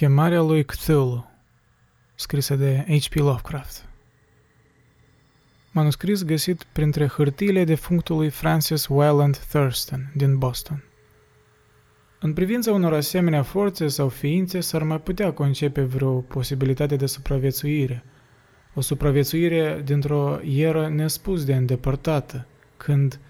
[0.00, 1.30] Chemarea lui Cthulhu,
[2.14, 3.14] scrisă de H.P.
[3.14, 3.88] Lovecraft.
[5.70, 10.84] Manuscris găsit printre hârtiile defunctului Francis Wyland Thurston din Boston.
[12.20, 18.04] În privința unor asemenea forțe sau ființe s-ar mai putea concepe vreo posibilitate de supraviețuire,
[18.74, 23.20] o supraviețuire dintr-o eră nespus de îndepărtată, când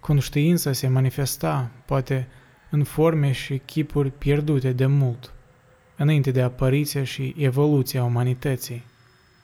[0.00, 2.28] conștiința se manifesta, poate
[2.70, 5.30] în forme și chipuri pierdute de mult,
[5.96, 8.84] înainte de apariția și evoluția umanității,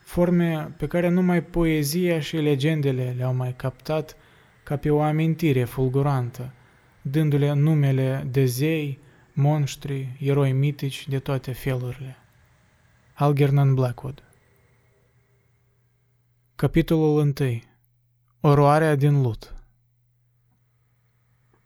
[0.04, 4.16] forme pe care numai poezia și legendele le-au mai captat
[4.62, 6.52] ca pe o amintire fulgurantă,
[7.02, 8.98] dându-le numele de zei,
[9.32, 12.16] monștri, eroi mitici de toate felurile.
[13.14, 14.22] Algernon Blackwood.
[16.54, 17.60] Capitolul 1
[18.40, 19.61] Oroarea din Lut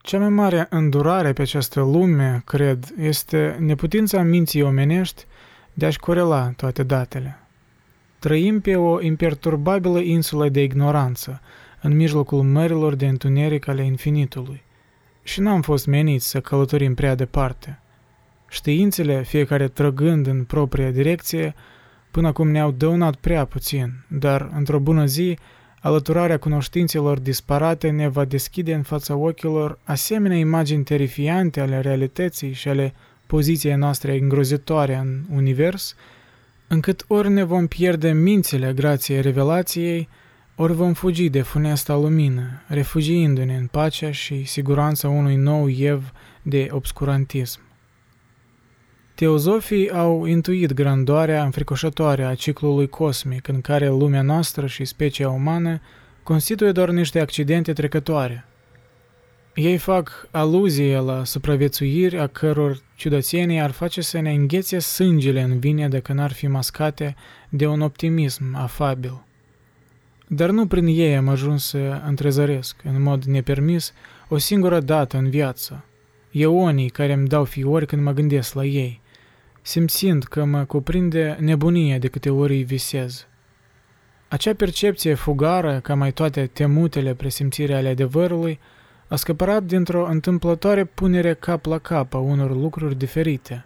[0.06, 5.24] Cea mai mare îndurare pe această lume, cred, este neputința minții omenești
[5.72, 7.38] de a-și corela toate datele.
[8.18, 11.40] Trăim pe o imperturbabilă insulă de ignoranță,
[11.82, 14.62] în mijlocul mărilor de întuneric ale infinitului,
[15.22, 17.80] și n-am fost meniți să călătorim prea departe.
[18.48, 21.54] Științele, fiecare trăgând în propria direcție,
[22.10, 25.38] până acum ne-au dăunat prea puțin, dar, într-o bună zi,
[25.86, 32.68] alăturarea cunoștințelor disparate ne va deschide în fața ochilor asemenea imagini terifiante ale realității și
[32.68, 32.94] ale
[33.26, 35.94] poziției noastre îngrozitoare în univers,
[36.66, 40.08] încât ori ne vom pierde mințile grație revelației,
[40.56, 46.12] ori vom fugi de funesta lumină, refugiindu-ne în pacea și siguranța unui nou ev
[46.42, 47.65] de obscurantism.
[49.16, 55.80] Teozofii au intuit grandoarea înfricoșătoare a ciclului cosmic în care lumea noastră și specia umană
[56.22, 58.44] constituie doar niște accidente trecătoare.
[59.54, 65.58] Ei fac aluzie la supraviețuiri a căror ciudățenii ar face să ne înghețe sângele în
[65.58, 67.16] vine dacă n-ar fi mascate
[67.48, 69.24] de un optimism afabil.
[70.26, 73.92] Dar nu prin ei am ajuns să întrezăresc, în mod nepermis,
[74.28, 75.84] o singură dată în viață.
[76.30, 79.04] Eonii care îmi dau fiori când mă gândesc la ei,
[79.66, 83.26] simțind că mă cuprinde nebunie de câte ori îi visez.
[84.28, 88.58] Acea percepție fugară, ca mai toate temutele presimțire ale adevărului,
[89.08, 93.64] a scăpărat dintr-o întâmplătoare punere cap la cap a unor lucruri diferite.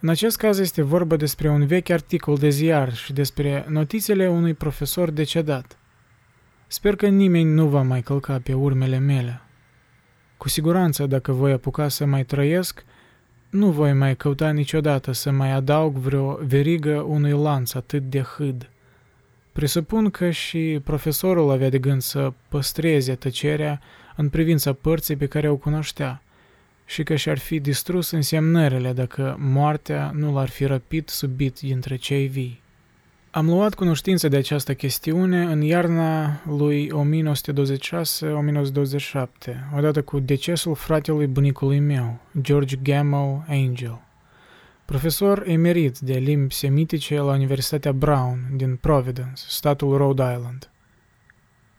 [0.00, 4.54] În acest caz este vorba despre un vechi articol de ziar și despre notițele unui
[4.54, 5.78] profesor decedat.
[6.66, 9.40] Sper că nimeni nu va mai călca pe urmele mele.
[10.36, 12.84] Cu siguranță, dacă voi apuca să mai trăiesc,
[13.54, 18.68] nu voi mai căuta niciodată să mai adaug vreo verigă unui lanț atât de hâd.
[19.52, 23.80] Presupun că și profesorul avea de gând să păstreze tăcerea
[24.16, 26.22] în privința părții pe care o cunoștea
[26.84, 32.26] și că și-ar fi distrus însemnările dacă moartea nu l-ar fi răpit subit dintre cei
[32.26, 32.62] vii.
[33.34, 36.94] Am luat cunoștință de această chestiune în iarna lui 1926-1927,
[39.76, 44.00] odată cu decesul fratelui bunicului meu, George Gamel Angel,
[44.84, 50.70] profesor emerit de limbi semitice la Universitatea Brown din Providence, statul Rhode Island.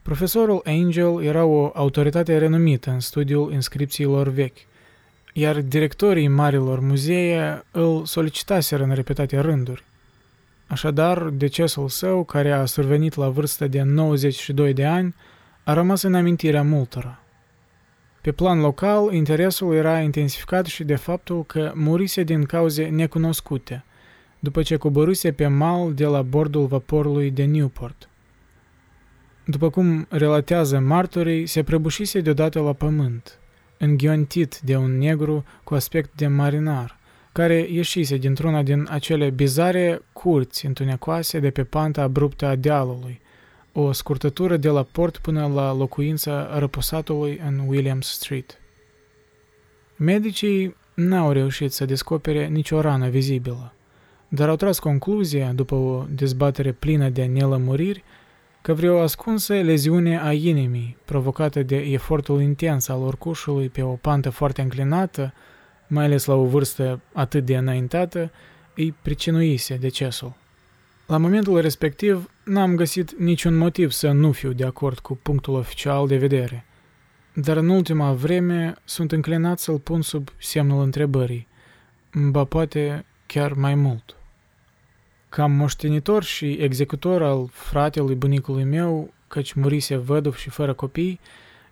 [0.01, 4.57] Profesorul Angel era o autoritate renumită în studiul inscripțiilor vechi,
[5.33, 9.83] iar directorii marilor muzee îl solicitaseră în repetate rânduri.
[10.67, 15.15] Așadar, decesul său, care a survenit la vârstă de 92 de ani,
[15.63, 17.19] a rămas în amintirea multora.
[18.21, 23.83] Pe plan local, interesul era intensificat și de faptul că murise din cauze necunoscute,
[24.39, 28.09] după ce coborâse pe mal de la bordul vaporului de Newport.
[29.45, 33.39] După cum relatează martorii, se prăbușise deodată la pământ,
[33.77, 36.97] înghiontit de un negru cu aspect de marinar–
[37.35, 43.21] care ieșise dintr-una din acele bizare curți întunecoase de pe panta abruptă a dealului,
[43.71, 48.59] o scurtătură de la port până la locuința răposatului în Williams Street.
[49.95, 53.73] Medicii n-au reușit să descopere nicio rană vizibilă,
[54.27, 58.03] dar au tras concluzia, după o dezbatere plină de nelămuriri,
[58.61, 64.29] că vreo ascunsă leziune a inimii, provocată de efortul intens al orcușului pe o pantă
[64.29, 65.33] foarte înclinată,
[65.87, 68.31] mai ales la o vârstă atât de înaintată,
[68.75, 70.33] îi pricinuise decesul.
[71.05, 76.07] La momentul respectiv, n-am găsit niciun motiv să nu fiu de acord cu punctul oficial
[76.07, 76.65] de vedere,
[77.33, 81.47] dar în ultima vreme sunt înclinat să-l pun sub semnul întrebării,
[82.13, 84.15] ba poate chiar mai mult.
[85.29, 91.19] Ca moștenitor și executor al fratelui bunicului meu, căci murise văduv și fără copii,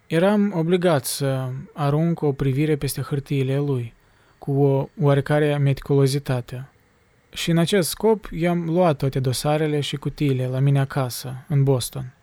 [0.07, 3.93] eram obligat să arunc o privire peste hârtiile lui–
[4.43, 6.67] cu o oarecare meticulozitate.
[7.33, 12.13] și în acest scop i-am luat toate dosarele și cutiile la mine acasă, în Boston.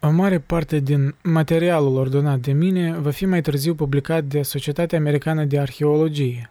[0.00, 4.98] O mare parte din materialul ordonat de mine va fi mai târziu publicat de Societatea
[4.98, 6.50] Americană de Arheologie.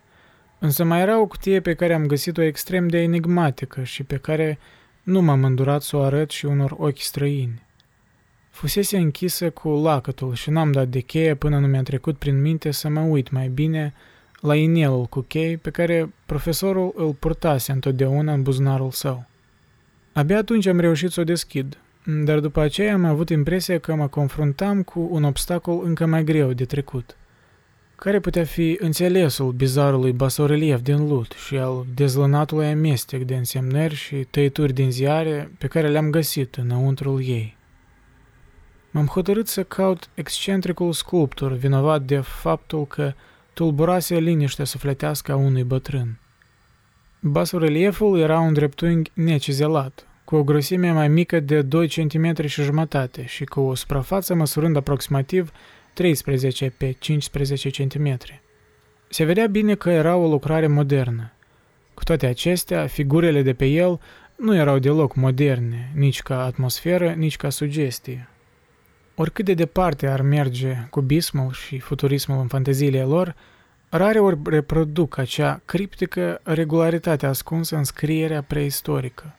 [0.60, 4.60] Însă mai era o cutie pe care am găsit-o extrem de enigmatică și pe care
[5.04, 7.62] nu m-am îndurat să o arăt și unor ochi străini.
[8.50, 12.72] Fusese închisă cu lacătul și n-am dat de cheie până nu mi-a trecut prin minte
[12.72, 13.94] să mă uit mai bine
[14.42, 19.26] la inelul cu chei pe care profesorul îl purtase întotdeauna în buzunarul său.
[20.14, 21.78] Abia atunci am reușit să o deschid,
[22.24, 26.54] dar după aceea am avut impresia că mă confruntam cu un obstacol încă mai greu
[26.54, 27.16] de trecut.
[27.96, 34.16] Care putea fi înțelesul bizarului basorelief din lut și al dezlănatului amestec de însemnări și
[34.16, 37.58] tăituri din ziare pe care le-am găsit înăuntrul ei.
[38.92, 43.14] M-am hotărât să caut excentricul sculptor vinovat de faptul că
[43.54, 46.20] tulburase liniștea sufletească a unui bătrân.
[47.20, 53.26] Basorelieful era un dreptunghi necizelat, cu o grosime mai mică de 2 cm și jumătate
[53.26, 55.52] și cu o suprafață măsurând aproximativ
[55.94, 58.18] 13 pe 15 cm.
[59.10, 61.32] Se vedea bine că era o lucrare modernă.
[61.94, 64.00] Cu toate acestea, figurile de pe el
[64.36, 68.31] nu erau deloc moderne, nici ca atmosferă, nici ca sugestie.
[69.16, 73.36] Oricât de departe ar merge cubismul și futurismul în fanteziile lor,
[73.90, 79.36] rare ori reproduc acea criptică regularitate ascunsă în scrierea preistorică.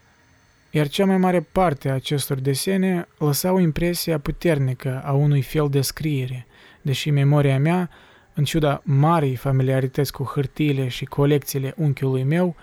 [0.71, 5.81] Iar cea mai mare parte a acestor desene lăsau impresia puternică a unui fel de
[5.81, 6.47] scriere,
[6.83, 7.91] deși memoria mea,
[8.35, 12.57] în ciuda marii familiarități cu hârtiile și colecțiile unchiului meu,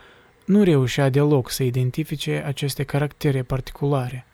[0.46, 4.26] nu reușea deloc să identifice aceste caractere particulare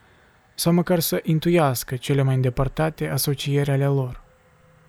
[0.56, 4.24] sau măcar să intuiască cele mai îndepărtate asocieri ale lor.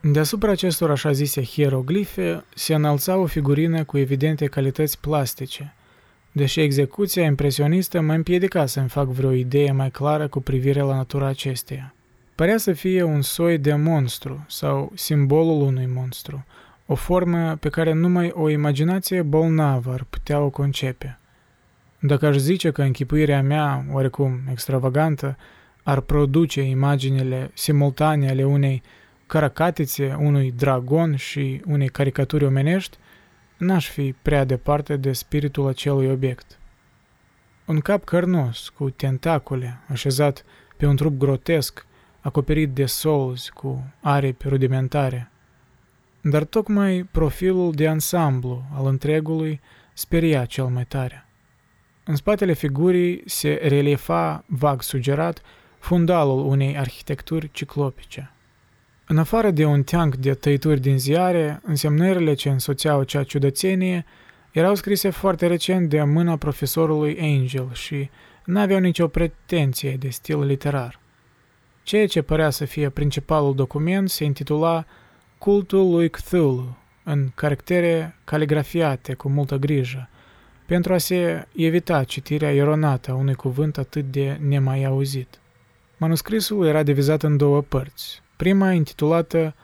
[0.00, 5.74] Deasupra acestor așa zise hieroglife se înălța o figurină cu evidente calități plastice,
[6.32, 11.26] deși execuția impresionistă mă împiedica să-mi fac vreo idee mai clară cu privire la natura
[11.26, 11.94] acesteia.
[12.34, 16.44] Părea să fie un soi de monstru sau simbolul unui monstru,
[16.86, 21.18] o formă pe care numai o imaginație bolnavă ar putea o concepe.
[21.98, 25.36] Dacă aș zice că închipuirea mea, oarecum extravagantă,
[25.86, 28.82] ar produce imaginile simultane ale unei
[29.26, 32.96] caracatițe, unui dragon și unei caricaturi omenești,
[33.56, 36.58] n-aș fi prea departe de spiritul acelui obiect.
[37.64, 40.44] Un cap cărnos, cu tentacule, așezat
[40.76, 41.86] pe un trup grotesc,
[42.20, 45.30] acoperit de solzi cu aripi rudimentare.
[46.20, 49.60] Dar tocmai profilul de ansamblu al întregului
[49.92, 51.26] speria cel mai tare.
[52.04, 55.42] În spatele figurii se reliefa vag sugerat
[55.78, 58.30] fundalul unei arhitecturi ciclopice.
[59.06, 64.04] În afară de un teanc de tăituri din ziare, însemnările ce însoțeau acea ciudățenie
[64.52, 68.10] erau scrise foarte recent de mâna profesorului Angel și
[68.44, 71.00] n-aveau nicio pretenție de stil literar.
[71.82, 74.84] Ceea ce părea să fie principalul document se intitula
[75.38, 80.08] Cultul lui Cthulhu, în caractere caligrafiate cu multă grijă,
[80.66, 85.40] pentru a se evita citirea eronată a unui cuvânt atât de nemai auzit.
[85.98, 88.22] Manuscrisul era divizat în două părți.
[88.36, 89.54] Prima intitulată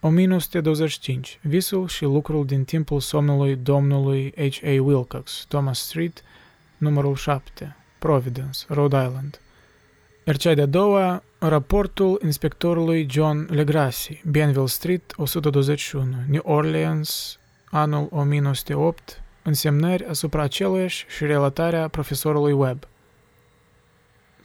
[0.00, 4.70] 1925, Visul și lucrul din timpul somnului domnului H.A.
[4.70, 6.22] Wilcox, Thomas Street,
[6.78, 9.40] numărul 7, Providence, Rhode Island.
[10.26, 17.38] Iar cea de-a doua, raportul inspectorului John Legrassi, Bienville Street, 121, New Orleans,
[17.70, 22.88] anul 1908, însemnări asupra aceluiași și relatarea profesorului Webb.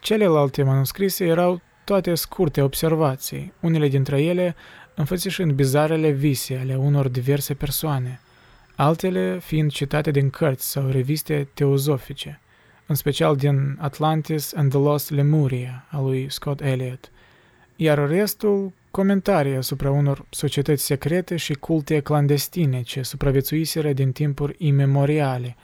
[0.04, 4.54] Celelalte manuscrise erau toate scurte observații, unele dintre ele
[4.94, 8.20] înfățișând bizarele vise ale unor diverse persoane,
[8.76, 12.40] altele fiind citate din cărți sau reviste teozofice,
[12.86, 17.10] în special din Atlantis and the Lost Lemuria a lui Scott Elliot,
[17.76, 25.56] iar restul comentarii asupra unor societăți secrete și culte clandestine ce supraviețuiseră din timpuri imemoriale,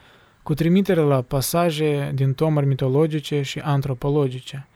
[0.42, 4.66] cu trimitere la pasaje din tomuri mitologice și antropologice,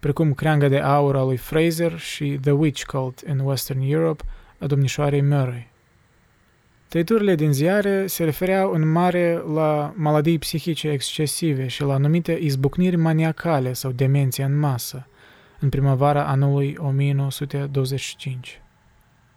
[0.00, 4.24] precum Creanga de aur a lui Fraser și The Witch Cult in Western Europe
[4.58, 5.74] a domnișoarei Murray.
[6.88, 12.96] Tăiturile din ziare se refereau în mare la maladii psihice excesive și la anumite izbucniri
[12.96, 15.06] maniacale sau demenție în masă,
[15.60, 18.60] în primăvara anului 1925.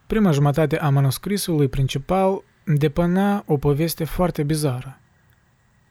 [0.08, 5.00] Prima jumătate a manuscrisului principal depăna o poveste foarte bizară.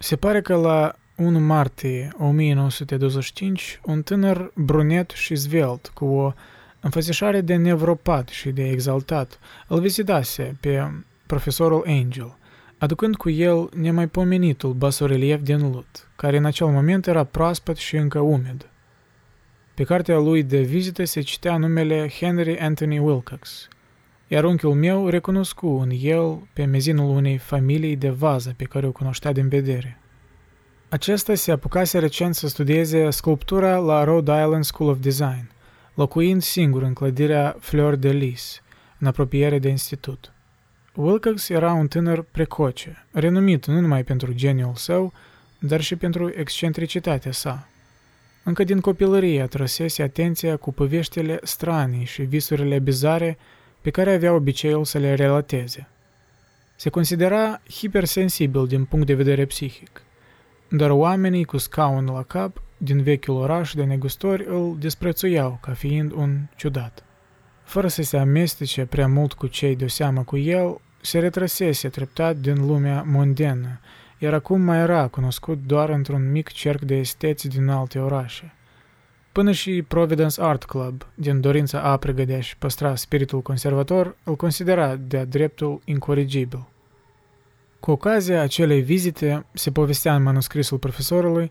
[0.00, 6.32] Se pare că la 1 martie 1925, un tânăr brunet și zvelt, cu o
[6.80, 9.38] înfățișare de nevropat și de exaltat,
[9.68, 10.90] îl vizitase pe
[11.26, 12.36] profesorul Angel,
[12.78, 18.18] aducând cu el nemaipomenitul basorelief din Lut, care în acel moment era proaspăt și încă
[18.18, 18.70] umed.
[19.74, 23.68] Pe cartea lui de vizită se citea numele Henry Anthony Wilcox,
[24.28, 28.92] iar unchiul meu recunoscu în el pe mezinul unei familii de vază pe care o
[28.92, 29.98] cunoștea din vedere.
[30.88, 35.50] Acesta se apucase recent să studieze sculptura la Rhode Island School of Design,
[35.94, 38.62] locuind singur în clădirea Fleur de Lis,
[38.98, 40.32] în apropiere de institut.
[40.94, 45.12] Wilcox era un tânăr precoce, renumit nu numai pentru geniul său,
[45.58, 47.68] dar și pentru excentricitatea sa.
[48.44, 53.38] Încă din copilărie atrăsese atenția cu poveștile stranii și visurile bizare
[53.80, 55.88] pe care avea obiceiul să le relateze.
[56.76, 60.02] Se considera hipersensibil din punct de vedere psihic,
[60.68, 66.12] dar oamenii cu scaun la cap din vechiul oraș de negustori îl disprețuiau ca fiind
[66.12, 67.04] un ciudat.
[67.64, 72.36] Fără să se amestece prea mult cu cei de seamă cu el, se retrăsese treptat
[72.36, 73.80] din lumea mondenă,
[74.18, 78.54] iar acum mai era cunoscut doar într-un mic cerc de esteți din alte orașe.
[79.38, 84.96] Până și Providence Art Club, din dorința aprigă de a-și păstra spiritul conservator, îl considera
[84.96, 86.68] de-a dreptul incorrigibil.
[87.80, 91.50] Cu ocazia acelei vizite, se povestea în manuscrisul profesorului,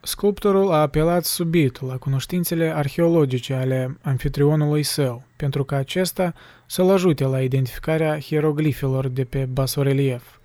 [0.00, 6.34] sculptorul a apelat subit la cunoștințele arheologice ale anfitrionului său, pentru ca acesta
[6.66, 10.36] să-l ajute la identificarea hieroglifelor de pe basorelief.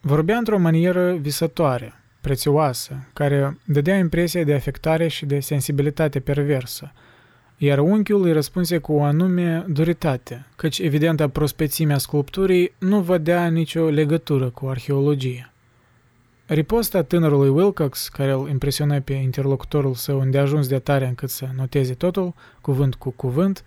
[0.00, 6.92] Vorbea într-o manieră visătoare, prețioasă, care dădea impresia de afectare și de sensibilitate perversă,
[7.56, 13.88] iar unchiul îi răspunse cu o anume duritate, căci evidenta prospețimea sculpturii nu vedea nicio
[13.88, 15.52] legătură cu arheologia.
[16.46, 21.94] Riposta tânărului Wilcox, care îl impresiona pe interlocutorul său îndeajuns de tare încât să noteze
[21.94, 23.64] totul, cuvânt cu cuvânt,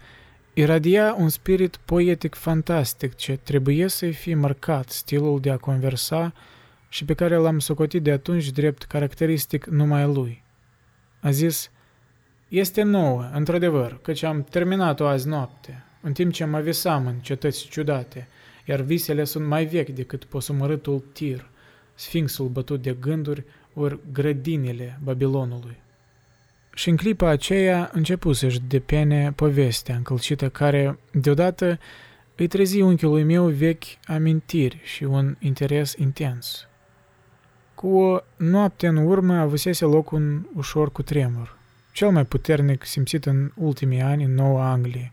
[0.54, 6.34] iradia un spirit poetic fantastic ce trebuie să-i fi marcat stilul de a conversa
[6.94, 10.44] și pe care l-am socotit de atunci drept caracteristic numai lui.
[11.20, 11.72] A zis,
[12.48, 17.68] Este nouă, într-adevăr, căci am terminat-o azi noapte, în timp ce mă visam în cetăți
[17.68, 18.28] ciudate,
[18.66, 21.50] iar visele sunt mai vechi decât posumărâtul tir,
[21.96, 23.44] sfinxul bătut de gânduri,
[23.74, 25.76] ori grădinile Babilonului.
[26.74, 31.80] Și în clipa aceea începu să-și depene povestea încălcită care, deodată,
[32.36, 36.66] îi trezi unchiului meu vechi amintiri și un interes intens.
[37.82, 41.58] Cu o noapte în urmă avusese loc un ușor cutremur,
[41.92, 45.12] cel mai puternic simțit în ultimii ani în Noua Anglie,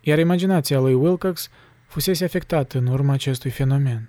[0.00, 1.48] iar imaginația lui Wilcox
[1.86, 4.08] fusese afectată în urma acestui fenomen.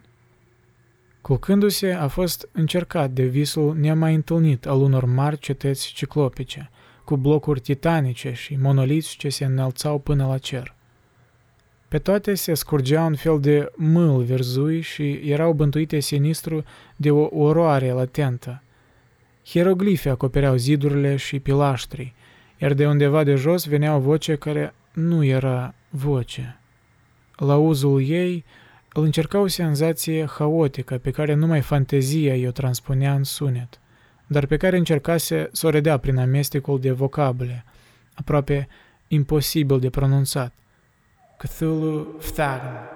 [1.21, 6.69] Culcându-se, a fost încercat de visul nemai întâlnit al unor mari cetăți ciclopice,
[7.03, 10.75] cu blocuri titanice și monoliți ce se înălțau până la cer.
[11.87, 16.63] Pe toate se scurgea un fel de mâl verzui și erau bântuite sinistru
[16.95, 18.61] de o oroare latentă.
[19.45, 22.13] Hieroglife acopereau zidurile și pilaștrii,
[22.57, 26.59] iar de undeva de jos venea o voce care nu era voce.
[27.35, 28.45] La uzul ei
[28.93, 33.79] îl încerca o senzație haotică pe care numai fantezia i-o transpunea în sunet,
[34.27, 37.65] dar pe care încercase să o redea prin amestecul de vocabule,
[38.13, 38.67] aproape
[39.07, 40.53] imposibil de pronunțat.
[41.37, 42.94] Cthulhu Phthagm.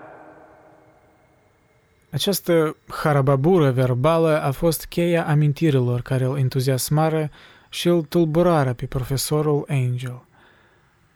[2.12, 7.30] Această harababură verbală a fost cheia amintirilor care îl entuziasmară
[7.70, 10.24] și îl tulburară pe profesorul Angel.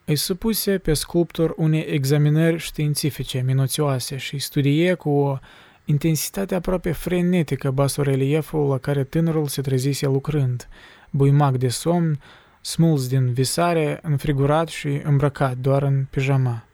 [0.06, 5.38] Îi supuse pe sculptor unei examinări științifice minuțioase și studie cu o
[5.86, 10.68] intensitate aproape frenetică basorelieful la care tânărul se trezise lucrând,
[11.10, 12.20] buimac de somn,
[12.62, 16.66] smuls din visare, înfrigurat și îmbrăcat doar în pijama.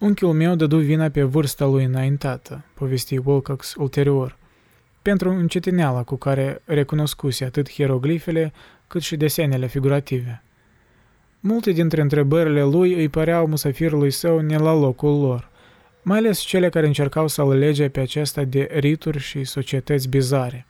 [0.00, 4.36] Unchiul meu dădu vina pe vârsta lui înaintată, povesti Wilcox ulterior,
[5.02, 8.52] pentru încetineala cu care recunoscuse atât hieroglifele
[8.86, 10.42] cât și desenele figurative.
[11.40, 15.48] Multe dintre întrebările lui îi păreau musafirului său ne la locul lor,
[16.02, 20.66] mai ales cele care încercau să-l lege pe acesta de rituri și societăți bizare.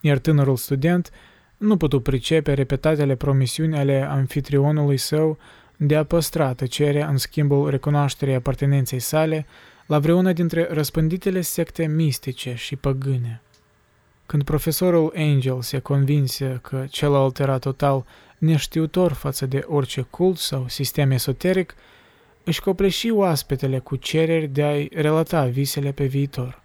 [0.00, 1.10] Iar tânărul student
[1.56, 5.38] nu putu pricepe repetatele promisiuni ale anfitrionului său
[5.82, 9.46] de a păstra tăcerea în schimbul recunoașterii apartenenței sale
[9.86, 13.42] la vreuna dintre răspânditele secte mistice și păgâne.
[14.26, 18.04] Când profesorul Angel se convinse că celălalt era total
[18.38, 21.74] neștiutor față de orice cult sau sistem esoteric,
[22.44, 26.62] își copleși oaspetele cu cereri de a-i relata visele pe viitor.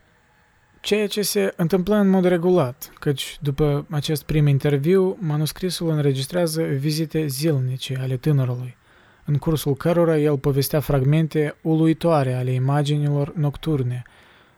[0.81, 7.27] Ceea ce se întâmplă în mod regulat, căci după acest prim interviu, manuscrisul înregistrează vizite
[7.27, 8.77] zilnice ale tânărului,
[9.25, 14.03] în cursul cărora el povestea fragmente uluitoare ale imaginilor nocturne,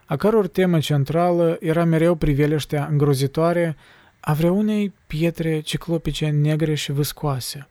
[0.05, 3.75] a căror temă centrală era mereu priveliștea îngrozitoare
[4.19, 7.67] a vreunei pietre ciclopice negre și viscoase,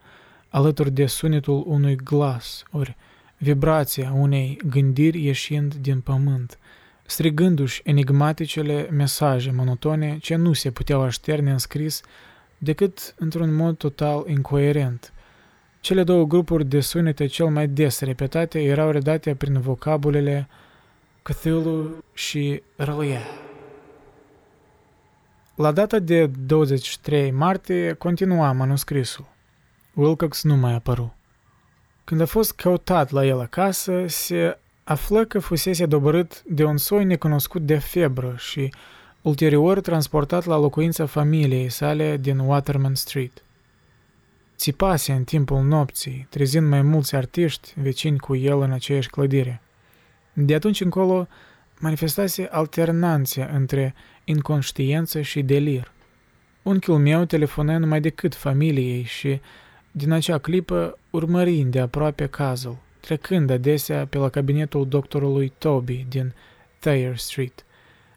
[0.49, 2.97] alături de sunetul unui glas, ori
[3.39, 6.59] vibrația unei gândiri ieșind din pământ,
[7.07, 12.01] strigându-și enigmaticele mesaje monotone ce nu se puteau așterne în scris
[12.59, 15.13] decât într-un mod total incoerent.
[15.87, 20.49] Cele două grupuri de sunete cel mai des repetate erau redate prin vocabulele
[21.23, 23.21] Cthulhu și Râlie.
[25.55, 29.27] La data de 23 martie continua manuscrisul.
[29.95, 31.15] Wilcox nu mai apăru.
[32.05, 37.05] Când a fost căutat la el acasă, se află că fusese dobărât de un soi
[37.05, 38.75] necunoscut de febră și
[39.23, 43.41] ulterior transportat la locuința familiei sale din Waterman Street.
[44.57, 49.61] Țipase în timpul nopții, trezind mai mulți artiști vecini cu el în aceeași clădire.
[50.33, 51.29] De atunci încolo
[51.79, 53.95] manifestase alternanțe între
[54.25, 55.93] inconștiență și delir.
[56.63, 59.41] Unchiul meu telefonă numai decât familiei și,
[59.91, 66.35] din acea clipă, urmărind de aproape cazul, trecând adesea pe la cabinetul doctorului Toby din
[66.79, 67.65] Thayer Street,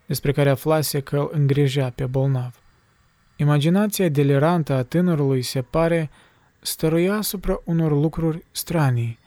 [0.05, 2.60] despre care aflase că îl îngrijea pe bolnav.
[3.36, 6.10] Imaginația delirantă a tânărului se pare
[6.60, 9.20] stăruia asupra unor lucruri stranii,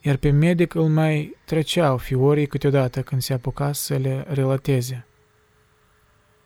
[0.00, 5.06] iar pe medic îl mai treceau fiorii câteodată când se apuca să le relateze.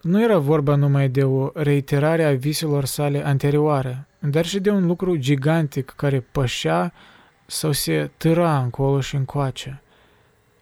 [0.03, 4.87] Nu era vorba numai de o reiterare a viselor sale anterioare, dar și de un
[4.87, 6.93] lucru gigantic care pășea
[7.47, 9.83] sau se târa încolo și încoace.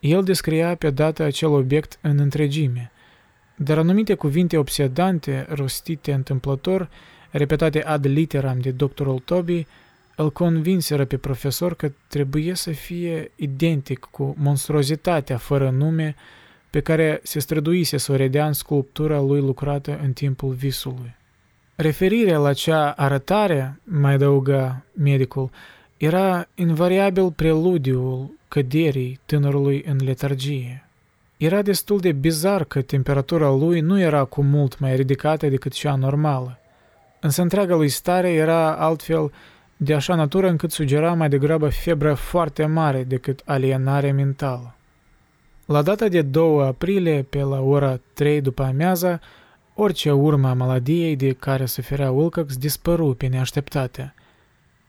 [0.01, 2.93] El descria pe dată acel obiect în întregime,
[3.57, 6.89] dar anumite cuvinte obsedante, rostite întâmplător,
[7.31, 9.67] repetate ad literam de doctorul Toby,
[10.17, 16.15] îl convinseră pe profesor că trebuie să fie identic cu monstruozitatea fără nume
[16.71, 21.17] pe care se străduise să o redea în sculptura lui lucrată în timpul visului.
[21.75, 25.51] Referirea la cea arătare, mai adăuga medicul,
[25.97, 30.89] era invariabil preludiul căderii tânărului în letargie.
[31.37, 35.95] Era destul de bizar că temperatura lui nu era cu mult mai ridicată decât cea
[35.95, 36.58] normală.
[37.21, 39.33] Însă întreaga lui stare era altfel
[39.77, 44.75] de așa natură încât sugera mai degrabă febră foarte mare decât alienare mentală.
[45.65, 49.21] La data de 2 aprilie, pe la ora 3 după amiaza,
[49.75, 54.15] orice urmă a maladiei de care suferea Wilcox dispăru pe neașteptate.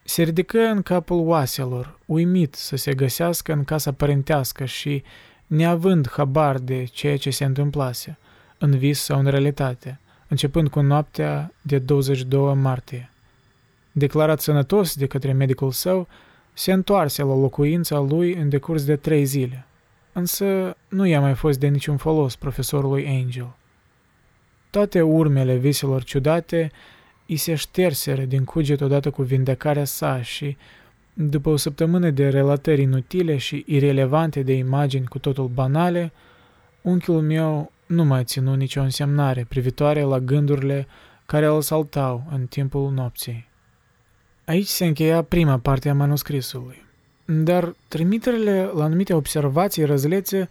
[0.03, 5.03] Se ridică în capul oaselor, uimit să se găsească în casa părintească și,
[5.47, 8.17] neavând habar de ceea ce se întâmplase,
[8.57, 13.09] în vis sau în realitate, începând cu noaptea de 22 martie.
[13.91, 16.07] Declarat sănătos de către medicul său,
[16.53, 19.63] se întoarse la locuința lui în decurs de trei zile
[20.19, 23.55] însă nu i-a mai fost de niciun folos profesorului Angel.
[24.69, 26.71] Toate urmele viselor ciudate
[27.27, 30.57] îi se șterseră din cuget odată cu vindecarea sa și,
[31.13, 36.11] după o săptămână de relatări inutile și irelevante de imagini cu totul banale,
[36.81, 40.87] unchiul meu nu mai ținu nicio însemnare privitoare la gândurile
[41.25, 43.47] care îl saltau în timpul nopții.
[44.45, 46.85] Aici se încheia prima parte a manuscrisului.
[47.25, 50.49] Dar trimiterile la anumite observații răzlețe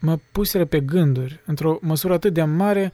[0.00, 2.92] mă puseră pe gânduri, într-o măsură atât de mare,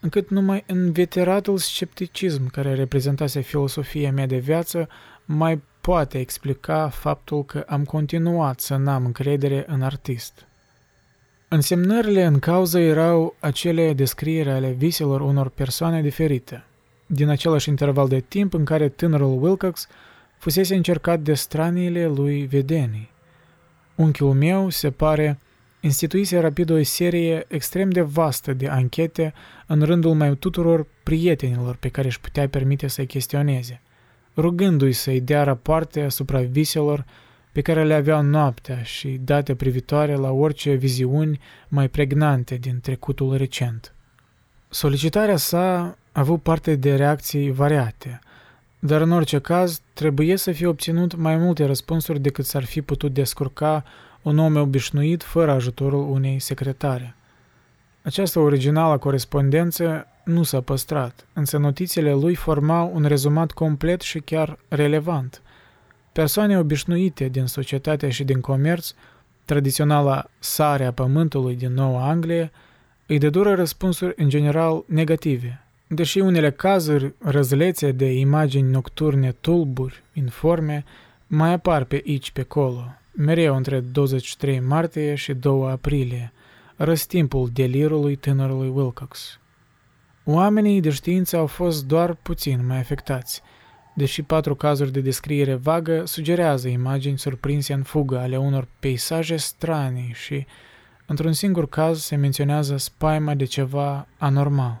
[0.00, 4.88] încât numai înveteratul scepticism care reprezentase filosofia mea de viață
[5.24, 10.47] mai poate explica faptul că am continuat să n-am încredere în artist.
[11.50, 16.64] Însemnările în cauză erau acele descriere ale viselor unor persoane diferite,
[17.06, 19.88] din același interval de timp în care tânărul Wilcox
[20.38, 23.10] fusese încercat de straniile lui vedenii.
[23.94, 25.38] Unchiul meu, se pare,
[25.80, 29.34] instituise rapid o serie extrem de vastă de anchete
[29.66, 33.80] în rândul mai tuturor prietenilor pe care își putea permite să-i chestioneze,
[34.36, 37.04] rugându-i să-i dea rapoarte asupra viselor
[37.58, 43.36] pe care le aveau noaptea și date privitoare la orice viziuni mai pregnante din trecutul
[43.36, 43.94] recent.
[44.68, 48.18] Solicitarea sa a avut parte de reacții variate–
[48.78, 53.14] dar în orice caz, trebuie să fie obținut mai multe răspunsuri decât s-ar fi putut
[53.14, 53.84] descurca
[54.22, 57.14] un om obișnuit fără ajutorul unei secretare.
[58.02, 64.58] Această originală corespondență nu s-a păstrat, însă notițele lui formau un rezumat complet și chiar
[64.68, 65.42] relevant.
[66.18, 68.92] Persoane obișnuite din societatea și din comerț,
[69.44, 72.50] tradiționala sare a pământului din Noua Anglie,
[73.06, 80.84] îi dedură răspunsuri în general negative– Deși unele cazuri răzlețe de imagini nocturne tulburi, informe,
[81.26, 86.32] mai apar pe aici pe colo, mereu între 23 martie și 2 aprilie,
[86.76, 89.38] răstimpul delirului tânărului Wilcox.
[90.24, 93.42] Oamenii de știință au fost doar puțin mai afectați,
[93.98, 100.12] deși patru cazuri de descriere vagă sugerează imagini surprinse în fugă ale unor peisaje stranii
[100.14, 100.46] și,
[101.06, 104.80] într-un singur caz, se menționează spaima de ceva anormal.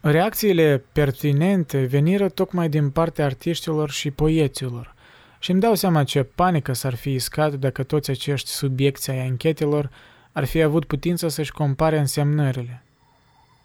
[0.00, 4.94] Reacțiile pertinente veniră tocmai din partea artiștilor și poeților
[5.38, 9.90] și îmi dau seama ce panică s-ar fi iscat dacă toți acești subiecti ai anchetelor
[10.32, 12.82] ar fi avut putință să-și compare însemnările.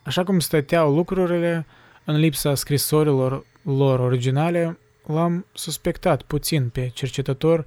[0.04, 1.66] Așa cum stăteau lucrurile,
[2.06, 7.66] în lipsa scrisorilor lor originale, l-am suspectat puțin pe cercetător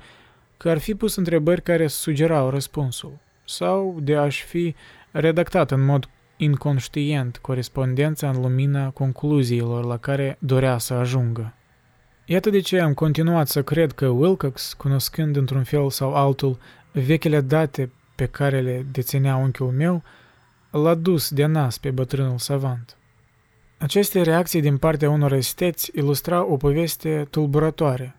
[0.57, 4.75] că ar fi pus întrebări care sugerau răspunsul, sau de a-și fi
[5.11, 11.55] redactat în mod inconștient corespondența în lumina concluziilor la care dorea să ajungă.
[12.25, 16.59] Iată de ce am continuat să cred că Wilcox, cunoscând într-un fel sau altul
[16.93, 20.03] vechile date pe care le deținea unchiul meu,
[20.71, 23.00] l-a dus de nas pe bătrânul savant.
[23.81, 28.17] Aceste reacții din partea unor esteți ilustrau o poveste tulburătoare.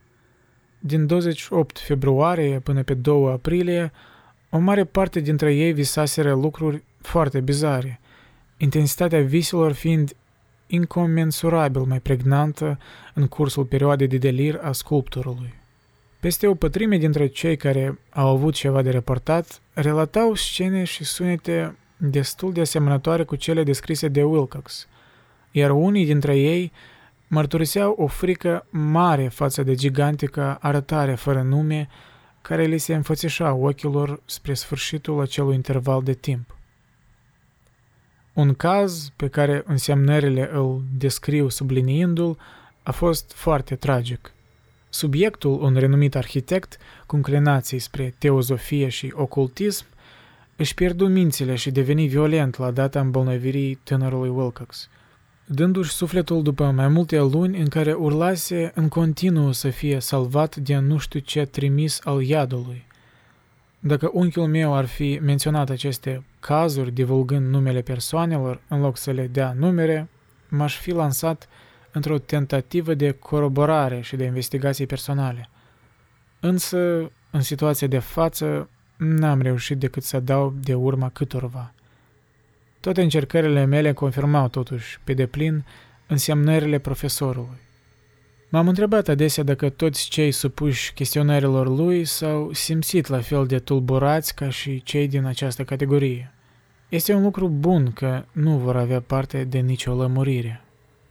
[0.79, 3.91] Din 28 februarie până pe 2 aprilie,
[4.49, 7.99] o mare parte dintre ei visaseră lucruri foarte bizare,
[8.57, 10.15] intensitatea viselor fiind
[10.67, 12.79] incomensurabil mai pregnantă
[13.13, 15.53] în cursul perioadei de delir a sculptorului.
[16.19, 21.75] Peste o pătrime dintre cei care au avut ceva de reportat relatau scene și sunete
[21.97, 24.87] destul de asemănătoare cu cele descrise de Wilcox,
[25.51, 26.71] iar unii dintre ei
[27.27, 31.89] mărturiseau o frică mare față de gigantica arătare fără nume
[32.41, 36.55] care li se înfățișa ochilor spre sfârșitul acelui interval de timp.
[38.33, 42.37] Un caz pe care însemnările îl descriu subliniindu-l
[42.83, 44.33] a fost foarte tragic.
[44.89, 49.85] Subiectul, un renumit arhitect cu înclinații spre teozofie și ocultism,
[50.55, 54.89] își pierdu mințile și deveni violent la data îmbolnăvirii tânărului Wilcox,
[55.53, 60.77] dându-și sufletul după mai multe luni în care urlase în continuu să fie salvat de
[60.77, 62.85] nu știu ce trimis al iadului.
[63.79, 69.27] Dacă unchiul meu ar fi menționat aceste cazuri divulgând numele persoanelor în loc să le
[69.27, 70.09] dea numere,
[70.49, 71.47] m-aș fi lansat
[71.91, 75.49] într-o tentativă de coroborare și de investigații personale.
[76.39, 81.73] Însă, în situația de față, n-am reușit decât să dau de urma câtorva.
[82.81, 85.65] Toate încercările mele confirmau totuși, pe deplin,
[86.07, 87.59] însemnările profesorului.
[88.49, 94.35] M-am întrebat adesea dacă toți cei supuși chestionărilor lui s-au simțit la fel de tulburați
[94.35, 96.33] ca și cei din această categorie.
[96.89, 100.61] Este un lucru bun că nu vor avea parte de nicio lămurire.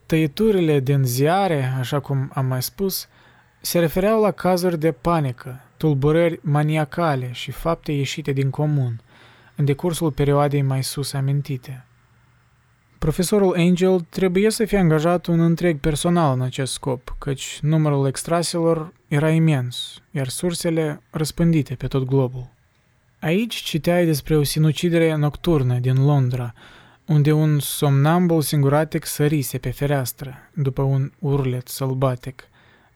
[0.07, 3.09] Tăieturile din ziare, așa cum am mai spus,
[3.61, 9.01] se refereau la cazuri de panică, tulburări maniacale și fapte ieșite din comun,
[9.61, 11.85] în decursul perioadei mai sus amintite–
[13.01, 18.93] Profesorul Angel trebuie să fie angajat un întreg personal în acest scop, căci numărul extraselor
[19.09, 22.51] era imens, iar sursele răspândite pe tot globul.
[23.21, 26.53] Aici citeai despre o sinucidere nocturnă din Londra,
[27.07, 32.49] unde un somnambul singuratic sărise pe fereastră, după un urlet sălbatic.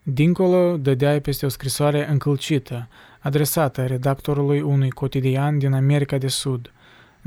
[0.03, 2.89] Dincolo dădeai peste o scrisoare încălcită,
[3.25, 6.69] adresată redactorului unui cotidian din America de Sud–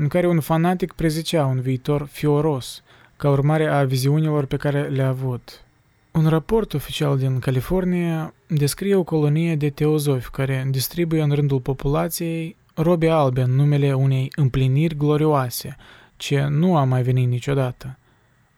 [0.00, 2.82] în care un fanatic prezicea un viitor fioros,
[3.16, 5.64] ca urmare a viziunilor pe care le-a avut.
[6.12, 12.56] Un raport oficial din California descrie o colonie de teozofi care distribuie în rândul populației
[12.74, 15.76] robe albe în numele unei împliniri glorioase,
[16.16, 17.98] ce nu a mai venit niciodată.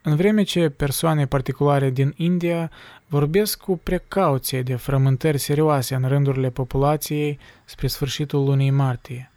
[0.02, 2.70] În vreme ce persoane particulare din India
[3.10, 9.30] vorbesc cu precauție de frământări serioase în rândurile populației spre sfârșitul lunii martie.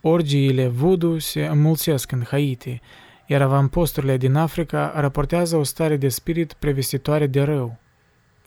[0.00, 2.80] Orgiile voodoo se înmulțesc în Haiti,
[3.26, 7.78] iar avamposturile din Africa raportează o stare de spirit prevestitoare de rău.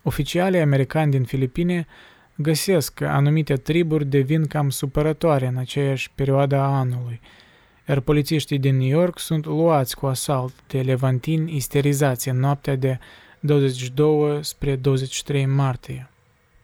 [0.04, 1.88] Oficialii americani din Filipine
[2.36, 7.20] găsesc că anumite triburi devin cam supărătoare în aceeași perioadă a anului,
[7.88, 13.00] iar polițiștii din New York sunt luați cu asalt de levantini isterizați în noaptea de
[13.46, 16.10] 22 spre 23 martie.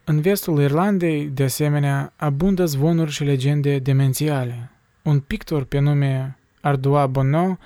[0.04, 4.70] În vestul Irlandei, de asemenea, abundă zvonuri și legende demențiale,
[5.02, 7.58] un pictor pe nume Ardois Bonneau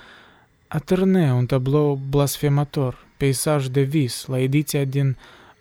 [0.67, 5.17] atârne un tablou blasfemator, peisaj de vis, la ediția din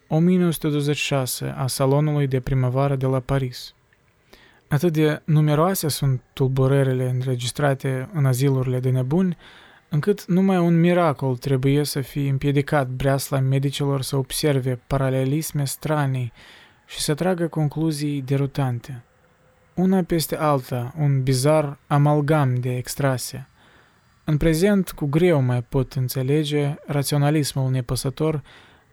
[0.09, 3.75] 1926 a Salonului de Primăvară de la Paris.
[4.69, 9.37] Atât de numeroase sunt tulburările înregistrate în azilurile de nebuni,
[9.97, 16.33] încât numai un miracol trebuie să fie împiedicat breasla medicilor să observe paralelisme stranii
[16.87, 19.01] și să tragă concluzii derutante–
[19.77, 23.49] una peste alta, un bizar amalgam de extrase.
[24.25, 28.43] În prezent, cu greu mai pot înțelege raționalismul nepăsător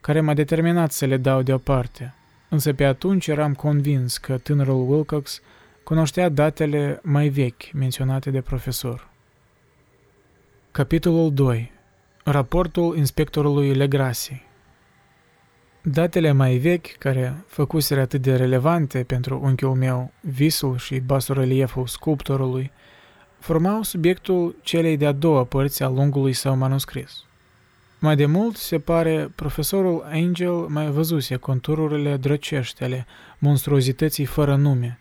[0.02, 2.14] care m-a determinat să le dau deoparte.
[2.50, 5.42] Însă pe atunci eram convins că tânărul Wilcox
[5.84, 9.13] cunoștea datele mai vechi menționate de profesor.
[10.74, 11.72] Capitolul 2.
[12.24, 14.46] Raportul inspectorului Legrasi
[15.82, 22.72] Datele mai vechi, care făcuseră atât de relevante pentru unchiul meu, visul și basorelieful sculptorului,
[23.40, 27.24] formau subiectul celei de-a doua părți a lungului său manuscris.
[28.00, 33.06] Mai de mult, se pare, profesorul Angel mai văzuse contururile drăcești ale
[33.40, 35.00] monstruozității fără nume.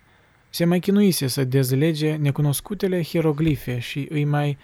[0.49, 4.57] Se mai chinuise să dezlege necunoscutele hieroglife și îi mai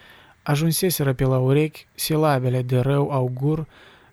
[0.49, 3.65] ajunseseră pe la urechi silabele de rău augur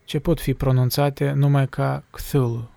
[0.04, 2.70] ce pot fi pronunțate numai ca Cthulhu.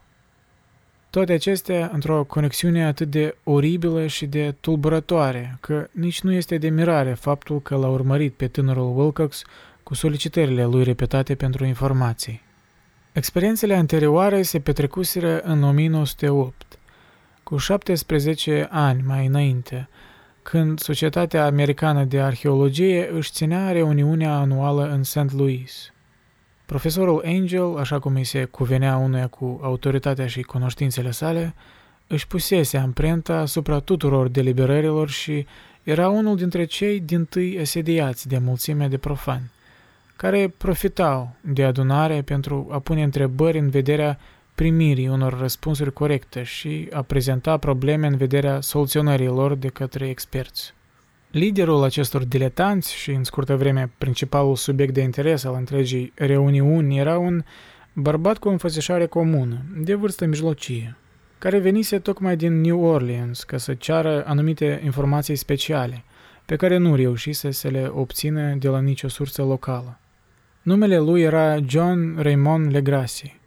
[1.09, 6.69] Toate acestea într-o conexiune atât de oribilă și de tulburătoare, că nici nu este de
[6.69, 9.41] mirare faptul că l-a urmărit pe tânărul Wilcox
[9.83, 12.41] cu solicitările lui repetate pentru informații.
[13.11, 16.79] Experiențele anterioare se petrecuseră în 1908,
[17.43, 19.89] cu 17 ani mai înainte,
[20.41, 25.33] când Societatea Americană de Arheologie își ținea reuniunea anuală în St.
[25.37, 25.93] Louis.
[26.65, 31.53] Profesorul Angel, așa cum îi se cuvenea unuia cu autoritatea și cunoștințele sale,
[32.07, 35.45] își pusese amprenta asupra tuturor deliberărilor și
[35.83, 39.51] era unul dintre cei din tâi asediați de mulțimea de profani,
[40.15, 44.19] care profitau de adunare pentru a pune întrebări în vederea
[44.59, 50.73] primirii unor răspunsuri corecte și a prezenta probleme în vederea soluționării lor de către experți.
[51.31, 57.17] Liderul acestor diletanți și, în scurtă vreme, principalul subiect de interes al întregii reuniuni era
[57.17, 57.43] un
[57.93, 60.95] bărbat cu o înfățișare comună, de vârstă mijlocie,
[61.37, 66.03] care venise tocmai din New Orleans ca să ceară anumite informații speciale,
[66.45, 69.99] pe care nu reușise să le obțină de la nicio sursă locală.
[70.61, 73.38] Numele lui era John Raymond Legrassi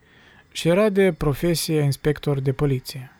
[0.52, 3.10] și era de profesie inspector de poliție.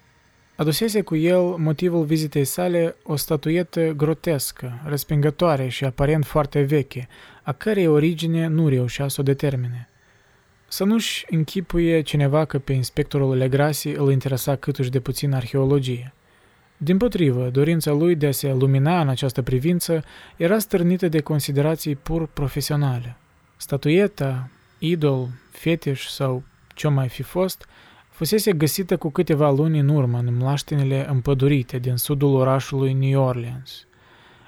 [0.57, 7.09] Adusese cu el motivul vizitei sale o statuetă grotescă, respingătoare și aparent foarte veche,
[7.43, 9.89] a cărei origine nu reușea să o determine.
[10.69, 16.13] Să nu-și închipuie cineva că pe inspectorul Legrasi îl interesa câtuși de puțin arheologie.
[16.77, 20.05] Din potrivă, dorința lui de a se lumina în această privință
[20.37, 23.17] era stârnită de considerații pur profesionale.
[23.57, 26.43] Statueta, idol, fetiș sau
[26.75, 27.67] ce mai fi fost–
[28.23, 33.87] fusese găsită cu câteva luni în urmă în mlaștinile împădurite din sudul orașului New Orleans,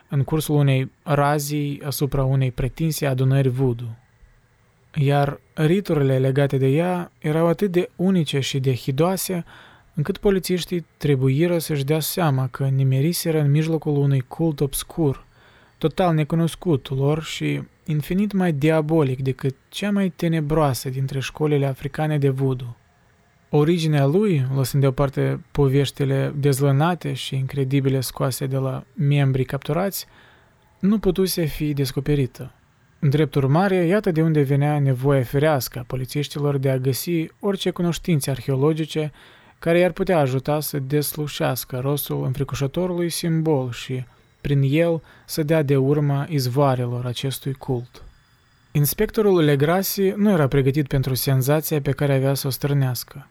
[0.09, 3.97] în cursul unei razii asupra unei pretinse adunări voodoo.
[4.95, 9.45] Iar riturile legate de ea erau atât de unice și de hidoase,
[9.95, 15.25] încât polițiștii trebuiră să-și dea seama că nimeriseră în mijlocul unui cult obscur,
[15.79, 22.29] total necunoscut lor și infinit mai diabolic decât cea mai tenebroasă dintre școlile africane de
[22.29, 22.77] voodoo.
[23.51, 30.07] Originea lui, lăsând deoparte poveștile dezlănate și incredibile scoase de la membrii capturați,
[30.79, 32.53] nu putuse fi descoperită.
[32.99, 37.71] În drept urmare, iată de unde venea nevoia ferească a polițiștilor de a găsi orice
[37.71, 39.13] cunoștințe arheologice
[39.59, 44.05] care i-ar putea ajuta să deslușească rostul înfricoșătorului simbol și,
[44.45, 48.03] prin el, să dea de urmă izvoarelor acestui cult.
[48.73, 53.29] Inspectorul Legrasi nu era pregătit pentru senzația pe care avea să o strânească.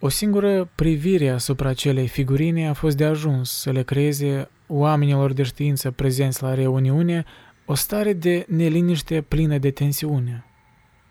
[0.00, 5.42] O singură privire asupra acelei figurine a fost de ajuns să le creeze oamenilor de
[5.42, 7.24] știință prezenți la reuniune
[7.64, 10.44] o stare de neliniște plină de tensiune.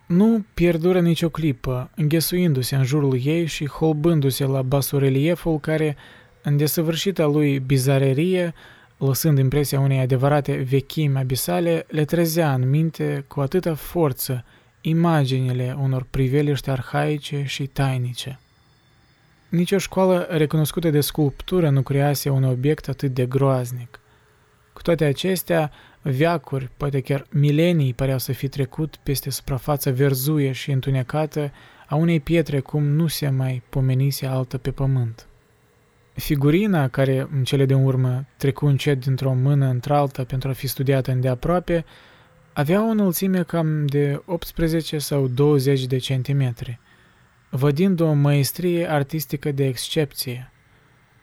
[0.08, 5.96] Nu pierdură nicio clipă, înghesuindu-se în jurul ei și holbându-se la basorelieful care,
[6.42, 8.54] în desăvârșita lui bizarerie,
[8.98, 14.46] lăsând impresia unei adevărate vechimi abisale, le trezea în minte cu atâta forță
[14.82, 18.40] imaginile unor priveliști arhaice și tainice.
[19.50, 24.00] Nici o școală recunoscută de sculptură nu crease un obiect atât de groaznic.
[24.74, 30.72] Cu toate acestea, veacuri, poate chiar milenii păreau să fi trecut peste suprafața verzuie și
[30.72, 31.52] întunecată
[31.88, 35.28] a unei pietre cum nu se mai pomenise altă pe pământ.
[36.18, 41.12] Figurina, care în cele din urmă trecu încet dintr-o mână într-alta pentru a fi studiată
[41.12, 41.86] îndeaproape,
[42.54, 46.80] avea o înălțime cam de 18 sau 20 de centimetri–
[47.50, 50.52] vădind o măestrie artistică de excepție.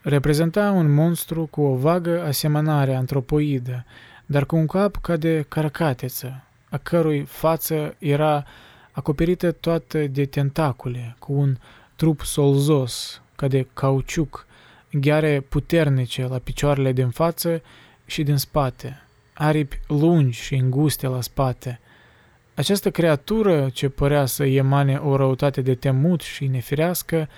[0.03, 3.85] Reprezenta un monstru cu o vagă asemănare antropoidă,
[4.27, 8.45] dar cu un cap ca de carcateță, a cărui față era
[8.93, 11.57] acoperită toată de tentacule, cu un
[11.97, 14.47] trup solzos, ca de cauciuc,
[15.01, 17.63] gheare puternice la picioarele din față
[18.07, 19.03] și din spate,
[19.35, 21.81] aripi lungi și înguste la spate.
[22.55, 27.29] Această creatură, ce părea să emane o răutate de temut și nefirească,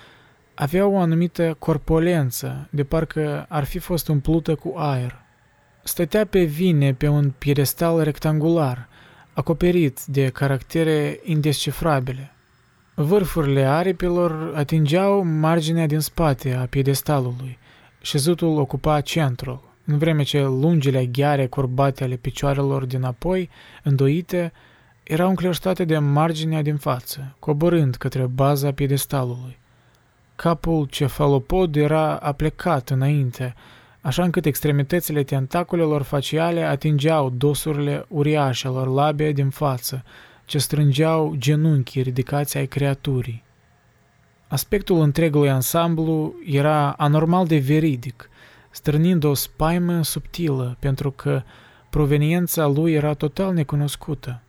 [0.53, 5.19] avea o anumită corpolență, de parcă ar fi fost umplută cu aer.
[5.83, 8.87] Stătea pe vine pe un piedestal rectangular,
[9.33, 12.31] acoperit de caractere indescifrabile.
[12.99, 17.57] Vârfurile aripilor atingeau marginea din spate a piedestalului.
[18.01, 23.49] Șezutul ocupa centrul, în vreme ce lungile gheare curbate ale picioarelor dinapoi,
[23.83, 24.51] îndoite,
[25.03, 29.57] erau încleștate de marginea din față, coborând către baza piedestalului.
[30.35, 33.55] Capul cefalopod era aplecat înainte,
[34.01, 40.03] așa încât extremitățile tentaculelor faciale atingeau dosurile uriașelor labe din față,
[40.47, 43.43] ce strângeau genunchii ridicați ai creaturii.
[44.47, 48.29] Aspectul întregului ansamblu era anormal de veridic,
[48.69, 51.41] strânind o spaimă subtilă, pentru că
[51.89, 54.41] proveniența lui era total necunoscută.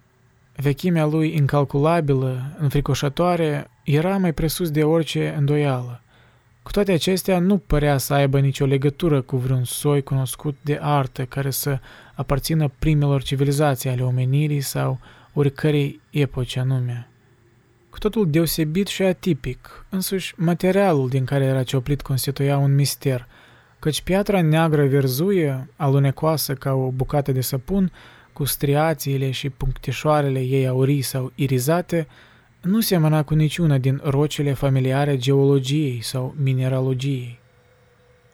[0.57, 6.01] Vechimea lui incalculabilă, înfricoșătoare, era mai presus de orice îndoială.
[6.63, 11.25] Cu toate acestea, nu părea să aibă nicio legătură cu vreun soi cunoscut de artă
[11.25, 11.79] care să
[12.15, 14.99] aparțină primelor civilizații ale omenirii sau
[15.38, 17.09] oricărei epoci anume.
[17.90, 23.27] Cu totul deosebit și atipic, însuși materialul din care era cioplit constituia un mister,
[23.79, 27.92] căci piatra neagră verzuie, alunecoasă ca o bucată de săpun,
[28.33, 32.07] cu striațiile și punctișoarele ei aurii sau irizate,
[32.62, 37.38] nu semăna cu niciuna din rocile familiare geologiei sau mineralogiei.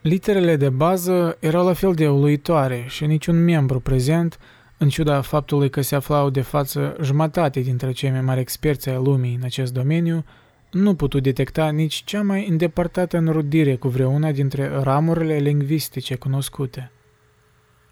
[0.00, 4.38] Literele de bază erau la fel de uluitoare și niciun membru prezent,
[4.78, 8.96] în ciuda faptului că se aflau de față jumătate dintre cei mai mari experți ai
[8.96, 10.24] lumii în acest domeniu,
[10.70, 16.90] nu putu detecta nici cea mai îndepărtată înrudire cu vreuna dintre ramurile lingvistice cunoscute.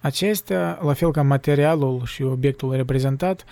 [0.01, 3.45] Acestea, la fel ca materialul și obiectul reprezentat,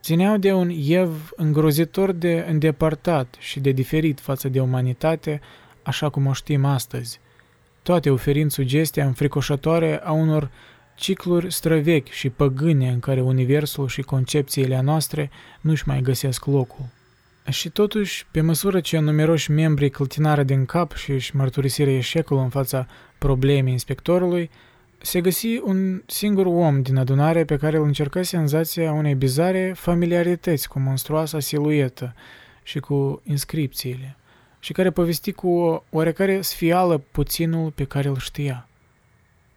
[0.00, 5.40] țineau de un ev îngrozitor de îndepărtat și de diferit față de umanitate,
[5.82, 7.20] așa cum o știm astăzi,
[7.82, 10.50] toate oferind sugestia înfricoșătoare a unor
[10.94, 16.84] cicluri străvechi și păgâne în care universul și concepțiile noastre nu-și mai găsesc locul.
[17.50, 22.48] Și totuși, pe măsură ce numeroși membri clătinară din cap și își mărturisire eșecul în
[22.48, 22.86] fața
[23.18, 24.50] problemei inspectorului,
[24.98, 30.68] se găsi un singur om din adunare pe care îl încerca senzația unei bizare familiarități
[30.68, 32.14] cu monstruoasa siluetă
[32.62, 34.16] și cu inscripțiile,
[34.58, 38.68] și care povesti cu o oarecare sfială puținul pe care îl știa.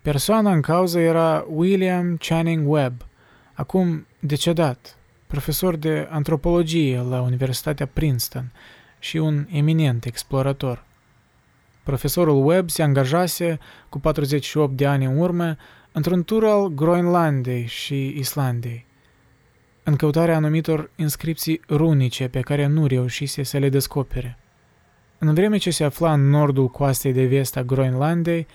[0.06, 3.06] Persoana în cauză era William Channing Webb,
[3.54, 8.52] acum decedat, profesor de antropologie la Universitatea Princeton
[9.00, 10.84] și un eminent explorator.
[11.84, 15.58] Profesorul Webb se angajase cu 48 de ani în urmă
[15.92, 18.86] într-un tur al Groenlandei și Islandei,
[19.84, 24.38] în căutarea anumitor inscripții runice pe care nu reușise să le descopere.
[25.18, 28.48] În vreme ce se afla în nordul coastei de vest a Groenlandei,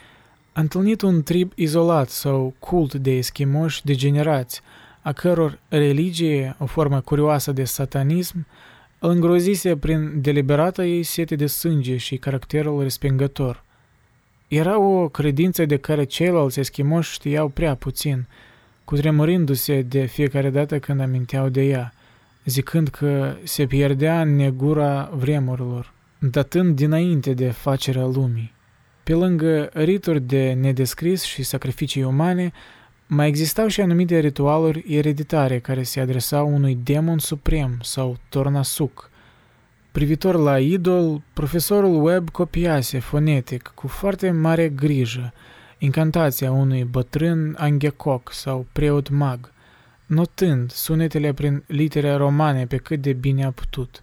[0.53, 4.61] a întâlnit un trib izolat sau cult de eschimoși degenerați,
[5.03, 8.47] a căror religie, o formă curioasă de satanism,
[8.99, 13.65] îl îngrozise prin deliberata ei sete de sânge și caracterul respingător.
[14.49, 18.27] Era o credință de care ceilalți eschimoși știau prea puțin,
[18.85, 21.93] cutremurându-se de fiecare dată când aminteau de ea,
[22.45, 28.53] zicând că se pierdea în negura vremurilor, datând dinainte de facerea lumii.
[29.03, 32.53] Pe lângă rituri de nedescris și sacrificii umane,
[33.07, 39.11] mai existau și anumite ritualuri ereditare care se adresau unui demon suprem sau tornasuc.
[39.93, 45.33] Privitor la idol, profesorul Webb copiase fonetic cu foarte mare grijă
[45.83, 49.53] incantația unui bătrân anghecoc sau preot mag,
[50.07, 54.03] notând sunetele prin litere romane pe cât de bine a putut.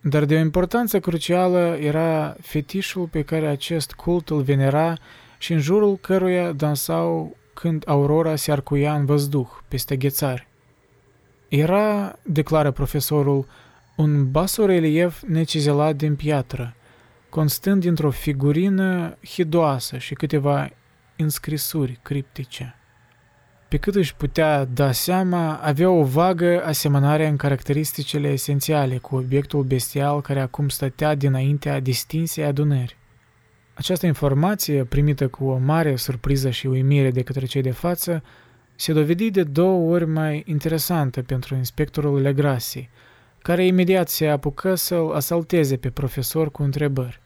[0.00, 4.96] Dar de o importanță crucială era fetișul pe care acest cult îl venera
[5.38, 10.46] și în jurul căruia dansau când aurora se arcuia în văzduh, peste ghețari.
[11.48, 13.46] Era, declară profesorul,
[13.96, 16.74] un basorelief necizelat din piatră,
[17.28, 20.70] constând dintr-o figurină hidoasă și câteva
[21.16, 22.77] înscrisuri criptice.
[23.68, 29.62] Pe cât își putea da seama, avea o vagă asemănare în caracteristicile esențiale cu obiectul
[29.62, 32.96] bestial care acum stătea dinaintea distinsei adunări.
[33.74, 38.22] Această informație, primită cu o mare surpriză și uimire de către cei de față,
[38.74, 42.88] se dovedi de două ori mai interesantă pentru inspectorul Legrassi,
[43.42, 47.20] care imediat se apucă să-l asalteze pe profesor cu întrebări.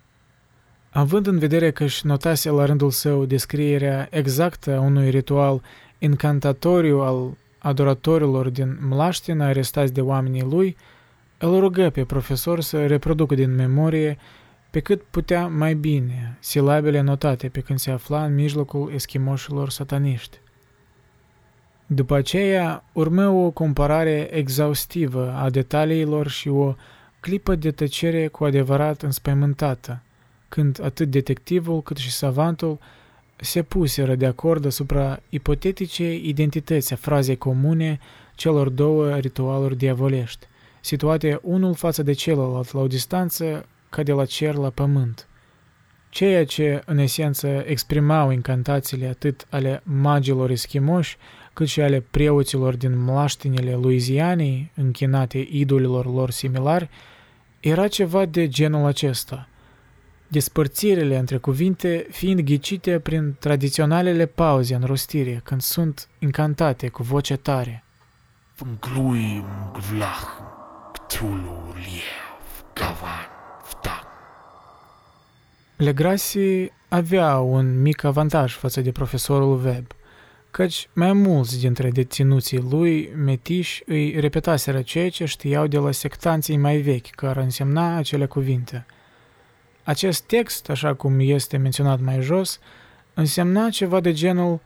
[0.90, 5.62] Având în vedere că își notase la rândul său descrierea exactă a unui ritual
[6.02, 10.76] incantatoriu al adoratorilor din mlaștină arestați de oamenii lui,
[11.38, 14.18] îl rugă pe profesor să reproducă din memorie
[14.70, 20.38] pe cât putea mai bine silabele notate pe când se afla în mijlocul eschimoșilor sataniști.
[21.86, 26.74] După aceea urmă o comparare exhaustivă a detaliilor și o
[27.20, 30.02] clipă de tăcere cu adevărat înspăimântată,
[30.48, 32.78] când atât detectivul cât și savantul
[33.42, 37.98] se puseră de acord asupra ipoteticei identități a frazei comune
[38.34, 40.46] celor două ritualuri diavolești,
[40.80, 45.26] situate unul față de celălalt la o distanță ca de la cer la pământ.
[46.08, 51.16] Ceea ce, în esență, exprimau incantațiile atât ale magilor eschimoși,
[51.52, 56.88] cât și ale preoților din mlaștinile Louisianei, închinate idolilor lor similari,
[57.60, 59.48] era ceva de genul acesta.
[60.32, 67.36] Despărțirile între cuvinte fiind ghicite prin tradiționalele pauze în rostire, când sunt incantate cu voce
[67.36, 67.84] tare.
[68.56, 70.28] Vngluim gvlach,
[70.92, 73.28] cthulhu liev, gavan,
[73.68, 74.06] vtak.
[75.76, 79.92] Legrasi avea un mic avantaj față de profesorul Webb–
[80.50, 86.56] căci mai mulți dintre deținuții lui metiși îi repetaseră ceea ce știau de la sectanții
[86.56, 88.86] mai vechi, care însemna acele cuvinte.
[89.84, 92.58] Acest text, așa cum este menționat mai jos,
[93.14, 94.60] însemna ceva de genul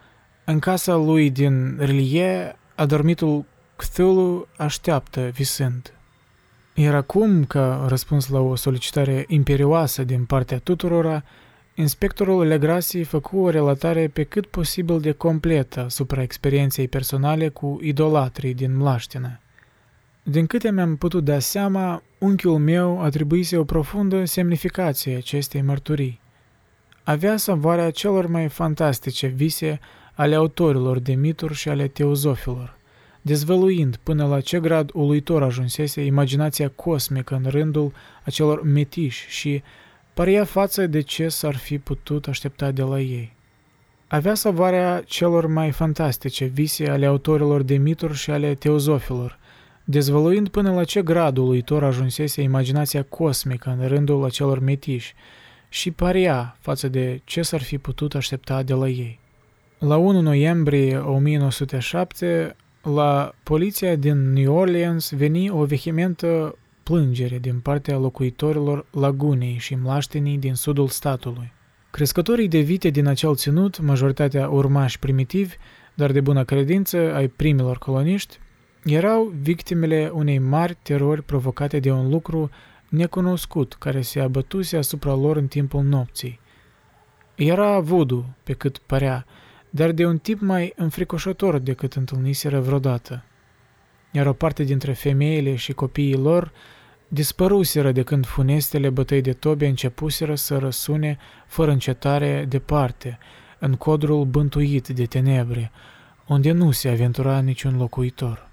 [0.45, 3.45] În casa lui din Rilie, adormitul
[3.77, 5.93] Cthulhu așteaptă visând.
[6.75, 11.25] Iar acum, ca răspuns la o solicitare imperioasă din partea tuturora,
[11.79, 18.55] Inspectorul Legrasi făcu o relatare pe cât posibil de completă asupra experienței personale cu idolatrii
[18.55, 19.41] din Mlaștină.
[20.29, 26.21] Din câte mi-am putut da seama, unchiul meu atribuise o profundă semnificație acestei mărturii.
[27.03, 29.81] Avea savoarea celor mai fantastice vise
[30.15, 32.77] ale autorilor de mituri și ale teozofilor,
[33.23, 37.93] dezvăluind până la ce grad uluitor ajunsese imaginația cosmică în rândul
[38.25, 39.63] acelor metiși și
[40.15, 43.35] părea față de ce s-ar fi putut aștepta de la ei.
[44.07, 49.39] Avea savoarea celor mai fantastice vise ale autorilor de mituri și ale teozofilor,
[49.89, 55.15] dezvăluind până la ce grad uluitor ajunsese imaginația cosmică în rândul acelor metiși
[55.69, 59.21] și părea față de ce s-ar fi putut aștepta de la ei.
[59.79, 67.97] La 1 noiembrie 1907, la poliția din New Orleans veni o vehementă plângere din partea
[67.97, 71.53] locuitorilor lagunei și mlaștenii din sudul statului.
[71.91, 75.55] Crescătorii de vite din acel ținut, majoritatea urmași primitivi,
[75.95, 78.39] dar de bună credință ai primilor coloniști,
[78.87, 82.51] erau victimele unei mari terori provocate de un lucru
[82.89, 86.41] necunoscut care se abătuse asupra lor în timpul nopții.
[87.35, 89.27] Era voodoo, pe cât părea,
[89.71, 93.25] dar de un tip mai înfricoșător decât întâlniseră vreodată.
[94.11, 96.53] Iar o parte dintre femeile și copiii lor
[97.09, 103.19] dispăruseră de când funestele bătăi de tobe începuseră să răsune fără încetare departe,
[103.59, 105.71] în codrul bântuit de tenebre,
[106.27, 108.46] unde nu se aventura niciun locuitor.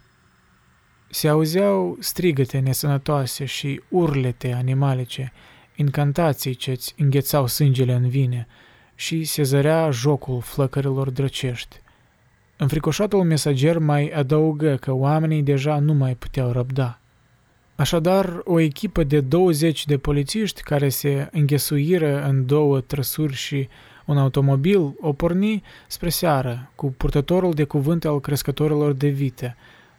[1.13, 5.31] Se auzeau strigăte nesănătoase și urlete animalice,
[5.75, 8.47] incantații ce-ți înghețau sângele în vine
[8.95, 11.75] și se zărea jocul flăcărilor drăcești.
[12.57, 16.97] Înfricoșatul mesager mai adăugă că oamenii deja nu mai puteau răbda–
[17.75, 23.67] Așadar, o echipă de 20 de polițiști care se înghesuiră în două trăsuri și
[24.05, 29.55] un automobil o porni spre seară cu purtătorul de cuvânt al crescătorilor de vite,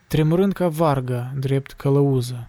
[0.06, 2.48] tremurând ca varga drept călăuză.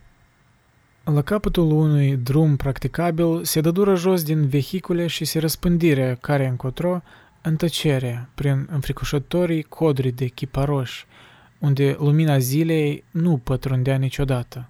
[1.03, 7.01] La capătul unui drum practicabil se dădură jos din vehicule și se răspândire care încotro
[7.41, 11.05] în tăcere prin înfricoșătorii codri de chiparoși,
[11.59, 14.69] unde lumina zilei nu pătrundea niciodată.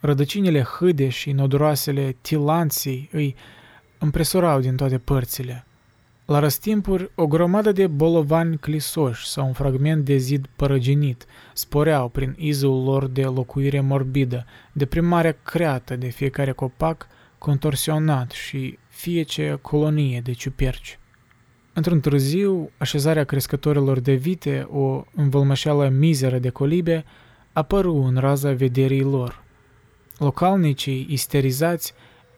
[0.00, 3.36] Rădăcinile hâde și noduroasele tilanții îi
[3.98, 5.66] împresurau din toate părțile.
[6.24, 12.34] La răstimpuri, o grămadă de bolovani clisoși sau un fragment de zid părăginit sporeau prin
[12.38, 17.06] izul lor de locuire morbidă, deprimarea creată de fiecare copac
[17.38, 20.98] contorsionat și fiecare colonie de ciuperci.
[21.72, 27.04] Într-un târziu, așezarea crescătorilor de vite, o învălmășeală mizeră de colibe,
[27.52, 29.44] apăru în raza vederii lor.
[30.18, 31.94] Localnicii, isterizați,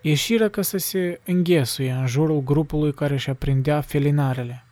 [0.07, 4.65] ieșiră ca să se înghesuie în jurul grupului care și aprindea felinarele.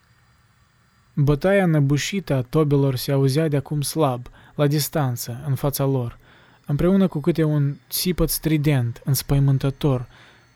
[1.14, 6.18] Bătaia năbușită a tobilor se auzea de acum slab, la distanță, în fața lor,
[6.66, 10.07] împreună cu câte un țipăt strident, înspăimântător,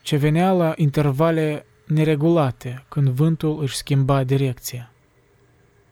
[0.01, 4.91] ce venea la intervale neregulate când vântul își schimba direcția.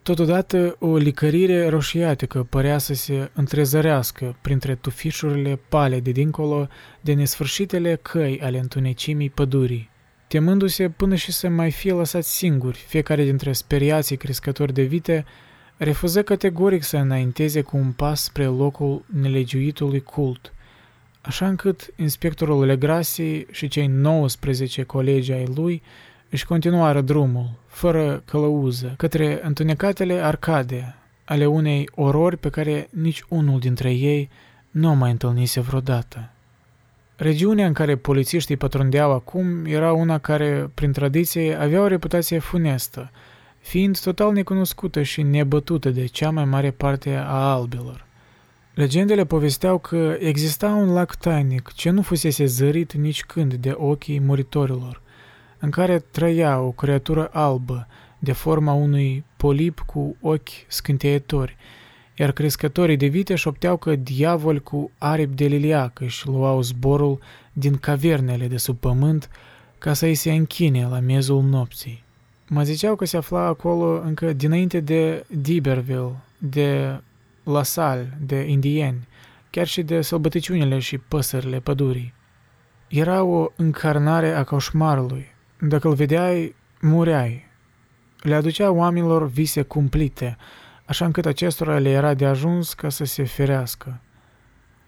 [0.05, 6.67] Totodată, o licărire roșiatică părea să se întrezărească printre tufișurile pale de dincolo
[7.01, 9.89] de nesfârșitele căi ale întunecimii pădurii,
[10.27, 15.25] temându-se până și să mai fie lăsați singuri, fiecare dintre speriații crescători de vite,
[15.77, 20.53] refuză categoric să înainteze cu un pas spre locul nelegiuitului cult,
[21.21, 25.81] așa încât inspectorul Legrasi și cei 19 colegi ai lui
[26.30, 30.95] își continuară drumul, fără călăuză, către întunecatele arcade
[31.26, 34.30] ale unei orori pe care nici unul dintre ei
[34.71, 36.30] nu o mai întâlnise vreodată.
[37.15, 43.11] Regiunea în care polițiștii pătrundeau acum era una care, prin tradiție, avea o reputație funestă,
[43.59, 48.05] fiind total necunoscută și nebătută de cea mai mare parte a albilor.
[48.73, 54.19] Legendele povesteau că exista un lac tainic ce nu fusese zărit nici când de ochii
[54.19, 55.01] muritorilor,
[55.66, 57.88] în care trăia o creatură albă,
[58.20, 61.57] de forma unui polip cu ochi scânteietori,
[62.16, 67.20] iar crescătorii de vite șopteau că diavol cu aripi de liliac își luau zborul
[67.53, 69.30] din cavernele de sub pământ
[69.78, 72.03] ca să îi se închine la miezul nopții.
[72.47, 76.99] Mă ziceau că se afla acolo încă dinainte de D'Iberville, de
[77.43, 79.07] La Salle, de indieni,
[79.49, 82.13] chiar și de sălbăticiunile și păsările pădurii.
[82.88, 85.34] Era o încarnare a coșmarului.
[85.59, 87.45] Dacă îl vedeai, mureai.
[88.21, 90.37] Le aducea oamenilor vise cumplite,
[90.85, 93.99] așa încât acestora le era de ajuns ca să se ferească.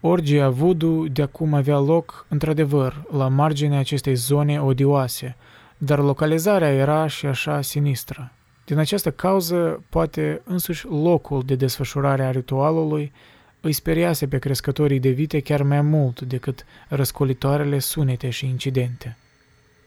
[0.00, 5.36] Orgia voodoo de acum avea loc, într-adevăr, la marginea acestei zone odioase,
[5.78, 8.32] dar localizarea era și așa sinistră.
[8.64, 13.12] Din această cauză, poate însuși locul de desfășurare a ritualului
[13.60, 19.16] îi speriase pe crescătorii de vite chiar mai mult decât răscolitoarele sunete și incidente.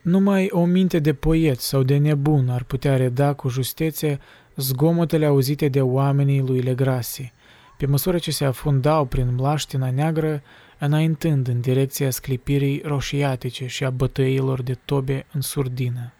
[0.01, 4.19] Numai o minte de poet sau de nebun ar putea reda cu justețe
[4.55, 7.33] zgomotele auzite de oamenii lui Legrasi,
[7.77, 10.41] pe măsură ce se afundau prin mlaștina neagră,
[10.79, 16.13] înaintând în direcția sclipirii roșiatice și a bătăilor de tobe în surdină.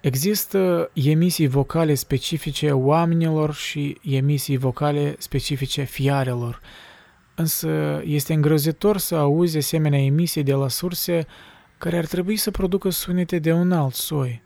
[0.00, 6.60] Există emisii vocale specifice oamenilor și emisii vocale specifice fiarelor,
[7.34, 11.26] însă este îngrozitor să auzi asemenea emisii de la surse
[11.80, 14.42] care ar trebui să producă sunete de un alt soi.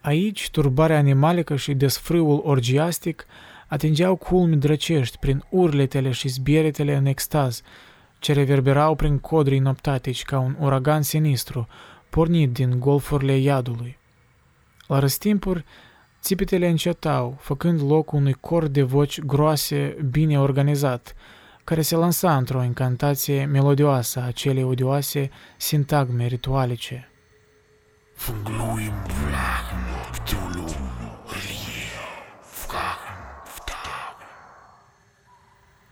[0.00, 3.26] Aici, turbarea animalică și desfrâul orgiastic
[3.68, 7.62] atingeau culmi drăcești prin urletele și zbieretele în extaz,
[8.18, 11.68] ce reverberau prin codrii noptatici ca un uragan sinistru,
[12.10, 13.98] pornit din golfurile iadului.
[14.86, 15.64] La răstimpuri,
[16.20, 21.14] țipetele încetau, făcând loc unui cor de voci groase bine organizat,
[21.66, 27.10] care se lansa într-o incantație melodioasă a celei odioase sintagme ritualice.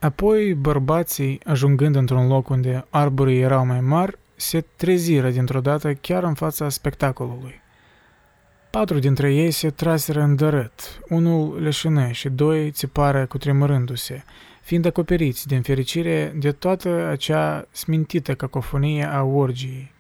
[0.01, 6.23] Apoi bărbații, ajungând într-un loc unde arborii erau mai mari, se treziră dintr-o dată chiar
[6.23, 7.63] în fața spectacolului.
[8.71, 14.25] Patru dintre ei se traseră în dărât, unul leșină și doi țipară cutremurându-se,
[14.65, 19.93] fiind acoperiți, din fericire, de toată acea smintită cacofonie a orgiei.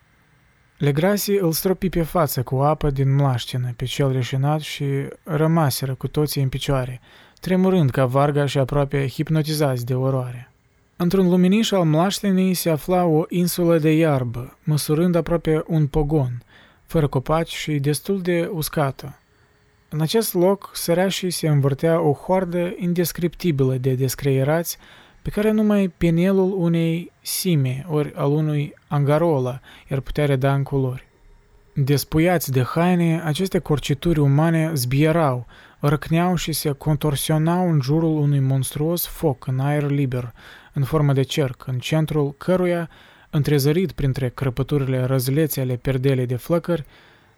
[0.79, 4.85] Legrasi îl stropi pe față cu apă din mlaștină pe cel reșinat și
[5.23, 7.01] rămaseră cu toții în picioare,
[7.41, 10.53] tremurând ca varga și aproape hipnotizați de oroare.
[10.97, 16.43] Într-un luminiș al mlaștinii se afla o insulă de iarbă, măsurând aproape un pogon,
[16.87, 19.19] fără copaci și destul de uscată.
[19.95, 24.76] În acest loc sărașii se învârtea o hoardă indescriptibilă de descreierați
[25.22, 31.07] pe care numai penelul unei sime ori al unui angarola ar putea reda în culori.
[31.74, 35.47] Despuiați de haine, aceste corcituri umane zbierau,
[35.80, 40.32] răcneau și se contorsionau în jurul unui monstruos foc în aer liber,
[40.72, 42.90] în formă de cerc, în centrul căruia,
[43.30, 46.84] întrezărit printre crăpăturile răzlețe ale perdelei de flăcări,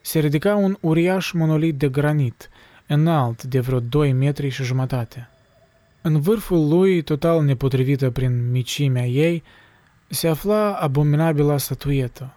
[0.07, 2.49] se ridica un uriaș monolit de granit,
[2.87, 5.29] înalt de vreo 2 metri și jumătate.
[6.03, 9.43] În vârful lui, total nepotrivită prin micimea ei,
[10.09, 12.35] se afla abominabila statuetă.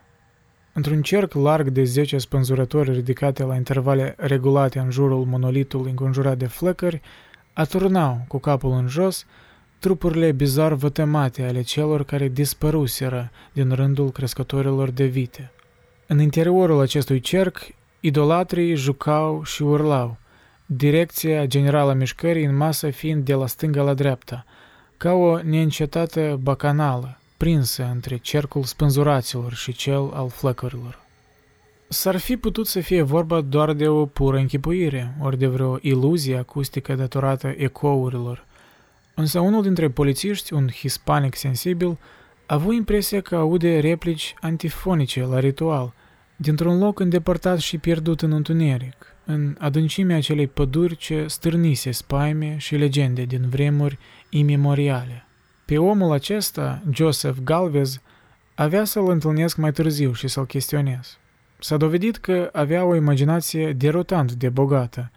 [0.74, 6.48] Într-un cerc larg de 10 spânzurători ridicate la intervale regulate în jurul monolitului înconjurat de
[6.48, 7.02] flăcări,
[7.54, 9.26] aturnau, cu capul în jos,
[9.80, 15.52] trupurile bizar vătămate ale celor care dispăruseră din rândul crescătorilor de vite.
[16.12, 17.58] În interiorul acestui cerc,
[18.00, 20.18] idolatrii jucau și urlau,
[20.66, 24.46] direcția generală a mișcării în masă fiind de la stânga la dreapta,
[24.98, 31.00] ca o neîncetată bacanală, prinsă între cercul spânzuraților și cel al flăcărilor.
[31.88, 36.38] S-ar fi putut să fie vorba doar de o pură închipuire, ori de vreo iluzie
[36.38, 38.46] acustică datorată ecourilor.
[39.16, 41.98] Însă unul dintre polițiști, un hispanic sensibil,
[42.46, 45.94] a avut impresia că aude replici antifonice la ritual,
[46.42, 52.76] dintr-un loc îndepărtat și pierdut în întuneric, în adâncimea acelei păduri ce stârnise spaime și
[52.76, 53.98] legende din vremuri
[54.30, 55.26] imemoriale.
[55.66, 58.02] Pe omul acesta, Joseph Galvez,
[58.56, 61.18] avea să-l întâlnesc mai târziu și să-l chestionez.
[61.60, 65.12] S-a dovedit că avea o imaginație derutant de bogată.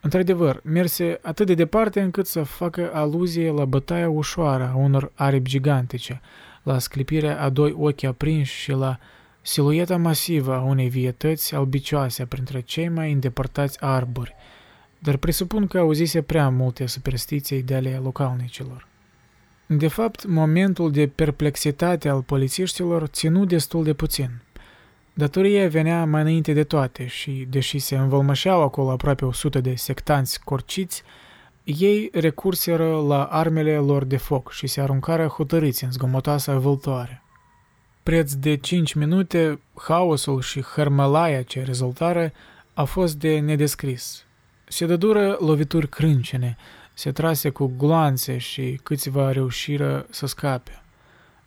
[0.00, 5.48] Într-adevăr, merse atât de departe încât să facă aluzie la bătaia ușoară a unor aripi
[5.48, 6.20] gigantice,
[6.62, 8.98] la sclipirea a doi ochi aprinși și la
[9.46, 14.34] silueta masivă a unei vietăți albicioase printre cei mai îndepărtați arbori,
[14.98, 18.86] dar presupun că auzise prea multe superstiții de ale localnicilor.
[19.66, 24.30] De fapt, momentul de perplexitate al polițiștilor ținu destul de puțin.
[25.14, 30.44] Datoria venea mai înainte de toate și, deși se învălmășeau acolo aproape 100 de sectanți
[30.44, 31.02] corciți,
[31.64, 37.23] ei recurseră la armele lor de foc și se aruncară hotărâți în zgomotoasa vâltoare.
[38.04, 42.32] Preț de 5 minute, haosul și hărmălaia ce rezultară
[42.74, 44.24] a fost de nedescris.
[44.68, 46.56] Se dădură lovituri crâncene,
[46.94, 50.82] se trase cu gloanțe și câțiva reușiră să scape.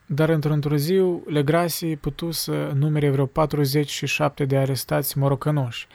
[0.06, 5.88] Dar într-un târziu, Legrasi putu să numere vreo 47 de arestați morocănoși,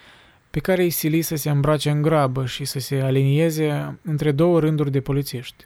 [0.50, 4.60] pe care îi sili să se îmbrace în grabă și să se alinieze între două
[4.60, 5.64] rânduri de polițiști.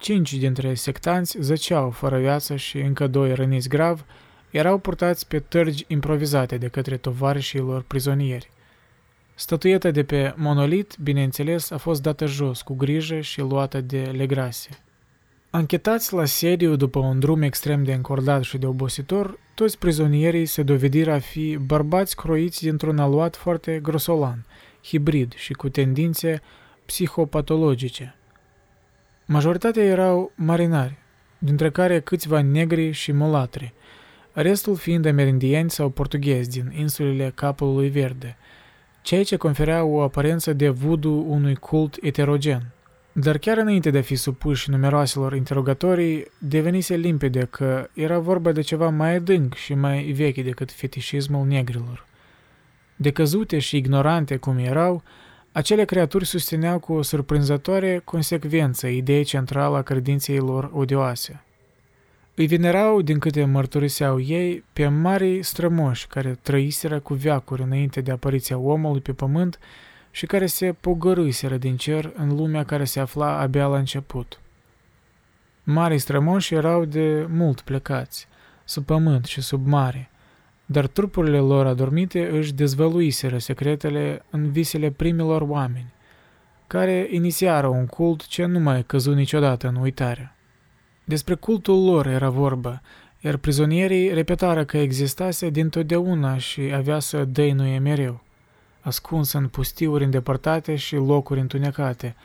[0.00, 4.04] Cinci dintre sectanți zăceau fără viață și încă doi răniți grav
[4.50, 8.50] erau purtați pe tărgi improvizate de către tovarășii lor prizonieri.
[9.34, 14.68] Statueta de pe monolit, bineînțeles, a fost dată jos cu grijă și luată de Legrase.
[15.50, 20.62] Anchetați la sediu după un drum extrem de încordat și de obositor, toți prizonierii se
[20.62, 24.46] dovediră a fi bărbați croiți dintr-un aluat foarte grosolan,
[24.84, 26.42] hibrid și cu tendințe
[26.86, 28.14] psihopatologice.
[29.26, 30.96] Majoritatea erau marinari,
[31.38, 33.72] dintre care câțiva negri și mulatri,
[34.32, 38.36] restul fiind amerindieni sau portughezi din insulele Capului Verde,
[39.02, 42.62] ceea ce conferea o aparență de voodoo unui cult eterogen–
[43.20, 48.60] dar chiar înainte de a fi supuși numeroaselor interogatorii, devenise limpede că era vorba de
[48.60, 52.06] ceva mai adânc și mai vechi decât fetișismul negrilor.
[52.96, 55.02] Decăzute și ignorante cum erau,
[55.52, 61.42] acele creaturi susțineau cu o surprinzătoare consecvență ideea centrală a credinței lor odioase.
[62.38, 68.10] Îi venerau, din câte mărturiseau ei, pe mari strămoși care trăiseră cu veacuri înainte de
[68.10, 69.58] apariția omului pe pământ
[70.10, 74.40] și care se pogărâseră din cer în lumea care se afla abia la început.
[75.62, 78.28] Marii strămoși erau de mult plecați,
[78.64, 80.10] sub pământ și sub mare,
[80.66, 85.92] dar trupurile lor adormite își dezvăluiseră secretele în visele primilor oameni,
[86.66, 90.32] care inițiară un cult ce nu mai căzut niciodată în uitare.
[91.08, 92.80] Despre cultul lor era vorba,
[93.20, 98.22] iar prizonierii repetară că existase dintotdeauna și avea să dăinuie mereu
[98.80, 102.16] ascuns în pustiuri îndepărtate și locuri întunecate,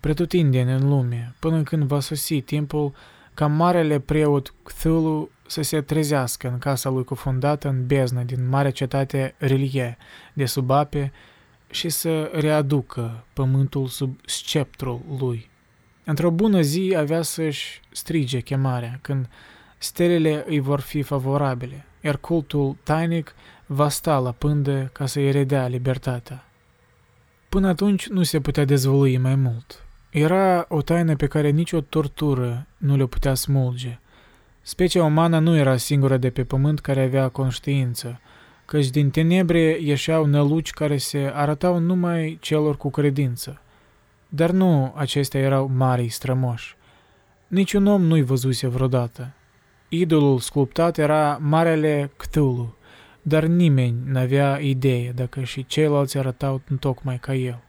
[0.00, 2.92] pretutindeni în lume, până când va sosi timpul
[3.34, 8.70] ca marele preot Cthulhu să se trezească în casa lui cufundată în beznă din marea
[8.70, 9.96] cetate Rilie
[10.32, 11.12] de sub ape
[11.70, 15.49] și să readucă pământul sub sceptrul lui.
[16.10, 19.28] Într-o bună zi avea să-și strige chemarea, când
[19.78, 23.34] stelele îi vor fi favorabile, iar cultul tainic
[23.66, 26.44] va sta la pândă ca să-i redea libertatea.
[27.48, 29.84] Până atunci nu se putea dezvălui mai mult.
[30.10, 33.98] Era o taină pe care nicio tortură nu le putea smulge.
[34.62, 38.20] Specia umană nu era singura de pe pământ care avea conștiință,
[38.64, 43.60] căci din tenebre ieșeau năluci care se arătau numai celor cu credință.
[44.32, 46.76] Dar nu acestea erau mari strămoși.
[47.46, 49.32] Niciun om nu-i văzuse vreodată.
[49.88, 52.76] Idolul sculptat era Marele Cthulhu,
[53.22, 57.62] dar nimeni n-avea idee dacă și ceilalți arătau tocmai ca el.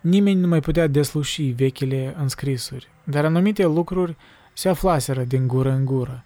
[0.00, 4.16] Nimeni nu mai putea desluși vechile înscrisuri, dar anumite lucruri
[4.52, 6.24] se aflaseră din gură în gură.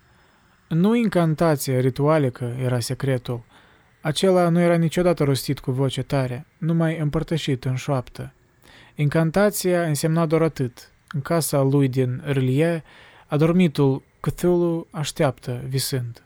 [0.68, 3.44] Nu incantația ritualică era secretul,
[4.00, 8.32] acela nu era niciodată rostit cu voce tare, numai împărtășit în șoaptă.
[8.98, 10.90] Incantația însemna doar atât.
[11.14, 12.82] În casa lui din Râlie,
[13.26, 16.22] adormitul Cthulhu așteaptă visând.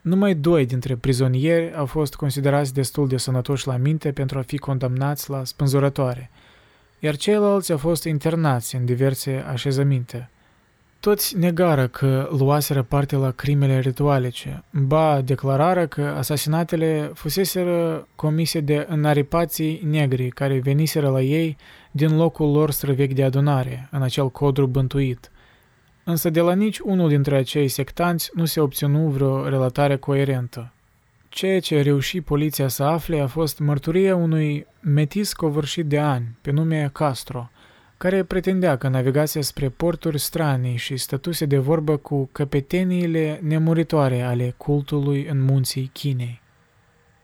[0.00, 4.58] Numai doi dintre prizonieri au fost considerați destul de sănătoși la minte pentru a fi
[4.58, 6.30] condamnați la spânzurătoare,
[6.98, 10.30] iar ceilalți au fost internați în diverse așezăminte.
[11.00, 18.86] Toți negară că luaseră parte la crimele ritualice, ba declarară că asasinatele fuseseră comise de
[18.88, 21.56] înaripații negri care veniseră la ei
[21.90, 25.30] din locul lor străvechi de adunare, în acel codru bântuit.
[26.04, 30.72] Însă de la nici unul dintre acei sectanți nu se obținu vreo relatare coerentă.
[31.28, 36.50] Ceea ce reuși poliția să afle a fost mărturia unui metis covârșit de ani, pe
[36.50, 37.50] nume Castro,
[38.02, 44.54] care pretindea că navigase spre porturi stranii și stătuse de vorbă cu căpeteniile nemuritoare ale
[44.56, 46.40] cultului în munții Chinei.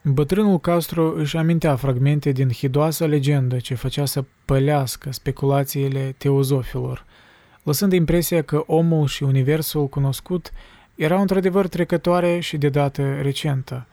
[0.02, 7.04] Bătrânul Castro își amintea fragmente din hidoasa legendă ce făcea să pălească speculațiile teozofilor,
[7.62, 10.52] lăsând impresia că omul și universul cunoscut
[10.94, 13.86] erau într-adevăr trecătoare și de dată recentă.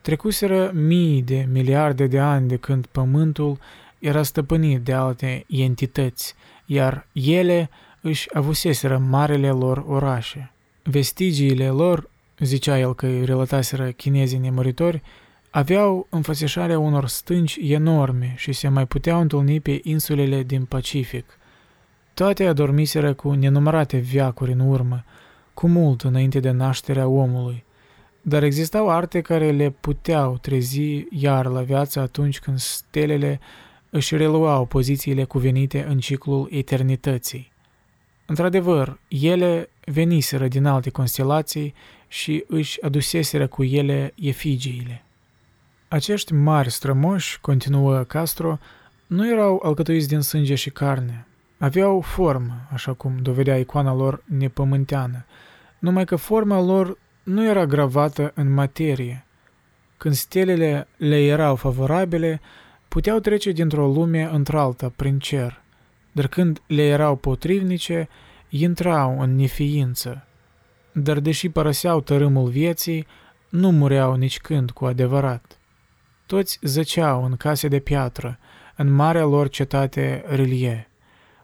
[0.00, 3.58] Trecuseră mii de miliarde de ani de când pământul
[4.02, 6.34] era stăpânit de alte entități,
[6.66, 10.52] iar ele își avuseseră marele lor orașe.
[10.82, 15.02] Vestigiile lor, zicea el că îi relataseră chinezii nemuritori,
[15.50, 21.38] aveau înfățișarea unor stânci enorme și se mai puteau întâlni pe insulele din Pacific.
[22.14, 25.04] Toate adormiseră cu nenumărate viacuri în urmă,
[25.54, 27.64] cu mult înainte de nașterea omului.
[28.22, 33.40] Dar existau arte care le puteau trezi iar la viață atunci când stelele
[33.94, 37.52] își reluau pozițiile cuvenite în ciclul eternității.
[38.26, 41.74] Într-adevăr, ele veniseră din alte constelații
[42.08, 45.04] și își aduseseră cu ele efigiile.
[45.88, 48.58] Acești mari strămoși, continuă Castro,
[49.06, 51.26] nu erau alcătuiți din sânge și carne.
[51.58, 55.24] Aveau formă, așa cum dovedea icoana lor nepământeană,
[55.78, 59.24] numai că forma lor nu era gravată în materie.
[59.96, 62.40] Când stelele le erau favorabile,
[62.92, 65.62] puteau trece dintr-o lume într-alta prin cer,
[66.12, 68.08] dar când le erau potrivnice,
[68.48, 70.26] intrau în neființă.
[70.92, 73.06] Dar deși părăseau tărâmul vieții,
[73.48, 75.58] nu mureau nici când cu adevărat.
[76.26, 78.38] Toți zăceau în case de piatră,
[78.76, 80.88] în marea lor cetate Rilie,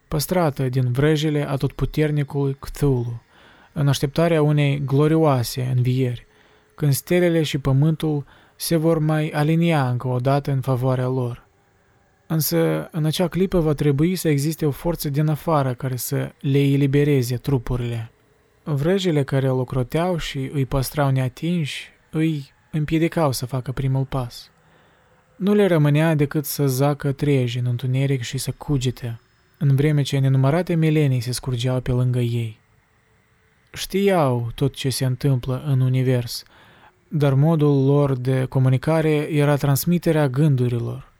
[0.08, 3.22] păstrată din vrejele atotputernicului Cthulhu,
[3.72, 6.26] în așteptarea unei glorioase învieri,
[6.74, 8.24] când stelele și pământul
[8.60, 11.46] se vor mai alinia încă o dată în favoarea lor.
[12.26, 16.58] Însă, în acea clipă va trebui să existe o forță din afară care să le
[16.58, 18.10] elibereze trupurile.
[18.62, 24.50] Vrejele care îl ocroteau și îi păstrau neatinși îi împiedicau să facă primul pas.
[25.36, 29.20] Nu le rămânea decât să zacă treji în întuneric și să cugite,
[29.58, 32.58] în vreme ce nenumărate milenii se scurgeau pe lângă ei.
[33.72, 36.44] Știau tot ce se întâmplă în univers,
[37.08, 41.12] dar modul lor de comunicare era transmiterea gândurilor.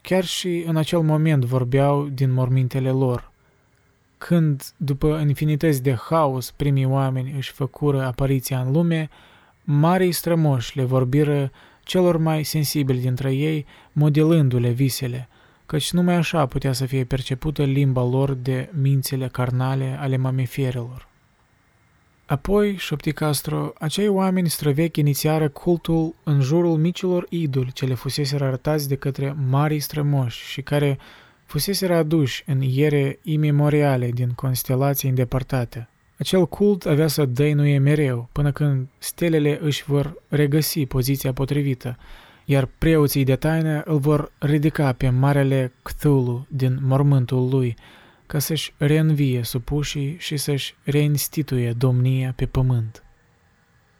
[0.00, 3.32] Chiar și în acel moment vorbeau din mormintele lor.
[4.18, 9.08] Când, după infinități de haos, primii oameni își făcură apariția în lume,
[9.64, 11.50] marii strămoși le vorbiră
[11.82, 15.28] celor mai sensibili dintre ei, modelându-le visele,
[15.66, 21.08] căci numai așa putea să fie percepută limba lor de mințile carnale ale mamiferilor.
[22.34, 28.34] Apoi, șopti Castro, acei oameni străvechi inițiară cultul în jurul micilor idoli ce le fusese
[28.34, 30.98] arătați de către marii strămoși și care
[31.46, 35.88] fusese aduși în iere imemoriale din constelații îndepărtate.
[36.18, 41.96] Acel cult avea să dăinuie mereu, până când stelele își vor regăsi poziția potrivită,
[42.44, 47.76] iar preoții de taină îl vor ridica pe marele Cthulhu din mormântul lui,
[48.26, 53.04] ca să-și reînvie supușii și să-și reinstituie domnia pe pământ.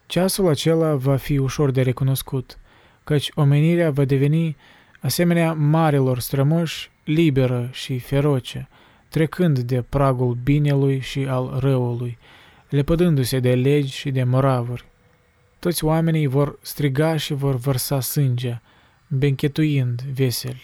[0.05, 2.59] Ceasul acela va fi ușor de recunoscut,
[3.03, 4.55] căci omenirea va deveni,
[5.01, 8.69] asemenea marilor strămoși, liberă și feroce,
[9.09, 12.17] trecând de pragul binelui și al răului,
[12.69, 14.85] lepădându-se de legi și de moravuri.
[15.59, 18.61] Toți oamenii vor striga și vor vărsa sânge,
[19.07, 20.61] benchetuind vesel.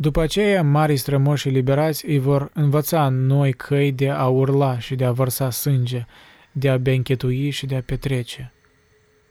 [0.00, 5.04] După aceea, mari strămoși liberați îi vor învăța noi căi de a urla și de
[5.04, 6.06] a vărsa sânge,
[6.52, 8.52] de a benchetui și de a petrece.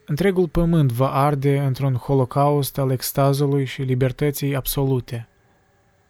[0.06, 5.28] Întregul pământ va arde într-un holocaust al extazului și libertății absolute.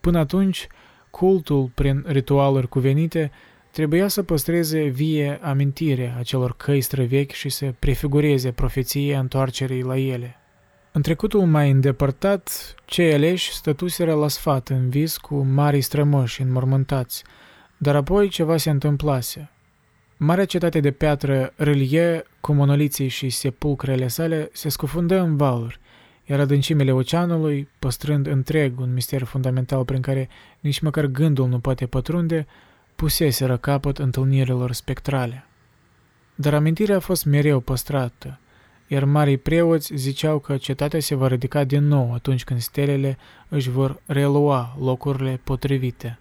[0.02, 0.68] Până atunci,
[1.10, 3.32] cultul, prin ritualuri cuvenite,
[3.72, 10.36] trebuia să păstreze vie amintirea acelor căi străvechi și să prefigureze profeția întoarcerii la ele.
[10.98, 17.24] În trecutul mai îndepărtat, cei aleși stătuseră la sfat în vis cu mari strămoși înmormântați,
[17.78, 19.50] dar apoi ceva se întâmplase.
[20.18, 25.80] Marea cetate de piatră Râlie, cu monoliții și sepulcrele sale, se scufundă în valuri,
[26.26, 30.30] iar adâncimile oceanului, păstrând întreg un mister fundamental prin care
[30.60, 32.48] nici măcar gândul nu poate pătrunde,
[32.96, 35.46] puseseră capăt întâlnirilor spectrale.
[36.36, 38.40] Dar amintirea a fost mereu păstrată,
[38.88, 43.18] iar marii preoți ziceau că cetatea se va ridica din nou atunci când stelele
[43.48, 46.20] își vor relua locurile potrivite.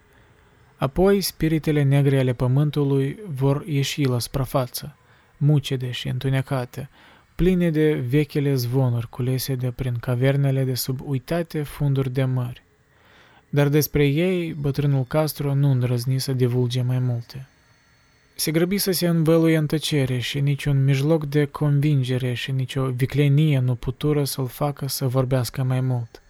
[0.77, 4.95] Apoi, spiritele negre ale pământului vor ieși la suprafață,
[5.37, 6.89] mucede și întunecate,
[7.35, 12.63] pline de vechile zvonuri culese de prin cavernele de sub uitate funduri de mări.
[13.49, 17.47] Dar despre ei, bătrânul Castro nu îndrăzni să divulge mai multe.
[18.39, 23.59] Se grăbi să se învăluie în tăcere și niciun mijloc de convingere și nicio viclenie
[23.59, 26.21] nu putură să-l facă să vorbească mai mult.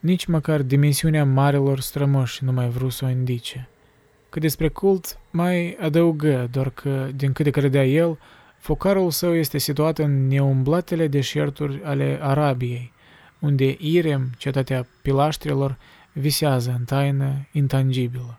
[0.00, 3.68] Nici măcar dimensiunea marilor strămoși nu mai vrut să o indice.
[4.28, 8.18] Că despre cult mai adăugă, doar că, din câte credea el,
[8.58, 12.92] focarul său este situat în neumblatele deșerturi ale Arabiei,
[13.38, 15.78] unde Irem, cetatea pilaștrilor,
[16.12, 18.38] visează în taină intangibilă.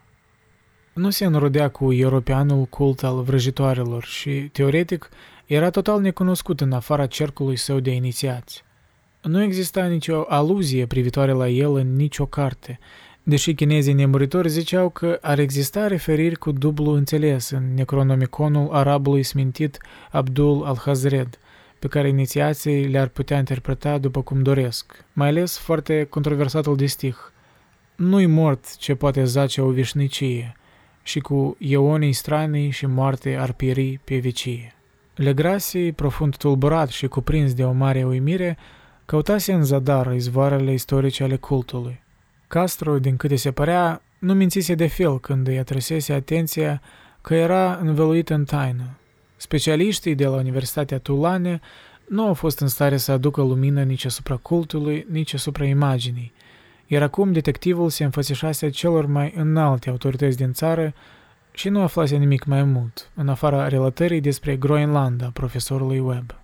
[0.99, 5.09] Nu se înrodea cu europeanul cult al vrăjitoarelor și, teoretic,
[5.45, 8.63] era total necunoscut în afara cercului său de inițiați.
[9.21, 12.79] Nu exista nicio aluzie privitoare la el în nicio carte,
[13.23, 19.77] deși chinezii nemuritori ziceau că ar exista referiri cu dublu înțeles în necronomiconul arabului smintit
[20.11, 21.39] Abdul al-Hazred,
[21.79, 27.17] pe care inițiații le-ar putea interpreta după cum doresc, mai ales foarte controversatul de stih.
[27.95, 30.53] Nu-i mort ce poate zace o vișnicie,
[31.03, 34.73] și cu ionii stranii și moarte ar pieri pe vecie.
[35.15, 38.57] Legrasii, profund tulburat și cuprins de o mare uimire,
[39.05, 42.03] căutase în zadar izvoarele istorice ale cultului.
[42.47, 46.81] Castro, din câte se părea, nu mințise de fel când îi atrăsese atenția
[47.21, 48.97] că era învăluit în taină.
[49.35, 51.59] Specialiștii de la Universitatea Tulane
[52.07, 56.33] nu au fost în stare să aducă lumină nici asupra cultului, nici asupra imaginii,
[56.91, 60.93] iar acum detectivul se înfățișase celor mai înalte autorități din țară
[61.51, 66.35] și nu aflase nimic mai mult, în afara relatării despre Groenlanda profesorului Webb.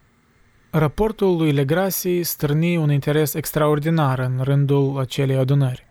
[0.70, 5.86] Raportul lui Legrassi stârni un interes extraordinar în rândul acelei adunări,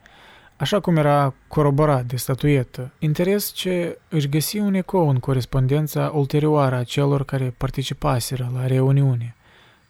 [0.56, 6.76] așa cum era coroborat de statuetă, interes ce își găsi un ecou în corespondența ulterioară
[6.76, 9.34] a celor care participaseră la reuniune,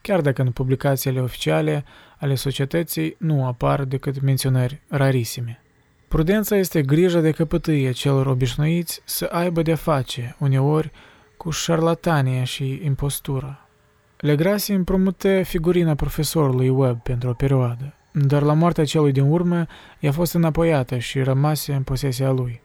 [0.01, 1.85] chiar dacă în publicațiile oficiale
[2.19, 5.63] ale societății nu apar decât menționări rarisime.
[6.09, 10.91] Prudența este grija de căpătâie celor obișnuiți să aibă de face, uneori,
[11.37, 13.69] cu șarlatania și impostura.
[14.17, 19.67] Legrasi împrumute figurina profesorului Webb pentru o perioadă, dar la moartea celui din urmă
[19.99, 22.61] i-a fost înapoiată și rămase în posesia lui.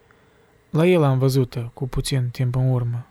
[0.69, 3.05] La el am văzut cu puțin timp în urmă.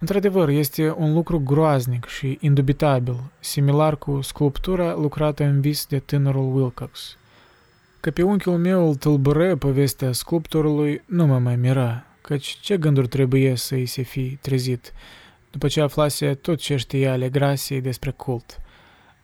[0.00, 6.54] Într-adevăr, este un lucru groaznic și indubitabil, similar cu sculptura lucrată în vis de tânărul
[6.56, 7.16] Wilcox.
[8.00, 13.08] Că pe unchiul meu îl tâlbără povestea sculptorului, nu mă mai mira, căci ce gânduri
[13.08, 14.92] trebuie să-i se fi trezit,
[15.50, 18.60] după ce aflase tot ce știa ale grasiei despre cult,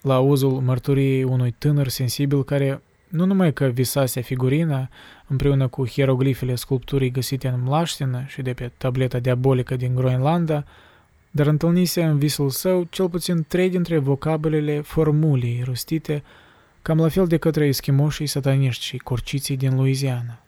[0.01, 2.83] la uzul mărturiei unui tânăr sensibil care
[3.15, 4.89] nu numai că visase figurina
[5.27, 10.65] împreună cu hieroglifele sculpturii găsite în mlaștină și de pe tableta diabolică din Groenlanda,
[11.31, 16.23] dar întâlnise în visul său cel puțin trei dintre vocabulele formulii rostite
[16.83, 20.39] cam la fel de către eschimoșii sataniști și corciții din Louisiana.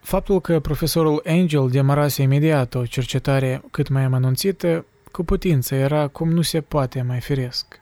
[0.00, 6.30] Faptul că profesorul Angel demarase imediat o cercetare cât mai amănunțită, cu putință era cum
[6.30, 7.77] nu se poate mai firesc.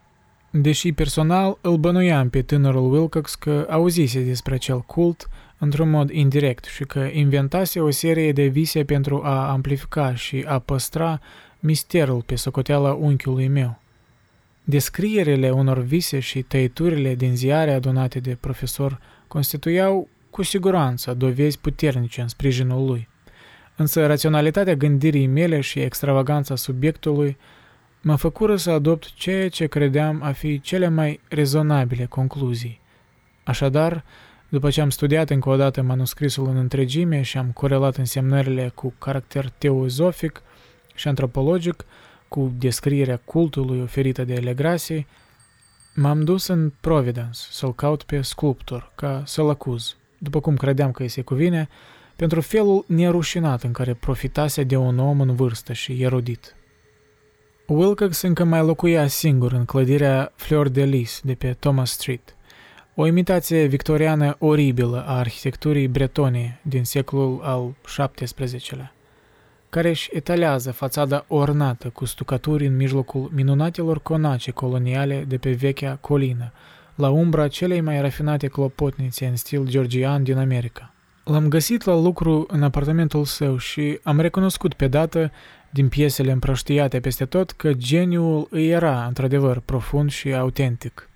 [0.60, 5.28] Deși personal îl bănuiam pe tânărul Wilcox că auzise despre acel cult
[5.58, 10.58] într-un mod indirect și că inventase o serie de vise pentru a amplifica și a
[10.58, 11.20] păstra
[11.60, 13.80] misterul pe socoteala unchiului meu.
[14.64, 22.20] Descrierile unor vise și tăiturile din ziare adunate de profesor constituiau cu siguranță dovezi puternice
[22.20, 23.08] în sprijinul lui.
[23.76, 27.36] Însă raționalitatea gândirii mele și extravaganța subiectului
[28.06, 32.80] mă făcură să adopt ceea ce credeam a fi cele mai rezonabile concluzii.
[33.44, 34.04] Așadar,
[34.48, 38.94] după ce am studiat încă o dată manuscrisul în întregime și am corelat însemnările cu
[38.98, 40.42] caracter teozofic
[40.94, 41.84] și antropologic,
[42.28, 45.06] cu descrierea cultului oferită de Legrasi,
[45.94, 51.02] m-am dus în Providence să-l caut pe sculptor, ca să-l acuz, după cum credeam că
[51.02, 51.68] îi se cuvine,
[52.16, 56.55] pentru felul nerușinat în care profitase de un om în vârstă și erudit.
[57.68, 62.36] Wilcox încă mai locuia singur în clădirea Fleur de Lis de pe Thomas Street,
[62.94, 67.74] o imitație victoriană oribilă a arhitecturii bretone din secolul al
[68.14, 68.92] XVII-lea,
[69.70, 75.98] care își etalează fațada ornată cu stucaturi în mijlocul minunatelor conace coloniale de pe vechea
[76.00, 76.52] colină,
[76.94, 80.90] la umbra celei mai rafinate clopotnițe în stil georgian din America.
[81.24, 85.30] L-am găsit la lucru în apartamentul său și am recunoscut pe dată,
[85.76, 91.08] din piesele împrăștiate peste tot, că geniul îi era, într-adevăr, profund și autentic.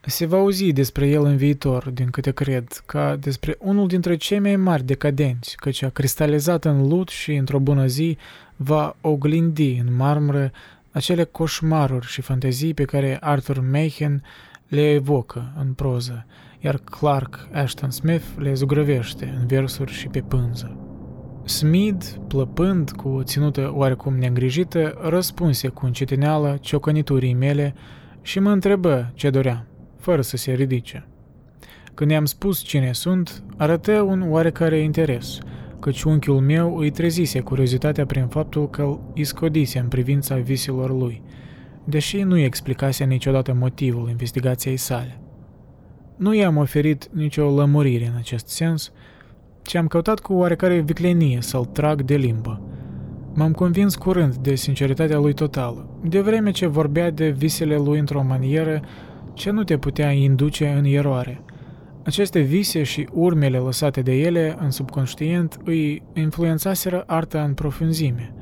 [0.00, 4.38] Se va auzi despre el în viitor, din câte cred, ca despre unul dintre cei
[4.38, 8.16] mai mari decadenți, căci a cristalizat în lut și, într-o bună zi,
[8.56, 10.52] va oglindi în marmură
[10.90, 14.22] acele coșmaruri și fantezii pe care Arthur Machen
[14.68, 16.26] le evocă în proză,
[16.60, 20.89] iar Clark Ashton Smith le zugrăvește în versuri și pe pânză.
[21.50, 27.74] Smith, plăpând cu o ținută oarecum neîngrijită, răspunse cu încetineală ciocăniturii mele
[28.22, 29.66] și mă întrebă ce doream,
[29.98, 31.08] fără să se ridice.
[31.94, 35.38] Când i-am spus cine sunt, arătă un oarecare interes,
[35.80, 41.22] căci unchiul meu îi trezise curiozitatea prin faptul că îl iscodise în privința visilor lui,
[41.84, 45.20] deși nu-i explicase niciodată motivul investigației sale.
[46.16, 48.92] Nu i-am oferit nicio lămurire în acest sens,
[49.62, 52.60] ci am căutat cu oarecare viclenie să-l trag de limbă.
[53.34, 58.22] M-am convins curând de sinceritatea lui totală, de vreme ce vorbea de visele lui într-o
[58.22, 58.82] manieră
[59.32, 61.42] ce nu te putea induce în eroare.
[62.04, 68.34] Aceste vise și urmele lăsate de ele în subconștient îi influențaseră arta în profunzime.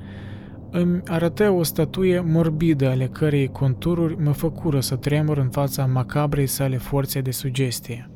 [0.71, 6.47] Îmi arătă o statuie morbidă ale cărei contururi mă făcură să tremur în fața macabrei
[6.47, 8.11] sale forțe de sugestie.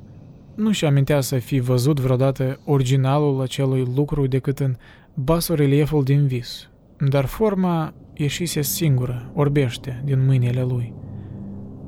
[0.55, 4.77] Nu-și amintea să fi văzut vreodată originalul acelui lucru decât în
[5.15, 6.69] basorelieful din vis,
[7.09, 10.93] dar forma ieșise singură, orbește, din mâinile lui.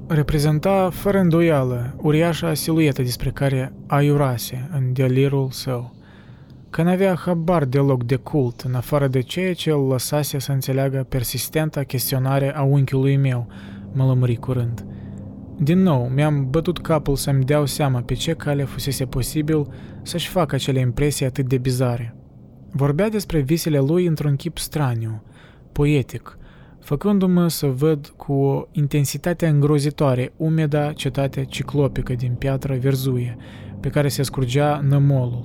[0.06, 5.94] Reprezenta fără îndoială uriașa siluetă despre care aiurase în delirul său,
[6.70, 11.06] că n-avea habar deloc de cult, în afară de ceea ce îl lăsase să înțeleagă
[11.08, 13.46] persistenta chestionare a unchiului meu,
[13.92, 14.84] mă lămuri curând–
[15.58, 19.66] din nou, mi-am bătut capul să-mi dau seama pe ce cale fusese posibil
[20.02, 22.16] să-și facă acele impresii atât de bizare.
[22.70, 25.22] Vorbea despre visele lui într-un chip straniu,
[25.72, 26.38] poetic,
[26.80, 33.36] făcându-mă să văd cu o intensitate îngrozitoare umeda cetate ciclopică din piatră verzuie,
[33.80, 35.44] pe care se scurgea nămolul,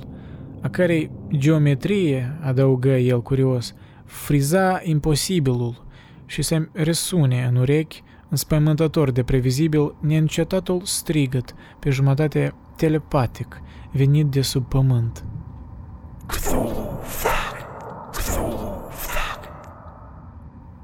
[0.62, 3.74] a cărei geometrie, adăugă el curios,
[4.06, 5.86] friza imposibilul
[6.26, 13.62] și să-mi resune în urechi înspăimântător de previzibil, neîncetatul strigăt, pe jumătate telepatic,
[13.92, 15.24] venit de sub pământ.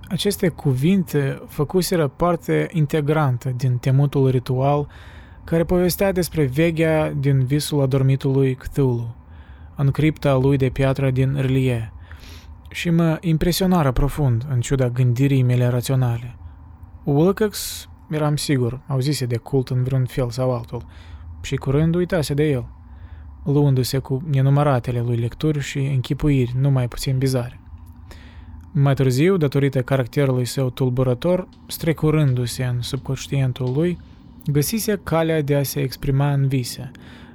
[0.07, 4.87] Aceste cuvinte făcuseră parte integrantă din temutul ritual
[5.43, 9.15] care povestea despre vechea din visul adormitului Cthulhu,
[9.75, 11.93] în cripta lui de piatră din Rlie,
[12.69, 16.35] și mă impresionară profund în ciuda gândirii mele raționale–
[17.07, 20.85] Wilcox, eram sigur, auzise de cult în vreun fel sau altul
[21.41, 22.67] și curând uitase de el,
[23.43, 27.59] luându-se cu nenumăratele lui lecturi și închipuiri numai puțin bizare.
[28.71, 33.97] Mai târziu, datorită caracterului său tulburător, strecurându-se în subconștientul lui,
[34.45, 36.91] găsise calea de a se exprima în vise,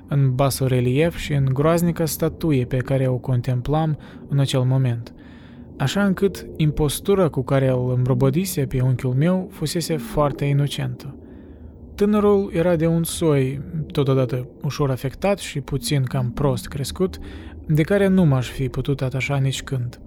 [0.09, 3.99] în relief și în groaznică statuie pe care o contemplam
[4.29, 5.13] în acel moment–
[5.81, 11.15] așa încât impostura cu care îl îmbrobodise pe unchiul meu fusese foarte inocentă.
[11.95, 13.61] Tânărul era de un soi,
[13.93, 17.19] totodată ușor afectat și puțin cam prost crescut,
[17.67, 20.01] de care nu m-aș fi putut atașa nici când.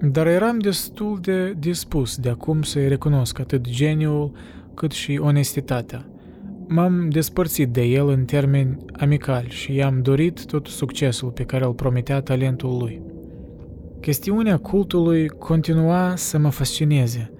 [0.00, 4.32] Dar eram destul de dispus de acum să-i recunosc atât geniul
[4.74, 6.06] cât și onestitatea.
[6.68, 11.72] M-am despărțit de el în termeni amicali și i-am dorit tot succesul pe care îl
[11.72, 13.16] promitea talentul lui.
[14.08, 17.32] Chestiunea cultului continua să mă fascineze.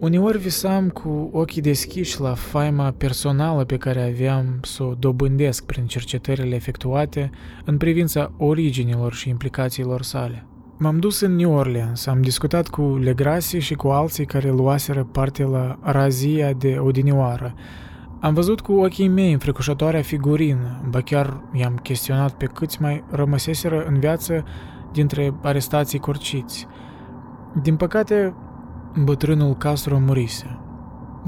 [0.00, 5.86] Uneori visam cu ochii deschiși la faima personală pe care aveam să o dobândesc prin
[5.86, 7.30] cercetările efectuate
[7.64, 10.46] în privința originilor și implicațiilor sale.
[10.78, 15.42] M-am dus în New Orleans, am discutat cu Legrasi și cu alții care luaseră parte
[15.42, 17.54] la razia de odinioară.
[18.20, 23.84] Am văzut cu ochii mei înfricoșătoarea figurină, ba chiar i-am chestionat pe câți mai rămăseseră
[23.88, 24.44] în viață
[24.94, 26.66] dintre arestații corciți.
[27.62, 28.34] Din păcate,
[29.04, 30.58] bătrânul Castro murise.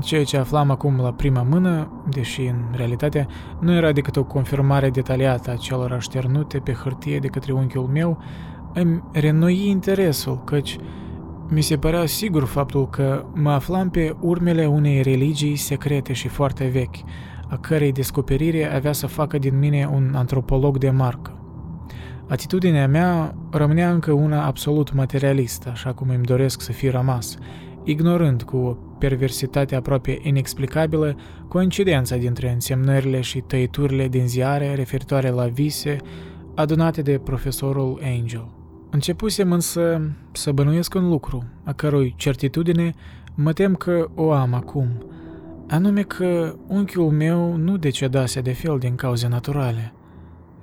[0.01, 3.27] Ceea ce aflam acum la prima mână, deși în realitate
[3.61, 8.19] nu era decât o confirmare detaliată a celor așternute pe hârtie de către unchiul meu,
[8.75, 10.79] îmi renoi interesul, căci
[11.49, 16.67] mi se părea sigur faptul că mă aflam pe urmele unei religii secrete și foarte
[16.67, 16.97] vechi,
[17.49, 21.36] a cărei descoperire avea să facă din mine un antropolog de marcă.
[22.29, 27.37] Atitudinea mea rămânea încă una absolut materialistă, așa cum îmi doresc să fi rămas,
[27.85, 31.17] ignorând cu o perversitate aproape inexplicabilă
[31.49, 35.97] coincidența dintre însemnările și tăiturile din ziare referitoare la vise
[36.55, 38.49] adunate de profesorul Angel.
[38.91, 42.95] Începusem însă să bănuiesc un lucru, a cărui certitudine
[43.35, 44.89] mă tem că o am acum,
[45.69, 49.93] anume că unchiul meu nu decedase de fel din cauze naturale.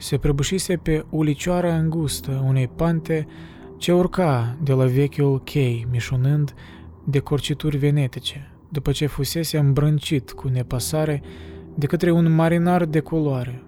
[0.03, 3.27] Se prăbușise pe ulicioara îngustă unei pante
[3.77, 6.53] ce urca de la vechiul chei, mișunând
[7.03, 11.21] de corcituri venetice, după ce fusese îmbrâncit cu nepăsare
[11.75, 13.63] de către un marinar de culoare.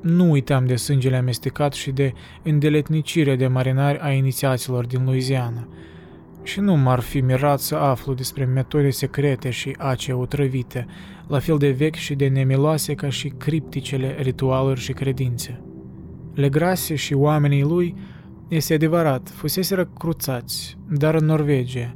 [0.00, 2.12] Nu uitam de sângele amestecat și de
[2.42, 5.68] îndeletnicirea de marinari a inițiaților din Louisiana.
[6.42, 10.86] Și nu m-ar fi mirat să aflu despre metode secrete și ace otrăvite,
[11.26, 15.62] la fel de vechi și de nemiloase ca și cripticele ritualuri și credințe.
[16.34, 17.94] Legrase și oamenii lui,
[18.48, 21.94] este adevărat, fuseseră cruțați, dar în Norvegia.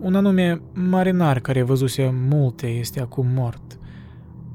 [0.00, 3.78] Un anume marinar care văzuse multe este acum mort.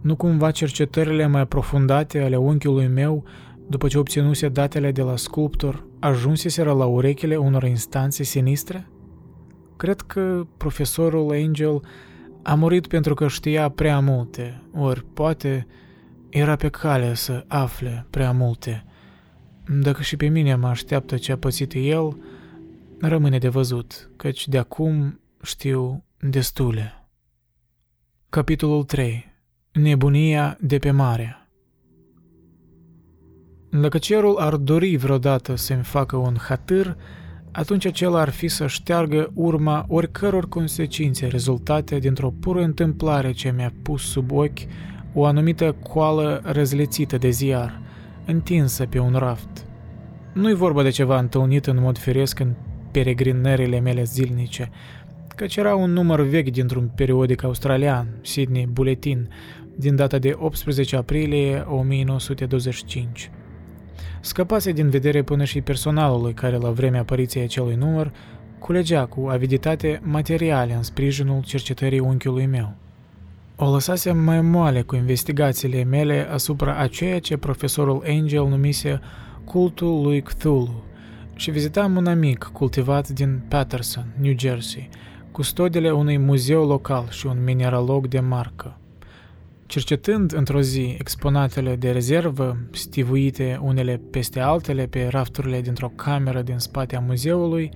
[0.02, 3.24] Nu cumva cercetările mai aprofundate ale unchiului meu,
[3.68, 8.88] după ce obținuse datele de la sculptor, ajunseseră la urechile unor instanțe sinistre?
[9.78, 11.82] Cred că profesorul Angel
[12.46, 15.68] a murit pentru că știa prea multe, ori poate
[16.30, 18.86] era pe cale să afle prea multe.
[19.82, 22.18] Dacă și pe mine mă așteaptă ce a pățit el,
[23.00, 27.08] rămâne de văzut, căci de acum știu destule.
[28.30, 29.34] Capitolul 3
[29.72, 31.50] Nebunia de pe mare
[33.70, 36.98] Dacă cerul ar dori vreodată să-mi facă un hatâr,
[37.56, 43.74] atunci acela ar fi să șteargă urma oricăror consecințe rezultate dintr-o pură întâmplare ce mi-a
[43.82, 44.60] pus sub ochi
[45.14, 47.82] o anumită coală răzlețită de ziar,
[48.26, 49.66] întinsă pe un raft.
[50.34, 52.54] Nu-i vorba de ceva întâlnit în mod firesc în
[52.92, 54.70] peregrinările mele zilnice,
[55.36, 59.30] căci era un număr vechi dintr-un periodic australian, Sydney Bulletin,
[59.76, 63.32] din data de 18 aprilie 1925.
[64.26, 68.12] Scăpase din vedere până și personalului care la vremea apariției acelui număr
[68.60, 72.74] culegea cu aviditate materiale în sprijinul cercetării unchiului meu.
[73.56, 79.00] O lăsasem mai moale cu investigațiile mele asupra a ceea ce profesorul Angel numise
[79.44, 80.84] cultul lui Cthulhu
[81.36, 84.90] și vizitam un amic cultivat din Patterson, New Jersey,
[85.32, 88.78] custodele unui muzeu local și un mineralog de marcă.
[89.66, 96.58] Cercetând într-o zi exponatele de rezervă, stivuite unele peste altele pe rafturile dintr-o cameră din
[96.58, 97.72] spatea muzeului,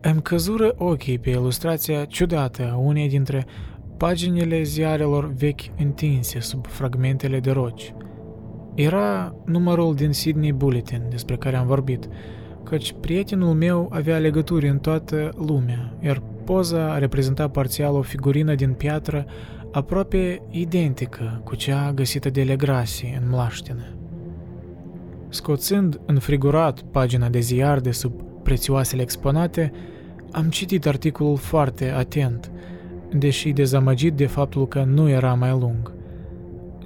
[0.00, 3.46] îmi căzură ochii pe ilustrația ciudată a unei dintre
[3.96, 7.94] paginile ziarelor vechi întinse sub fragmentele de roci.
[8.74, 12.08] Era numărul din Sydney Bulletin despre care am vorbit,
[12.64, 18.72] căci prietenul meu avea legături în toată lumea, iar poza reprezenta parțial o figurină din
[18.72, 19.26] piatră
[19.72, 23.84] aproape identică cu cea găsită de Legrasi în mlaștină.
[25.28, 28.12] Scoțând înfrigurat pagina de ziar de sub
[28.42, 29.72] prețioasele exponate,
[30.30, 32.50] am citit articolul foarte atent,
[33.12, 35.92] deși dezamăgit de faptul că nu era mai lung.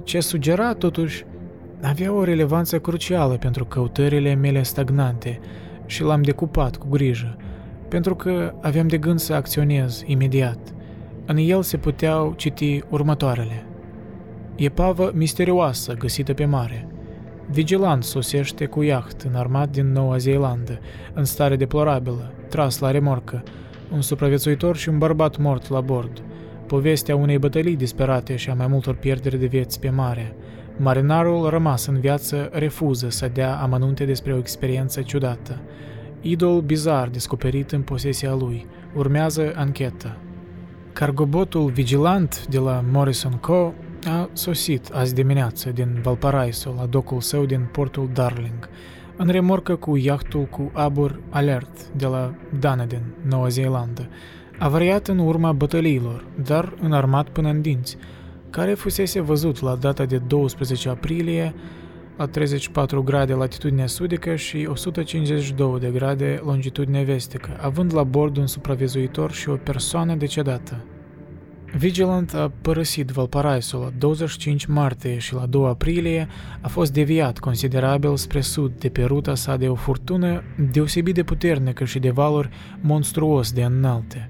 [0.03, 1.25] Ce sugera, totuși,
[1.81, 5.39] avea o relevanță crucială pentru căutările mele stagnante
[5.85, 7.37] și l-am decupat cu grijă,
[7.87, 10.59] pentru că aveam de gând să acționez imediat–
[11.25, 13.65] în el se puteau citi următoarele.
[14.55, 16.87] Epavă misterioasă găsită pe mare.
[17.49, 20.79] Vigilant sosește cu iaht înarmat din Noua Zeelandă,
[21.13, 23.43] în stare deplorabilă, tras la remorcă,
[23.93, 26.23] un supraviețuitor și un bărbat mort la bord.
[26.67, 30.35] Povestea unei bătălii disperate și a mai multor pierderi de vieți pe mare.
[30.77, 35.61] Marinarul rămas în viață refuză să dea amănunte despre o experiență ciudată.
[36.21, 38.65] Idol bizar descoperit în posesia lui.
[38.95, 40.17] Urmează anchetă.
[40.93, 43.73] Cargobotul vigilant de la Morrison Co.
[44.05, 48.69] a sosit azi dimineață din Valparaiso la docul său din portul Darling,
[49.15, 54.07] în remorcă cu iahtul cu abur alert de la Dunedin, Noua Zeelandă,
[54.59, 57.97] avariat în urma bătăliilor, dar înarmat până în dinți,
[58.49, 61.53] care fusese văzut la data de 12 aprilie
[62.17, 68.47] la 34 grade latitudine sudică și 152 de grade longitudine vestică, având la bord un
[68.47, 70.85] supraviețuitor și o persoană decedată.
[71.77, 76.27] Vigilant a părăsit Valparaiso la 25 martie și la 2 aprilie
[76.61, 81.23] a fost deviat considerabil spre sud de pe ruta sa de o furtună deosebit de
[81.23, 82.49] puternică și de valori
[82.81, 84.29] monstruos de înalte.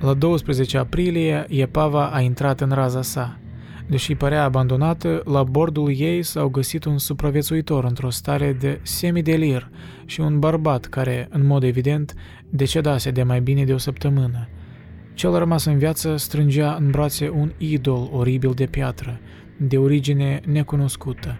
[0.00, 3.38] La 12 aprilie, Iepava a intrat în raza sa.
[3.86, 9.70] Deși părea abandonată, la bordul ei s-au găsit un supraviețuitor într-o stare de semidelir
[10.04, 12.14] și un bărbat care, în mod evident,
[12.50, 14.48] decedase de mai bine de o săptămână.
[15.14, 19.20] Cel rămas în viață strângea în brațe un idol oribil de piatră,
[19.56, 21.36] de origine necunoscută,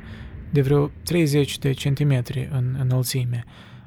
[0.50, 3.44] de vreo 30 de centimetri în înălțime,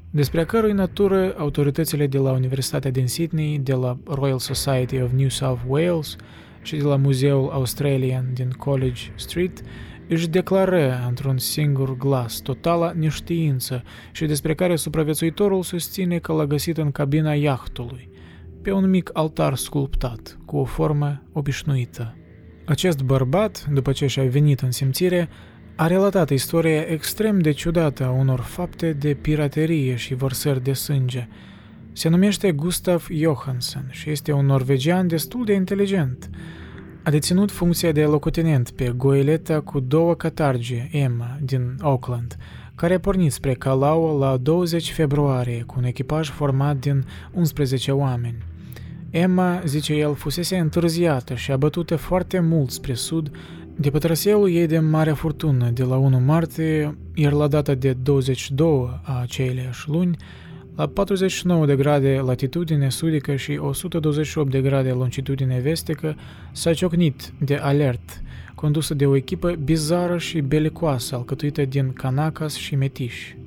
[0.09, 5.11] despre a cărui natură autoritățile de la Universitatea din Sydney, de la Royal Society of
[5.11, 6.15] New South Wales
[6.68, 9.61] și de la Muzeul Australian din College Street
[10.07, 16.77] își declară într-un singur glas totala neștiință și despre care supraviețuitorul susține că l-a găsit
[16.77, 18.10] în cabina iahtului,
[18.61, 22.15] pe un mic altar sculptat, cu o formă obișnuită.
[22.65, 25.30] Acest bărbat, după ce și-a venit în simțire,
[25.76, 31.27] a relatat istoria extrem de ciudată a unor fapte de piraterie și vărsări de sânge.
[31.98, 36.30] Se numește Gustav Johansen și este un norvegian destul de inteligent.
[37.03, 42.38] A deținut funcția de locotenent pe goeleta cu două catarge, Emma, din Auckland,
[42.76, 48.38] care a pornit spre Calau la 20 februarie cu un echipaj format din 11 oameni.
[49.10, 53.32] Emma, zice el, fusese întârziată și abătută foarte mult spre sud
[53.76, 57.94] de pe traseul ei de mare furtună de la 1 martie, iar la data de
[57.94, 60.18] 22 a aceleiași luni,
[60.77, 66.15] la 49 de grade latitudine sudică și 128 de grade longitudine vestică,
[66.51, 68.21] s-a ciocnit de alert,
[68.55, 73.37] condusă de o echipă bizară și belicoasă, alcătuită din canacas și metiși.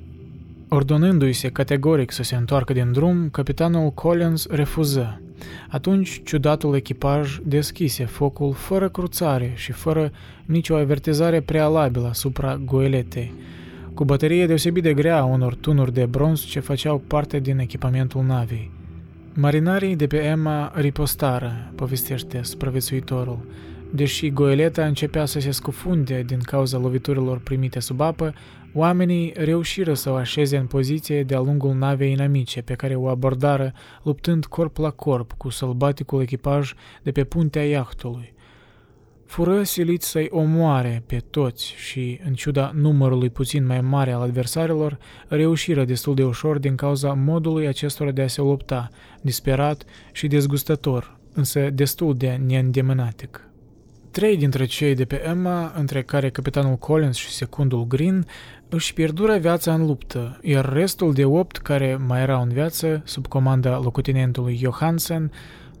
[0.67, 5.21] Ordonându-i se categoric să se întoarcă din drum, capitanul Collins refuză.
[5.69, 10.11] Atunci, ciudatul echipaj deschise focul fără cruțare și fără
[10.45, 13.33] nicio avertizare prealabilă asupra goeletei,
[14.01, 18.23] cu baterie deosebit de grea a unor tunuri de bronz ce făceau parte din echipamentul
[18.23, 18.71] navei.
[19.33, 23.39] Marinarii de pe Emma ripostară, povestește supraviețuitorul,
[23.91, 28.33] Deși goeleta începea să se scufunde din cauza loviturilor primite sub apă,
[28.73, 33.73] oamenii reușiră să o așeze în poziție de-a lungul navei inamice, pe care o abordară
[34.03, 36.73] luptând corp la corp cu sălbaticul echipaj
[37.03, 38.33] de pe puntea iahtului.
[39.31, 44.97] Fură silit să-i omoare pe toți și, în ciuda numărului puțin mai mare al adversarilor,
[45.27, 48.89] reușiră destul de ușor din cauza modului acestora de a se lupta,
[49.21, 53.49] disperat și dezgustător, însă destul de neîndemânatic.
[54.11, 58.25] Trei dintre cei de pe Emma, între care capitanul Collins și secundul Green,
[58.69, 63.27] își pierdură viața în luptă, iar restul de opt care mai erau în viață, sub
[63.27, 65.31] comanda locotenentului Johansen,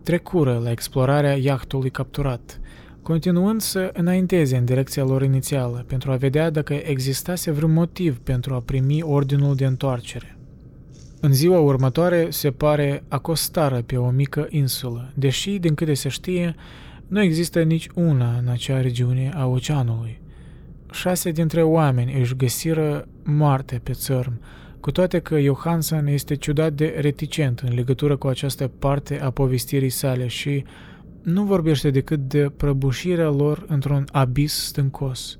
[0.03, 2.60] trecură la explorarea iahtului capturat,
[3.01, 8.53] continuând să înainteze în direcția lor inițială pentru a vedea dacă existase vreun motiv pentru
[8.53, 10.37] a primi ordinul de întoarcere.
[11.19, 16.55] În ziua următoare se pare acostară pe o mică insulă, deși, din câte se știe,
[17.07, 20.21] nu există nici una în acea regiune a oceanului.
[20.91, 24.41] Șase dintre oameni își găsiră moarte pe țărm,
[24.79, 29.89] cu toate că Johansen este ciudat de reticent în legătură cu această parte a povestirii
[29.89, 30.63] sale și
[31.23, 35.39] nu vorbește decât de prăbușirea lor într-un abis stâncos.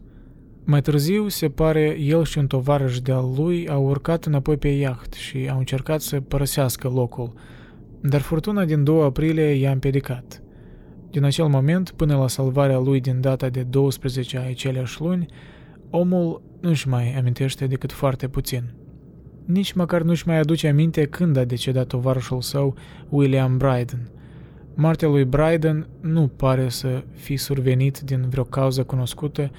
[0.64, 5.14] Mai târziu, se pare, el și un tovarăș de-al lui au urcat înapoi pe iaht
[5.14, 7.34] și au încercat să părăsească locul,
[8.02, 10.44] dar furtuna din 2 aprilie i-a împiedicat.
[11.10, 15.26] Din acel moment până la salvarea lui din data de 12 a aceleași luni,
[15.90, 18.64] omul nu-și mai amintește decât foarte puțin.
[19.45, 22.76] Nici măcar nu-și mai aduce aminte când a decedat tovarășul său,
[23.10, 24.12] William Bryden.
[24.82, 29.52] Moartea lui Bryden nu pare să fi survenit din vreo cauză cunoscută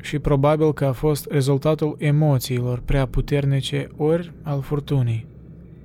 [0.00, 5.26] și probabil că a fost rezultatul emoțiilor prea puternice ori al furtunii.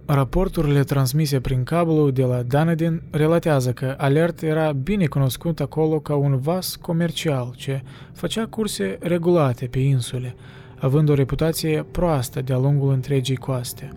[0.05, 6.15] Raporturile transmise prin cablu de la Dunedin relatează că Alert era bine cunoscut acolo ca
[6.15, 10.35] un vas comercial ce făcea curse regulate pe insule,
[10.79, 13.89] având o reputație proastă de-a lungul întregii coaste.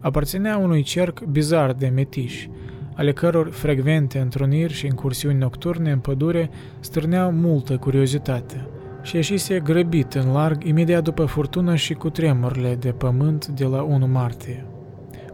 [0.00, 2.50] Aparținea unui cerc bizar de metiși,
[2.96, 6.50] ale căror frecvente întruniri și incursiuni nocturne în pădure
[6.80, 8.68] stârneau multă curiozitate
[9.02, 13.82] și ieșise grăbit în larg imediat după furtună și cu tremurile de pământ de la
[13.82, 14.64] 1 martie.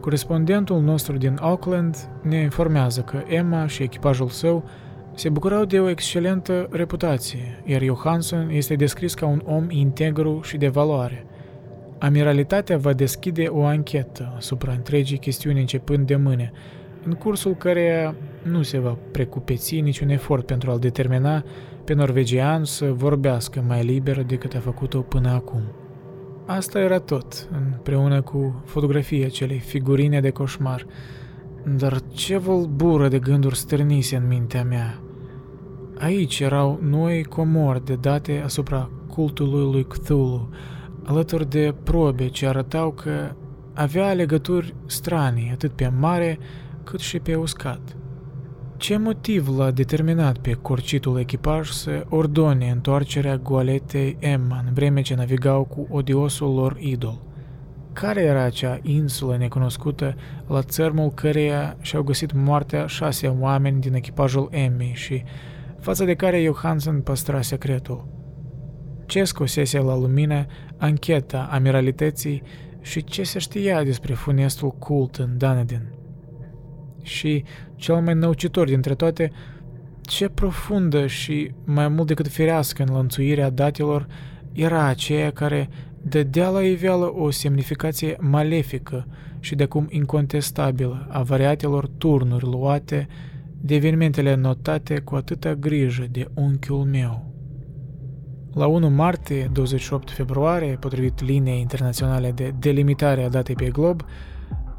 [0.00, 4.64] Corespondentul nostru din Auckland ne informează că Emma și echipajul său
[5.14, 10.56] se bucurau de o excelentă reputație, iar Johansson este descris ca un om integru și
[10.56, 11.26] de valoare.
[11.98, 16.52] Amiralitatea va deschide o anchetă asupra întregii chestiuni începând de mâine,
[17.04, 21.44] în cursul căreia nu se va precupeți niciun efort pentru a-l determina
[21.84, 25.62] pe norvegian să vorbească mai liber decât a făcut-o până acum.
[26.46, 30.86] Asta era tot, împreună cu fotografia acelei figurine de coșmar.
[31.76, 35.00] Dar ce volbură de gânduri stârnise în mintea mea.
[35.98, 40.48] Aici erau noi comori de date asupra cultului lui Cthulhu,
[41.04, 43.34] alături de probe ce arătau că
[43.74, 46.38] avea legături stranii atât pe mare
[46.84, 47.96] cât și pe uscat.
[48.76, 55.14] Ce motiv l-a determinat pe corcitul echipaj să ordone întoarcerea goaletei Emma în vreme ce
[55.14, 57.22] navigau cu odiosul lor idol?
[57.92, 60.14] Care era acea insulă necunoscută
[60.46, 65.22] la țărmul căreia și-au găsit moartea șase oameni din echipajul Emmy și
[65.80, 68.06] față de care Johansen păstra secretul?
[69.06, 70.46] Ce scosese la lumină
[70.76, 72.42] ancheta amiralității
[72.80, 76.01] și ce se știa despre funestul cult în Dunedin?
[77.02, 77.44] Și,
[77.76, 79.32] cel mai năucitor dintre toate,
[80.00, 84.06] ce profundă și mai mult decât firească în lănțuirea datelor
[84.52, 85.68] era aceea care
[86.02, 89.06] dădea la iveală o semnificație malefică
[89.40, 93.08] și de acum incontestabilă a variatelor turnuri luate
[93.60, 97.30] de evenimentele notate cu atâta grijă de unchiul meu.
[98.54, 104.04] La 1 martie, 28 februarie, potrivit liniei internaționale de delimitare a datei pe glob,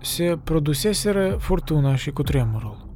[0.03, 2.87] se produseseră furtuna și cutremurul.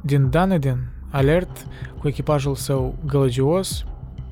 [0.00, 0.78] Din Dunedin,
[1.10, 1.66] alert,
[1.98, 3.84] cu echipajul său gălăgios,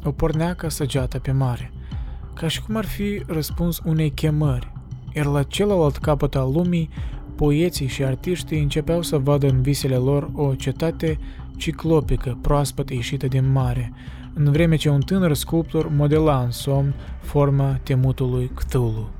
[0.05, 1.73] o pornea ca săgeata pe mare,
[2.35, 4.73] ca și cum ar fi răspuns unei chemări,
[5.15, 6.91] iar la celălalt capăt al lumii,
[7.37, 11.19] poeții și artiștii începeau să vadă în visele lor o cetate
[11.57, 13.93] ciclopică, proaspăt ieșită din mare,
[14.35, 19.11] în vreme ce un tânăr sculptor modela în somn forma temutului Cthulhu.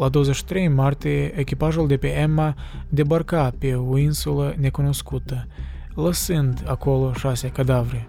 [0.00, 2.54] La 23 martie, echipajul de pe Emma
[2.88, 5.46] debarca pe o insulă necunoscută,
[5.94, 8.08] lăsând acolo șase cadavre.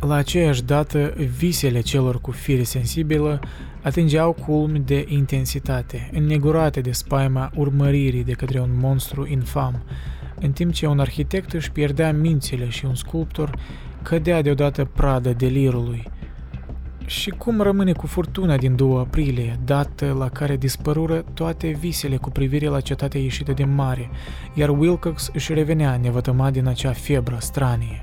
[0.00, 3.40] La aceeași dată, visele celor cu fire sensibilă
[3.82, 9.82] atingeau culmi de intensitate, înnegurate de spaima urmăririi de către un monstru infam,
[10.40, 13.58] în timp ce un arhitect își pierdea mințile și un sculptor
[14.02, 16.10] cădea deodată pradă delirului.
[17.06, 22.30] Și cum rămâne cu furtuna din 2 aprilie, dată la care dispărură toate visele cu
[22.30, 24.10] privire la cetatea ieșită din mare,
[24.54, 28.02] iar Wilcox își revenea nevătămat din acea febră stranie?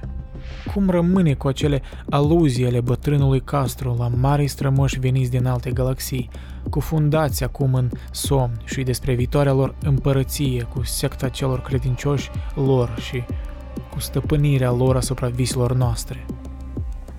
[0.74, 6.30] Cum rămâne cu acele aluzii ale bătrânului Castro la mari strămoși veniți din alte galaxii,
[6.70, 12.96] cu fundați acum în somn și despre viitoarea lor împărăție cu secta celor credincioși lor
[13.00, 13.24] și
[13.92, 16.26] cu stăpânirea lor asupra viselor noastre?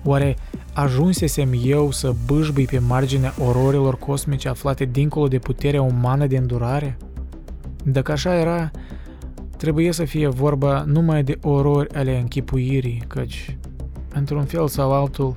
[0.03, 0.35] Oare
[0.73, 6.97] ajunsesem eu să bâșbui pe marginea ororilor cosmice aflate dincolo de puterea umană de îndurare?
[7.83, 8.71] Dacă așa era,
[9.57, 13.57] trebuie să fie vorba numai de orori ale închipuirii, căci,
[14.13, 15.33] într-un fel sau altul,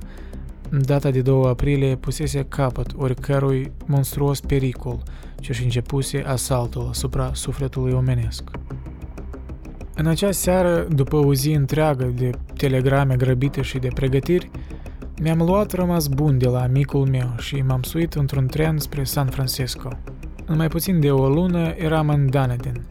[0.81, 5.03] data de 2 aprilie pusese capăt oricărui monstruos pericol
[5.39, 8.43] ce și începuse asaltul asupra sufletului omenesc.
[9.97, 14.51] În acea seară, după o zi întreagă de telegrame grăbite și de pregătiri,
[15.21, 19.27] mi-am luat rămas bun de la amicul meu și m-am suit într-un tren spre San
[19.27, 19.89] Francisco.
[20.45, 22.85] În mai puțin de o lună eram în Dunedin,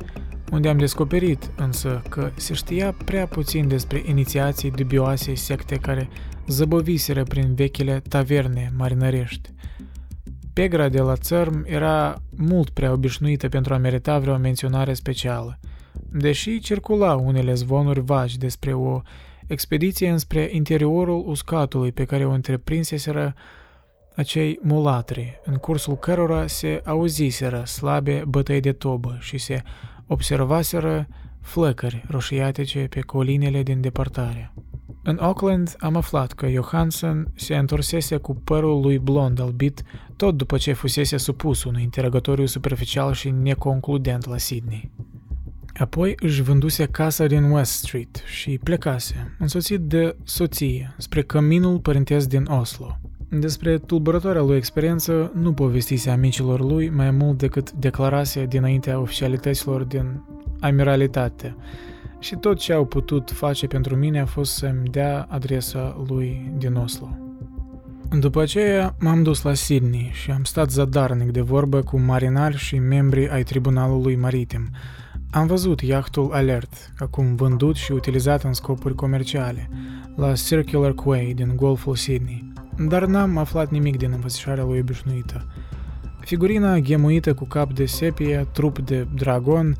[0.53, 6.09] unde am descoperit însă că se știa prea puțin despre inițiații dubioase secte care
[6.47, 9.51] zăboviseră prin vechile taverne marinărești.
[10.53, 15.59] Pegra de la țărm era mult prea obișnuită pentru a merita vreo menționare specială–
[16.17, 19.01] deși circula unele zvonuri vagi despre o
[19.47, 23.35] expediție înspre interiorul uscatului pe care o întreprinseseră
[24.17, 29.63] acei mulatri, în cursul cărora se auziseră slabe bătăi de tobă și se
[30.07, 31.09] observaseră
[31.41, 34.53] flăcări roșiatice pe colinele din depărtare.
[35.03, 39.83] În Auckland am aflat că Johansson se întorsese cu părul lui blond albit
[40.17, 44.91] tot după ce fusese supus unui interogatoriu superficial și neconcludent la Sydney.
[45.79, 52.29] Apoi își vânduse casa din West Street și plecase, însoțit de soție, spre căminul părintesc
[52.29, 52.99] din Oslo.
[53.29, 60.23] Despre tulburătoarea lui experiență nu povestise amicilor lui mai mult decât declarase dinaintea oficialităților din
[60.61, 61.57] amiralitate
[62.19, 66.75] și tot ce au putut face pentru mine a fost să-mi dea adresa lui din
[66.75, 67.19] Oslo.
[68.19, 72.79] După aceea m-am dus la Sydney și am stat zadarnic de vorbă cu marinari și
[72.79, 74.69] membri ai tribunalului maritim,
[75.35, 79.69] am văzut iahtul Alert, acum vândut și utilizat în scopuri comerciale,
[80.17, 85.47] la Circular Quay din Golful Sydney, dar n-am aflat nimic din învățișarea lui obișnuită.
[86.21, 89.77] Figurina ghemuită cu cap de sepie, trup de dragon,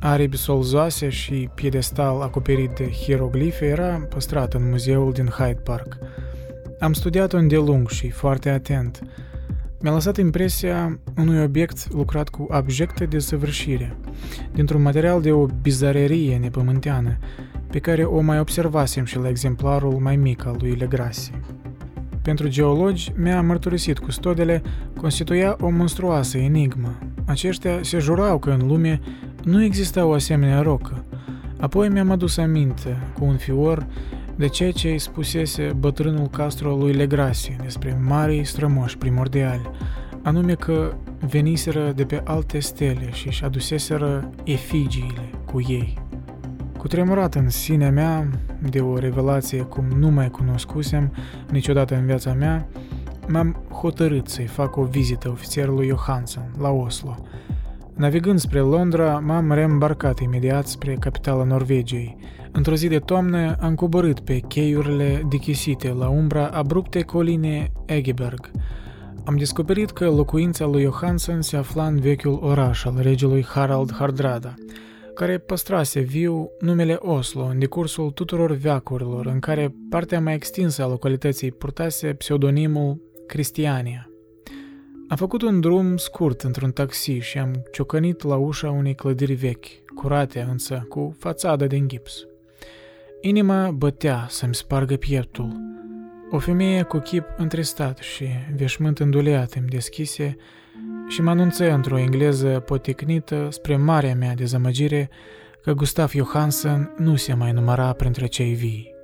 [0.00, 5.98] aripi solzoase și piedestal acoperit de hieroglife era păstrată în muzeul din Hyde Park.
[6.80, 9.00] Am studiat-o îndelung și foarte atent.
[9.82, 13.96] Mi-a lăsat impresia unui obiect lucrat cu abjectă desăvârșire,
[14.52, 17.18] dintr-un material de o bizarerie nepământeană,
[17.70, 21.32] pe care o mai observasem și la exemplarul mai mic al lui Legrassi.
[22.22, 24.62] Pentru geologi, mi-a mărturisit cu stodele,
[24.96, 26.98] constituia o monstruoasă enigmă.
[27.24, 29.00] Aceștia se jurau că în lume
[29.44, 31.04] nu exista o asemenea rocă,
[31.60, 33.86] Apoi mi-am adus aminte, cu un fior,
[34.40, 39.70] de ceea ce îi spusese bătrânul Castro lui Legrasi despre marii strămoși primordiali,
[40.22, 40.94] anume că
[41.26, 45.98] veniseră de pe alte stele și își aduseseră efigiile cu ei.
[46.78, 48.28] Cu tremurat în sinea mea,
[48.70, 51.12] de o revelație cum nu mai cunoscusem
[51.50, 52.68] niciodată în viața mea,
[53.28, 57.16] m-am hotărât să-i fac o vizită ofițerului Johansson la Oslo.
[57.94, 62.16] Navigând spre Londra, m-am reîmbarcat imediat spre capitala Norvegiei.
[62.52, 68.50] Într-o zi de toamnă am coborât pe cheiurile dichisite la umbra abrupte coline Egeberg.
[69.24, 74.54] Am descoperit că locuința lui Johansson se afla în vechiul oraș al regelui Harald Hardrada,
[75.14, 80.88] care păstrase viu numele Oslo în decursul tuturor veacurilor, în care partea mai extinsă a
[80.88, 84.10] localității purtase pseudonimul Cristiania.
[85.08, 89.66] Am făcut un drum scurt într-un taxi și am ciocănit la ușa unei clădiri vechi,
[89.94, 92.24] curate însă cu fațadă din gips.
[93.22, 95.60] Inima bătea să-mi spargă pieptul.
[96.30, 98.24] O femeie cu chip întristat și
[98.56, 100.36] veșmânt înduleat îmi deschise
[101.08, 105.10] și mă anunță într-o engleză poticnită spre marea mea dezamăgire
[105.62, 108.94] că Gustav Johansen nu se mai număra printre cei vii.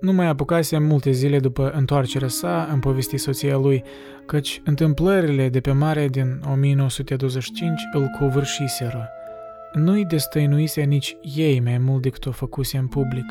[0.00, 3.84] Nu mai apucase multe zile după întoarcerea sa în povesti soția lui,
[4.26, 9.08] căci întâmplările de pe mare din 1925 îl covârșiseră.
[9.72, 13.24] Nu-i destăinuise nici ei mai mult decât o făcuse în public,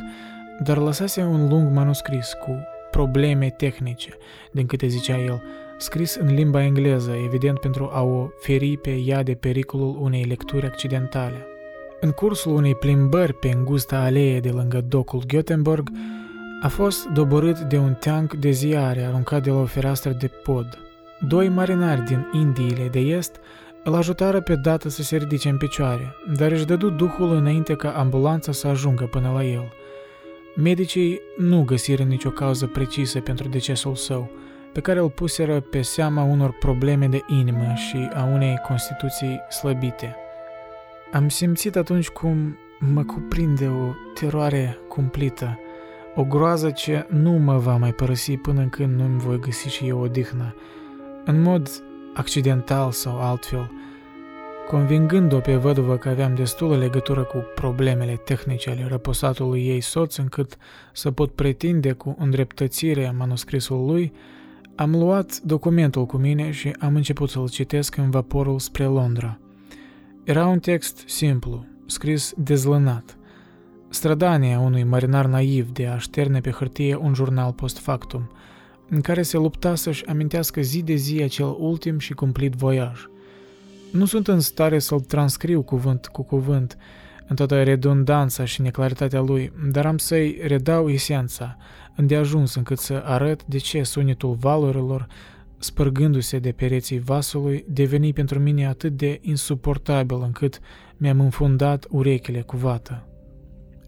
[0.64, 4.09] dar lăsase un lung manuscris cu probleme tehnice,
[4.51, 5.43] din câte zicea el,
[5.77, 10.65] scris în limba engleză, evident pentru a o feri pe ea de pericolul unei lecturi
[10.65, 11.45] accidentale.
[11.99, 15.84] În cursul unei plimbări pe îngusta alee de lângă docul Göteborg,
[16.61, 20.77] a fost doborât de un tank de ziare aruncat de la o fereastră de pod.
[21.27, 23.39] Doi marinari din Indiile de Est
[23.88, 27.89] îl ajutară pe dată să se ridice în picioare, dar își dădu duhul înainte ca
[27.91, 29.72] ambulanța să ajungă până la el.
[30.55, 34.30] Medicii nu găsiră nicio cauză precisă pentru decesul său,
[34.73, 40.15] pe care îl puseră pe seama unor probleme de inimă și a unei constituții slăbite.
[41.11, 45.59] Am simțit atunci cum mă cuprinde o teroare cumplită,
[46.15, 49.99] o groază ce nu mă va mai părăsi până când nu-mi voi găsi și eu
[49.99, 50.55] odihnă,
[51.26, 51.69] în mod
[52.18, 53.72] accidental sau altfel,
[54.68, 60.57] convingând-o pe văduvă că aveam destulă legătură cu problemele tehnice ale răposatului ei soț încât
[60.94, 64.14] să pot pretinde cu îndreptățire manuscrisul lui,
[64.76, 69.39] am luat documentul cu mine și am început să-l citesc în vaporul spre Londra.
[70.23, 73.18] Era un text simplu, scris dezlănat,
[73.89, 78.31] strădania unui marinar naiv de a șterne pe hârtie un jurnal post factum,
[78.89, 83.05] în care se lupta să-și amintească zi de zi acel ultim și cumplit voiaj.
[83.91, 86.77] Nu sunt în stare să-l transcriu cuvânt cu cuvânt,
[87.27, 91.57] în toată redundanța și neclaritatea lui, dar am să-i redau esența,
[91.95, 95.07] îndeajuns încât să arăt de ce sunetul valurilor,
[95.57, 100.59] spărgându-se de pereții vasului, deveni pentru mine atât de insuportabil încât
[100.97, 103.07] mi-am înfundat urechile cu vată.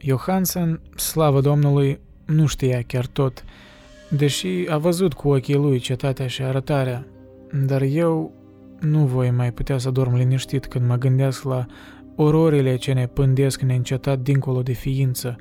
[0.02, 3.44] Johansen, slavă Domnului, nu știa chiar tot,
[4.10, 7.06] deși a văzut cu ochii lui cetatea și arătarea,
[7.66, 8.32] dar eu
[8.80, 11.66] nu voi mai putea să dorm liniștit când mă gândesc la
[12.16, 15.36] ororile ce ne pândesc neîncetat dincolo de ființă,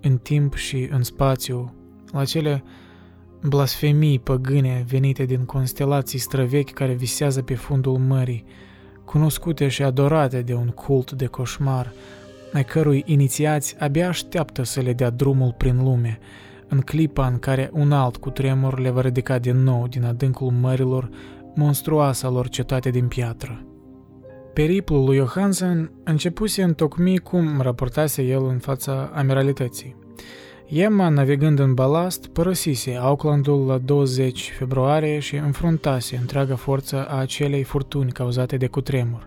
[0.00, 1.74] în timp și în spațiu,
[2.12, 2.62] la cele
[3.42, 8.44] blasfemii păgâne venite din constelații străvechi care visează pe fundul mării,
[9.04, 11.92] cunoscute și adorate de un cult de coșmar,
[12.52, 16.18] ai cărui inițiați abia așteaptă să le dea drumul prin lume,
[16.72, 20.50] în clipa în care un alt cu tremur le va ridica din nou din adâncul
[20.50, 21.08] mărilor
[21.54, 23.66] monstruoasa lor cetate din piatră.
[24.52, 29.96] Periplul lui Johansen începuse întocmi cum raportase el în fața amiralității.
[30.66, 37.62] Emma, navigând în balast, părăsise Aucklandul la 20 februarie și înfruntase întreaga forță a acelei
[37.62, 39.26] furtuni cauzate de cutremur,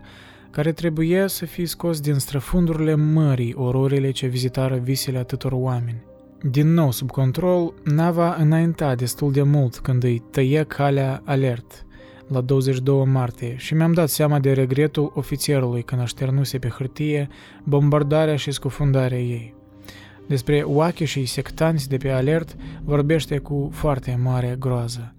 [0.51, 6.13] care trebuia să fie scos din străfundurile mării ororile ce vizitară visele atâtor oameni.
[6.49, 11.85] Din nou sub control, nava înainta destul de mult când îi tăie calea alert
[12.27, 17.27] la 22 martie și mi-am dat seama de regretul ofițerului când așternuse pe hârtie
[17.63, 19.53] bombardarea și scufundarea ei.
[20.27, 25.13] Despre oache și sectanți de pe alert vorbește cu foarte mare groază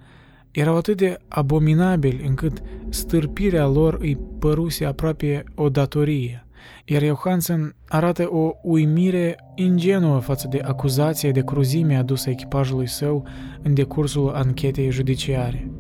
[0.57, 6.46] erau atât de abominabili încât stârpirea lor îi păruse aproape o datorie,
[6.85, 13.27] iar Johansen arată o uimire ingenuă față de acuzația de cruzime adusă echipajului său
[13.63, 15.71] în decursul anchetei judiciare.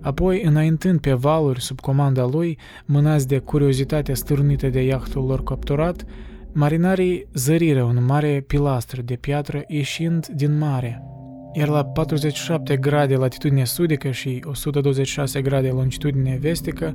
[0.00, 6.04] Apoi, înaintând pe valuri sub comanda lui, mânați de curiozitatea stârnită de iahtul lor capturat,
[6.52, 11.02] marinarii zăriră un mare pilastră de piatră ieșind din mare,
[11.52, 16.92] iar la 47 grade latitudine sudică și 126 grade longitudine vestică,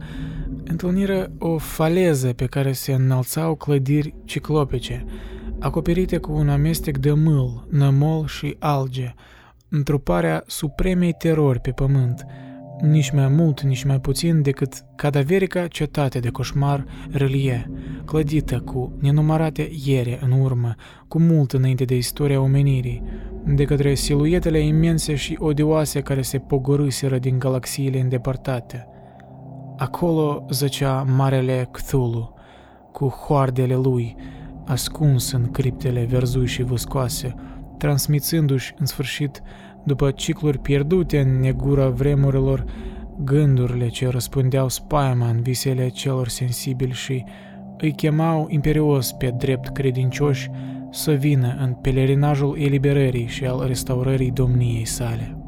[0.68, 5.06] întâlniră o faleză pe care se înălțau clădiri ciclopice,
[5.60, 9.14] acoperite cu un amestec de mâl, nămol și alge,
[9.70, 12.26] întruparea supremei terori pe pământ,
[12.82, 17.72] nici mai mult, nici mai puțin decât cadaverica cetate de coșmar relie,
[18.06, 20.76] clădită cu nenumărate iere în urmă,
[21.08, 23.04] cu mult înainte de istoria omenirii,
[23.46, 28.88] de către siluetele imense și odioase care se pogorâseră din galaxiile îndepărtate.
[29.78, 32.34] Acolo zăcea Marele Cthulhu,
[32.92, 34.16] cu hoardele lui,
[34.66, 37.36] ascuns în criptele verzui și văscoase,
[37.78, 39.42] transmițându-și în sfârșit,
[39.84, 42.66] după cicluri pierdute în negura vremurilor,
[43.24, 47.26] gândurile ce răspundeau spaima în visele celor sensibili și
[47.78, 50.50] îi chemau imperios pe drept credincioși
[50.92, 55.45] să vină în pelerinajul eliberării și al restaurării domniei sale.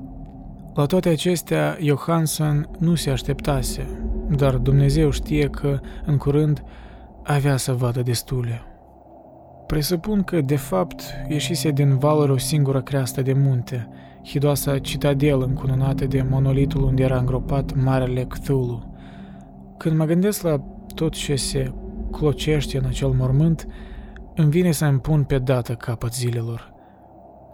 [0.78, 3.88] La toate acestea, Johansson nu se așteptase,
[4.30, 6.64] dar Dumnezeu știe că, în curând,
[7.24, 8.62] avea să vadă destule.
[9.68, 13.88] Presupun că, de fapt, ieșise din valuri o singură creastă de munte,
[14.26, 18.96] hidoasa citadelă încununată de monolitul unde era îngropat Marele Cthulhu.
[19.78, 20.64] Când mă gândesc la
[20.96, 21.74] tot ce se
[22.12, 23.68] clocește în acel mormânt,
[24.36, 26.76] îmi vine să îmi pun pe dată capăt zilelor.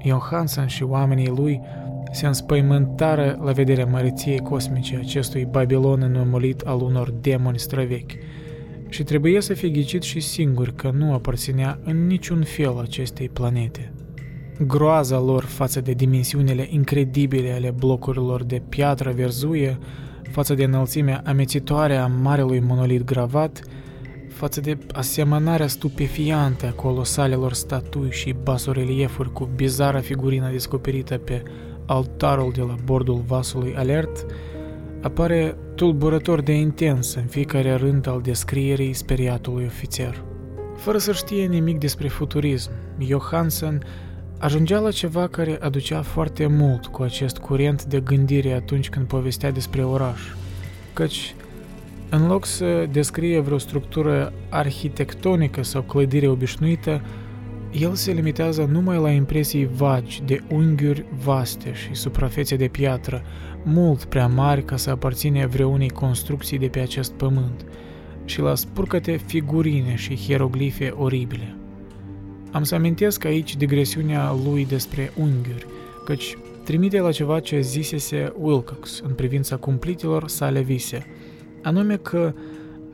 [0.05, 1.61] Johansson și oamenii lui
[2.11, 8.13] se înspăimântară la vederea măreției cosmice acestui Babilon înămulit al unor demoni străvechi
[8.89, 13.91] și trebuie să fie ghicit și singur că nu aparținea în niciun fel acestei planete.
[14.67, 19.77] Groaza lor față de dimensiunile incredibile ale blocurilor de piatră verzuie,
[20.31, 23.61] față de înălțimea amețitoare a marelui monolit gravat,
[24.33, 31.43] față de asemănarea stupefiantă a colosalelor statui și basoreliefuri cu bizara figurină descoperită pe
[31.85, 34.25] altarul de la bordul vasului alert,
[35.01, 40.23] apare tulburător de intens în fiecare rând al descrierii speriatului ofițer.
[40.77, 43.83] Fără să știe nimic despre futurism, Johansen
[44.37, 49.51] ajungea la ceva care aducea foarte mult cu acest curent de gândire atunci când povestea
[49.51, 50.21] despre oraș,
[50.93, 51.35] căci
[52.15, 57.01] în loc să descrie vreo structură arhitectonică sau clădire obișnuită,
[57.71, 63.23] el se limitează numai la impresii vagi de unghiuri vaste și suprafețe de piatră,
[63.63, 67.65] mult prea mari ca să aparține vreunei construcții de pe acest pământ,
[68.25, 71.55] și la spurcăte figurine și hieroglife oribile.
[72.51, 75.65] Am să amintesc aici digresiunea lui despre unghiuri,
[76.05, 81.05] căci trimite la ceva ce zisese Wilcox în privința cumplitelor sale vise,
[81.63, 82.33] anume că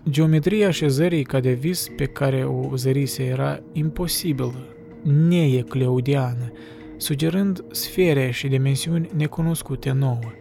[0.10, 4.68] geometria așezării ca de vis pe care o zărise era imposibilă,
[5.04, 6.52] neecleudiană,
[6.98, 10.32] sugerând sfere și dimensiuni necunoscute nouă.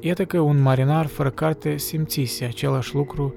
[0.00, 3.34] Iată că un marinar fără carte simțise același lucru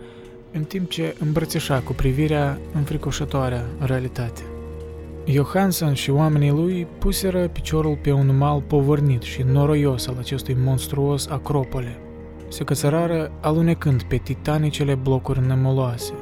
[0.51, 4.41] în timp ce îmbrățișa cu privirea înfricoșătoarea realitate.
[5.27, 11.27] Johansson și oamenii lui puseră piciorul pe un mal povărnit și noroios al acestui monstruos
[11.27, 12.04] acropole.
[12.47, 16.13] Se cățărară alunecând pe titanicele blocuri nemuloase,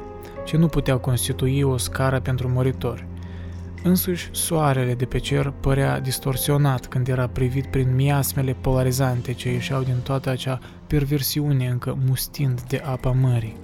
[0.44, 3.06] ce nu puteau constitui o scară pentru moritori.
[3.82, 9.82] Însuși, soarele de pe cer părea distorsionat când era privit prin miasmele polarizante ce ieșeau
[9.82, 13.56] din toată acea perversiune încă mustind de apa mării.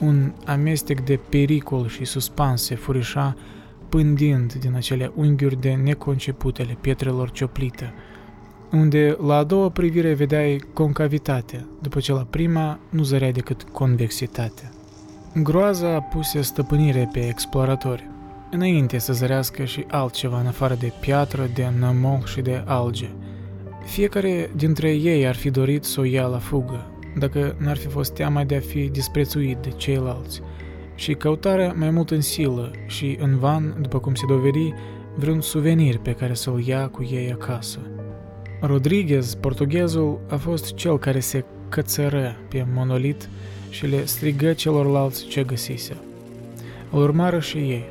[0.00, 3.36] Un amestec de pericol și suspans se furișa
[3.88, 7.94] pândind din acele unghiuri de neconceputele pietrelor cioplite,
[8.72, 14.70] unde la a doua privire vedeai concavitate, după ce la prima nu zărea decât convexitate.
[15.42, 18.10] Groaza puse stăpânire pe exploratori,
[18.50, 23.08] înainte să zărească și altceva în afară de piatră, de nămol și de alge.
[23.84, 28.12] Fiecare dintre ei ar fi dorit să o ia la fugă, dacă n-ar fi fost
[28.14, 30.40] teama de a fi disprețuit de ceilalți–
[30.96, 34.72] și căutarea mai mult în silă și în van, după cum se dovedi,
[35.14, 37.78] vreun suvenir pe care să-l ia cu ei acasă.
[38.60, 43.28] Rodriguez, portughezul, a fost cel care se cățără pe monolit
[43.70, 45.96] și le strigă celorlalți ce găsise.
[46.90, 47.84] Îl urmară și ei.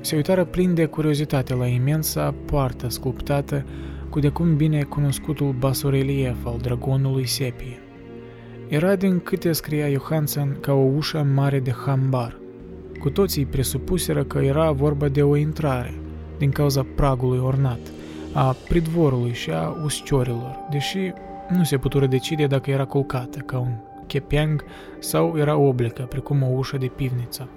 [0.00, 3.64] Se uitară plin de curiozitate la imensa poartă sculptată
[4.10, 7.78] cu de cum bine cunoscutul basorelief al dragonului Sepie.
[8.68, 12.38] Era din câte scria Johansen ca o ușă mare de hambar,
[12.98, 15.94] cu toții presupuseră că era vorba de o intrare,
[16.38, 17.78] din cauza pragului ornat,
[18.32, 21.12] a pridvorului și a usciorilor, deși
[21.48, 23.72] nu se putură decide dacă era colcată ca un
[24.06, 24.64] chepeang
[24.98, 27.48] sau era oblecă, precum o ușă de pivniță.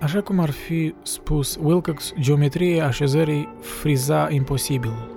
[0.00, 5.16] Așa cum ar fi spus Wilcox, geometria așezării friza imposibilul.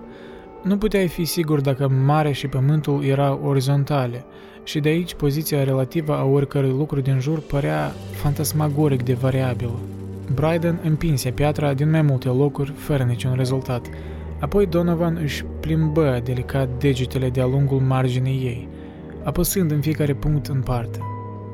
[0.64, 4.26] Nu puteai fi sigur dacă mare și pământul erau orizontale,
[4.64, 9.80] și de aici poziția relativă a oricărui lucru din jur părea fantasmagoric de variabilă.
[10.34, 13.90] Bryden împinse piatra din mai multe locuri, fără niciun rezultat.
[14.42, 18.70] Apoi Donovan își plimbă delicat degetele de-a lungul marginii ei,
[19.24, 21.00] apăsând în fiecare punct în parte.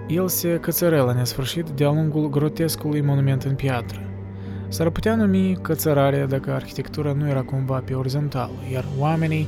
[0.07, 3.99] El se cățără la nesfârșit de-a lungul grotescului monument în piatră.
[4.68, 9.47] S-ar putea numi cățărare dacă arhitectura nu era cumva pe orizontală, iar oamenii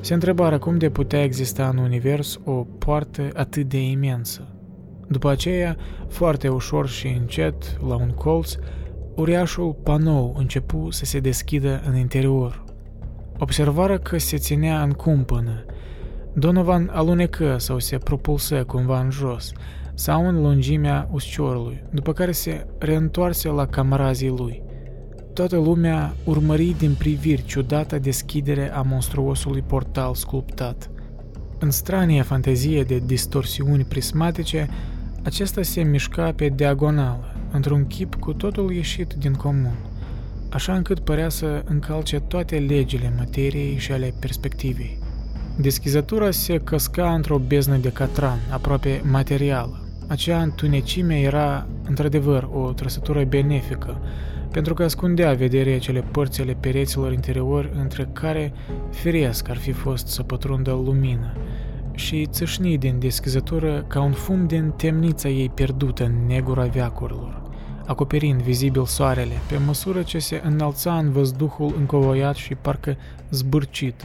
[0.00, 4.48] se întrebară cum de putea exista în univers o poartă atât de imensă.
[5.08, 5.76] După aceea,
[6.08, 8.56] foarte ușor și încet, la un colț,
[9.14, 12.64] uriașul panou începu să se deschidă în interior.
[13.38, 15.64] Observară că se ținea în cumpănă.
[16.32, 19.52] Donovan alunecă sau se propulsă cumva în jos,
[19.94, 24.62] sau în lungimea usciorului, după care se reîntoarse la camarazii lui.
[25.32, 30.90] Toată lumea urmări din priviri ciudata deschidere a monstruosului portal sculptat.
[31.58, 34.68] În stranie fantezie de distorsiuni prismatice,
[35.22, 39.76] acesta se mișca pe diagonală, într-un chip cu totul ieșit din comun,
[40.56, 44.98] așa încât părea să încalce toate legile materiei și ale perspectivei.
[45.58, 49.80] Deschizătura se căsca într-o beznă de catran, aproape materială.
[50.08, 54.00] Acea întunecime era, într-adevăr, o trăsătură benefică,
[54.50, 58.52] pentru că ascundea vederea cele părți ale pereților interiori între care
[58.90, 61.32] firesc ar fi fost să pătrundă lumină
[61.92, 67.42] și țâșni din deschizătură ca un fum din temnița ei pierdută în negura veacurilor,
[67.86, 72.96] acoperind vizibil soarele pe măsură ce se înălța în văzduhul încovoiat și parcă
[73.30, 74.04] zbârcit,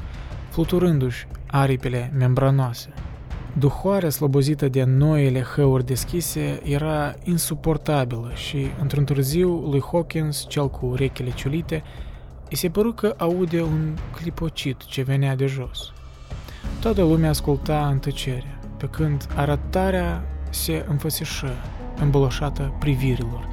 [0.49, 2.93] fluturându-și aripile membranoase.
[3.57, 10.85] Duhoarea slobozită de noile hăuri deschise era insuportabilă și, într-un târziu, lui Hawkins, cel cu
[10.85, 11.83] urechile ciulite,
[12.49, 15.91] îi se păru că aude un clipocit ce venea de jos.
[16.79, 21.53] Toată lumea asculta în tăcere, pe când arătarea se înfățișă,
[22.01, 23.47] îmboloșată privirilor,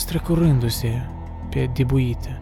[0.00, 1.06] strecurându-se
[1.50, 2.38] pe dibuite,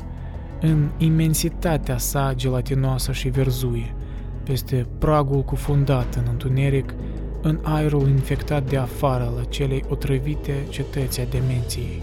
[0.61, 3.95] în imensitatea sa gelatinoasă și verzuie,
[4.43, 6.95] peste pragul cufundat în întuneric,
[7.43, 12.03] în aerul infectat de afară la celei otrăvite cetăți a demenției.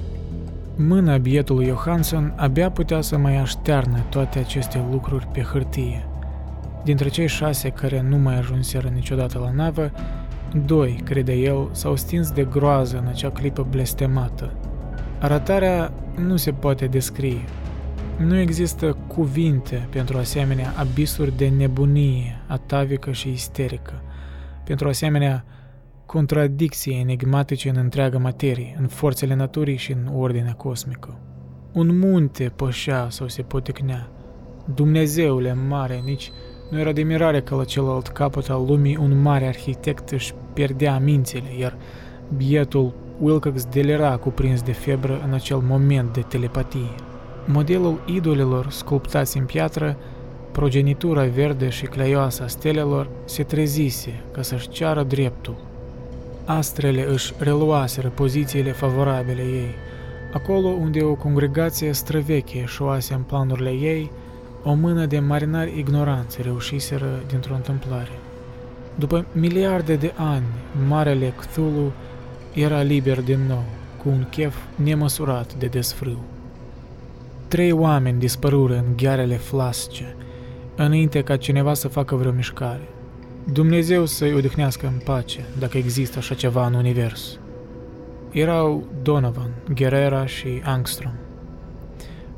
[0.75, 6.07] Mâna bietului Johansson abia putea să mai aștearnă toate aceste lucruri pe hârtie.
[6.83, 9.91] Dintre cei șase care nu mai ajunseră niciodată la navă,
[10.65, 14.51] doi, crede el, s-au stins de groază în acea clipă blestemată.
[15.19, 17.41] Arătarea nu se poate descrie,
[18.17, 24.01] nu există cuvinte pentru asemenea abisuri de nebunie atavică și isterică,
[24.63, 25.45] pentru asemenea
[26.05, 31.19] contradicții enigmatice în întreaga materie, în forțele naturii și în ordinea cosmică.
[31.73, 34.09] Un munte pășea sau se potecnea.
[34.73, 36.31] Dumnezeule mare, nici
[36.69, 40.99] nu era de mirare că la celălalt capăt al lumii un mare arhitect își pierdea
[40.99, 41.77] mințile, iar
[42.35, 46.95] bietul Wilcox delira cuprins de febră în acel moment de telepatie.
[47.45, 49.97] Modelul idolilor sculptați în piatră,
[50.51, 55.55] progenitura verde și cleioasă a stelelor, se trezise ca să-și ceară dreptul.
[56.45, 59.75] Astrele își reluaseră pozițiile favorabile ei,
[60.33, 64.11] acolo unde o congregație străveche șoase în planurile ei,
[64.63, 68.19] o mână de marinari ignoranți reușiseră dintr-o întâmplare.
[68.95, 70.45] După miliarde de ani,
[70.87, 71.91] Marele Cthulhu
[72.55, 73.63] era liber din nou,
[74.03, 76.19] cu un chef nemăsurat de desfrâu.
[77.47, 80.15] Trei oameni dispărură în ghearele flasce,
[80.75, 82.87] înainte ca cineva să facă vreo mișcare.
[83.51, 87.39] Dumnezeu să-i odihnească în pace, dacă există așa ceva în univers.
[88.31, 91.13] Erau Donovan, Guerrera și Angstrom.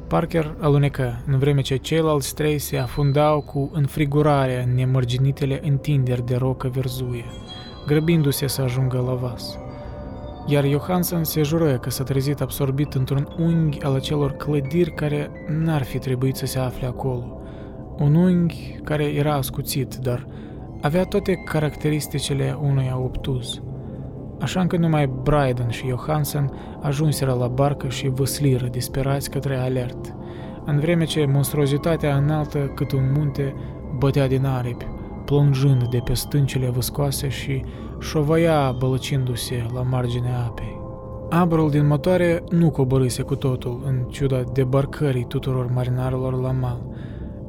[0.08, 6.36] Parker alunecă, în vreme ce ceilalți trei se afundau cu înfrigurarea în nemărginitele întinderi de
[6.36, 7.26] rocă verzuie,
[7.88, 9.58] grăbindu-se să ajungă la vas
[10.50, 15.84] iar Johansson se jură că s-a trezit absorbit într-un unghi al acelor clădiri care n-ar
[15.84, 17.42] fi trebuit să se afle acolo.
[17.98, 20.28] Un unghi care era ascuțit, dar
[20.82, 23.62] avea toate caracteristicile unui obtuz.
[24.40, 26.52] Așa încât numai Bryden și Johansson
[26.82, 30.16] ajunseră la barcă și văsliră disperați către alert,
[30.66, 33.56] în vreme ce monstruozitatea înaltă cât un munte
[33.98, 34.88] bătea din aripi,
[35.26, 37.64] plonjând de pe stâncile văscoase și
[38.00, 40.80] șovăia bălăcindu-se la marginea apei.
[41.30, 46.82] Abrul din motoare nu coborâse cu totul, în ciuda debarcării tuturor marinarilor la mal,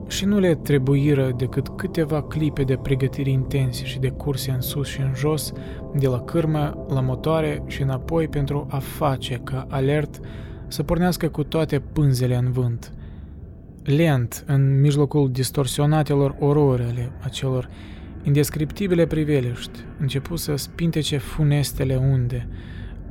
[0.08, 4.88] și nu le trebuiră decât câteva clipe de pregătiri intense și de curse în sus
[4.88, 5.52] și în jos,
[5.94, 10.20] de la cârmă la motoare și înapoi pentru a face ca alert
[10.68, 12.92] să pornească cu toate pânzele în vânt.
[13.82, 17.68] Lent, în mijlocul distorsionatelor orori ale acelor
[18.28, 22.48] indescriptibile priveliști, începu să spintece funestele unde,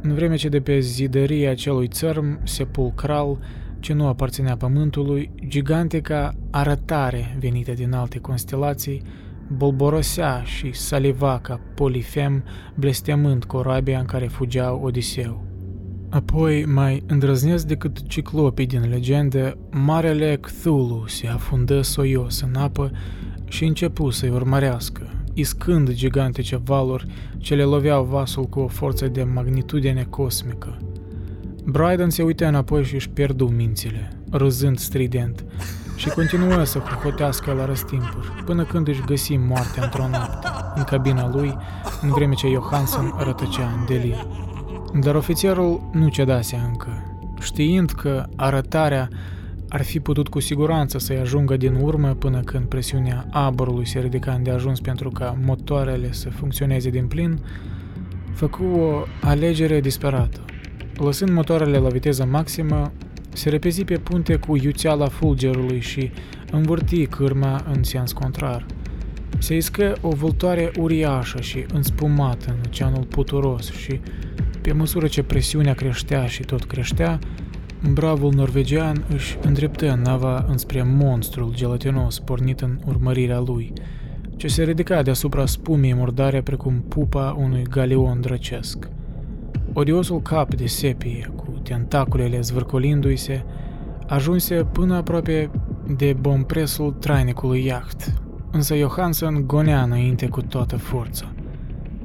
[0.02, 3.40] în vreme ce de pe zidăria acelui țărm sepulcral
[3.80, 9.02] ce nu aparținea pământului, gigantica arătare venită din alte constelații
[9.48, 12.44] bolborosea și saliva ca polifem,
[12.76, 15.46] blestemând corabia în care fugeau Odiseu.
[16.10, 22.92] Apoi, mai îndrăznesc decât ciclopii din legendă, Marele Cthulhu se afundă soios în apă
[23.48, 27.06] și începu să-i urmărească, iscând gigantice valuri
[27.38, 30.78] ce le loveau vasul cu o forță de magnitudine cosmică.
[31.66, 35.46] Bryden se uită înapoi și își pierdu mințile, râzând strident,
[35.96, 41.30] și continuă să hohotească la răstimpuri, până când își găsi moartea într-o noapte, în cabina
[41.34, 41.58] lui,
[42.02, 44.28] în vreme ce Johansen rătăcea în delir.
[45.02, 49.10] Dar ofițerul nu cedase încă, știind că arătarea
[49.70, 54.40] ar fi putut cu siguranță să-i ajungă din urmă până când presiunea aborului se ridica
[54.44, 57.40] de ajuns pentru ca motoarele să funcționeze din plin,
[58.34, 60.46] făcu o alegere disperată.
[60.98, 62.92] Lăsând motoarele la viteză maximă,
[63.34, 66.12] se repezi pe punte cu iuțeala fulgerului și
[66.52, 68.66] învârti cârma în sens contrar.
[69.38, 74.00] Se iscă o vâltoare uriașă și înspumată în oceanul puturos și,
[74.62, 77.20] pe măsură ce presiunea creștea și tot creștea,
[77.94, 83.74] bravul norvegian își îndreptă nava înspre monstrul gelatinos pornit în urmărirea lui,
[84.36, 88.90] ce se ridica deasupra spumii murdare precum pupa unui galion drăcesc.
[89.74, 93.44] Odiosul cap de sepie, cu tentaculele zvârcolindu-i se,
[94.08, 95.50] ajunse până aproape
[95.98, 98.14] de bompresul trainicului iaht,
[98.52, 101.32] însă Johansson gonea înainte cu toată forța.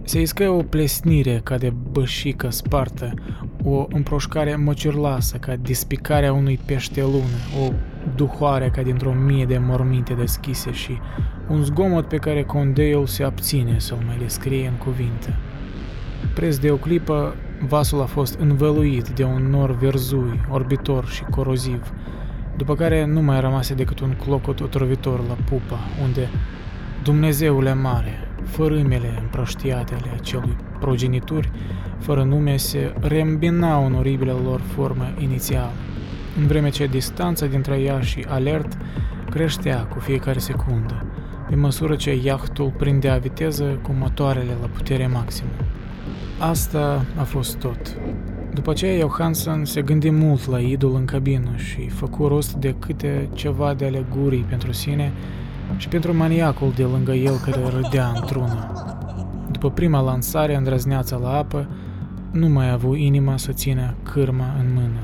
[0.05, 3.15] Se iscă o plesnire ca de bășică spartă,
[3.65, 7.73] o împroșcare măcirlasă ca dispicarea unui pește lună, o
[8.17, 10.99] duhoare ca dintr-o mie de morminte deschise și
[11.49, 15.35] un zgomot pe care condeiul se abține să-l mai descrie în cuvinte.
[16.35, 17.35] Preț de o clipă,
[17.69, 21.93] vasul a fost învăluit de un nor verzui, orbitor și coroziv,
[22.57, 26.29] după care nu mai rămase decât un clocot otrovitor la pupa, unde
[27.03, 31.51] Dumnezeule mare, fărâmele împrăștiate ale acelui progenituri,
[31.99, 35.73] fără nume, se reîmbinau în oribilele lor formă inițială,
[36.41, 38.79] în vreme ce distanța dintre ea și alert
[39.31, 41.05] creștea cu fiecare secundă,
[41.49, 45.51] pe măsură ce iahtul prindea viteză cu motoarele la putere maximă.
[46.39, 47.97] Asta a fost tot.
[48.55, 53.29] După aceea Johansson se gândi mult la idol în cabină și făcu rost de câte
[53.35, 55.13] ceva de alegurii pentru sine
[55.77, 58.73] și pentru maniacul de lângă el care râdea într-una.
[59.51, 61.69] După prima lansare îndrăzneață la apă,
[62.31, 65.01] nu mai a avut inima să țină cârma în mână,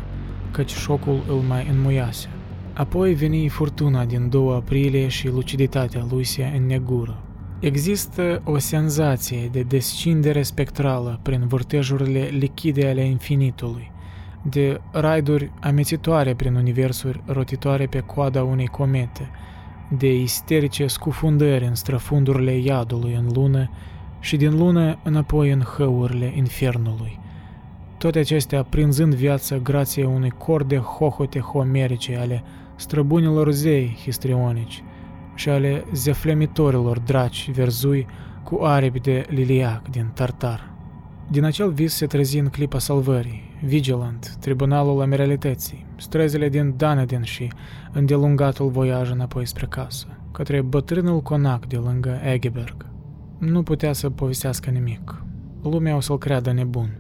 [0.50, 2.28] căci șocul îl mai înmuiase.
[2.72, 7.22] Apoi veni furtuna din 2 aprilie și luciditatea lui se înnegură.
[7.60, 13.92] Există o senzație de descindere spectrală prin vârtejurile lichide ale infinitului,
[14.42, 19.30] de raiduri amețitoare prin universuri rotitoare pe coada unei comete,
[19.96, 23.70] de isterice scufundări în străfundurile iadului în lună
[24.20, 27.20] și din lună înapoi în hăurile infernului.
[27.98, 32.42] Toate acestea prinzând viața grație unui cor de hohote homerice ale
[32.76, 34.82] străbunilor zei histrionici,
[35.38, 38.06] și ale zeflemitorilor draci verzui
[38.44, 40.70] cu aripi de liliac din Tartar.
[41.30, 47.52] Din acel vis se trezi în clipa salvării, Vigilant, Tribunalul Amiralității, străzile din Dunedin și
[47.92, 52.86] îndelungatul voiaj înapoi spre casă, către bătrânul conac de lângă Egeberg.
[53.38, 55.24] Nu putea să povestească nimic.
[55.62, 56.98] Lumea o să-l creadă nebun.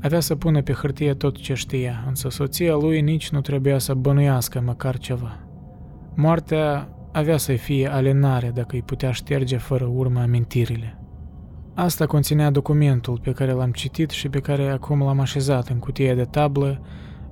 [0.00, 3.94] Avea să pună pe hârtie tot ce știa, însă soția lui nici nu trebuia să
[3.94, 5.38] bănuiască măcar ceva.
[6.14, 10.98] Moartea avea să fie alenare dacă îi putea șterge fără urmă amintirile.
[11.80, 16.14] Asta conținea documentul pe care l-am citit și pe care acum l-am așezat în cutie
[16.14, 16.80] de tablă,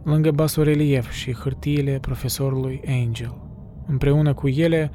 [0.02, 3.36] lângă basorelief și hârtiile profesorului Angel.
[3.86, 4.90] Împreună cu ele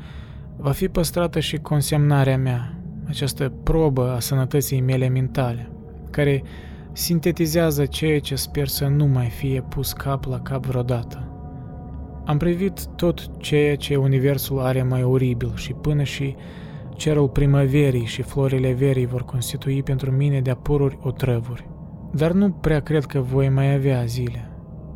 [0.58, 5.72] va fi păstrată și consemnarea mea, această probă a sănătății mele mentale,
[6.10, 6.44] care
[6.92, 11.28] sintetizează ceea ce sper să nu mai fie pus cap la cap vreodată.
[12.26, 16.36] Am privit tot ceea ce universul are mai oribil și până și
[17.02, 21.70] cerul primăverii și florile verii vor constitui pentru mine de-a pururi otrăvuri.
[22.14, 24.52] Dar nu prea cred că voi mai avea zile.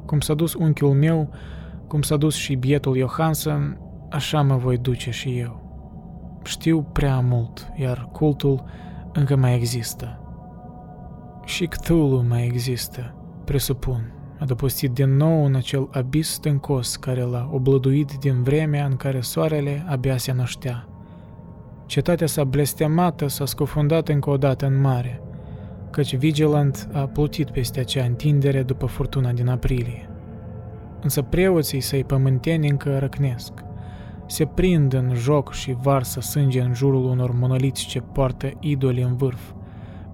[0.05, 1.29] Cum s-a dus unchiul meu,
[1.87, 3.77] cum s-a dus și bietul Johansson,
[4.09, 5.61] așa mă voi duce și eu.
[6.43, 8.63] Știu prea mult, iar cultul
[9.13, 10.19] încă mai există.
[11.45, 13.15] Și Cthulhu mai există,
[13.45, 19.21] presupun, adăpostit din nou în acel abis stâncos care l-a oblăduit din vremea în care
[19.21, 20.89] soarele abia se năștea.
[21.85, 25.21] Cetatea sa blestemată s-a scufundat încă o dată în mare,
[25.89, 30.09] căci Vigilant a plutit peste acea întindere după furtuna din aprilie.
[31.01, 33.51] Însă preoții săi pământeni încă răcnesc.
[34.27, 39.15] Se prind în joc și varsă sânge în jurul unor monoliți ce poartă idoli în
[39.15, 39.51] vârf,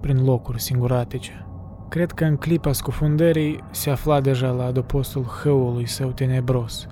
[0.00, 1.46] prin locuri singuratice.
[1.88, 6.86] Cred că în clipa scufundării se afla deja la adăpostul hăului său tenebros.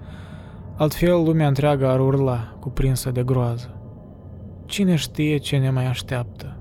[0.77, 3.80] Altfel, lumea întreagă ar urla, cuprinsă de groază.
[4.71, 6.57] Cine știe ce ne mai așteaptă?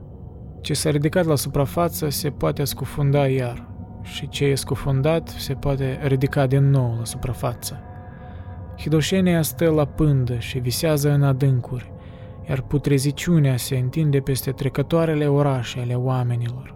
[0.61, 3.67] Ce s-a ridicat la suprafață se poate scufunda iar
[4.01, 7.81] și ce e scufundat se poate ridica din nou la suprafață.
[8.77, 11.91] Hidoșenia stă la pândă și visează în adâncuri,
[12.47, 16.75] iar putreziciunea se întinde peste trecătoarele orașe ale oamenilor.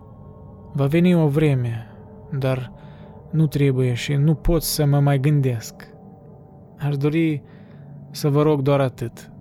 [0.73, 1.88] Va veni o vreme,
[2.31, 2.72] dar
[3.31, 5.88] nu trebuie și nu pot să mă mai gândesc.
[6.77, 7.43] Aș dori
[8.11, 9.32] să vă rog doar atât.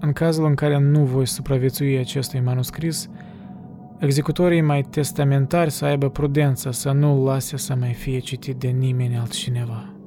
[0.00, 3.08] În cazul în care nu voi supraviețui acestui manuscris,
[3.98, 9.16] executorii mai testamentari să aibă prudența să nu-l lase să mai fie citit de nimeni
[9.16, 9.99] altcineva.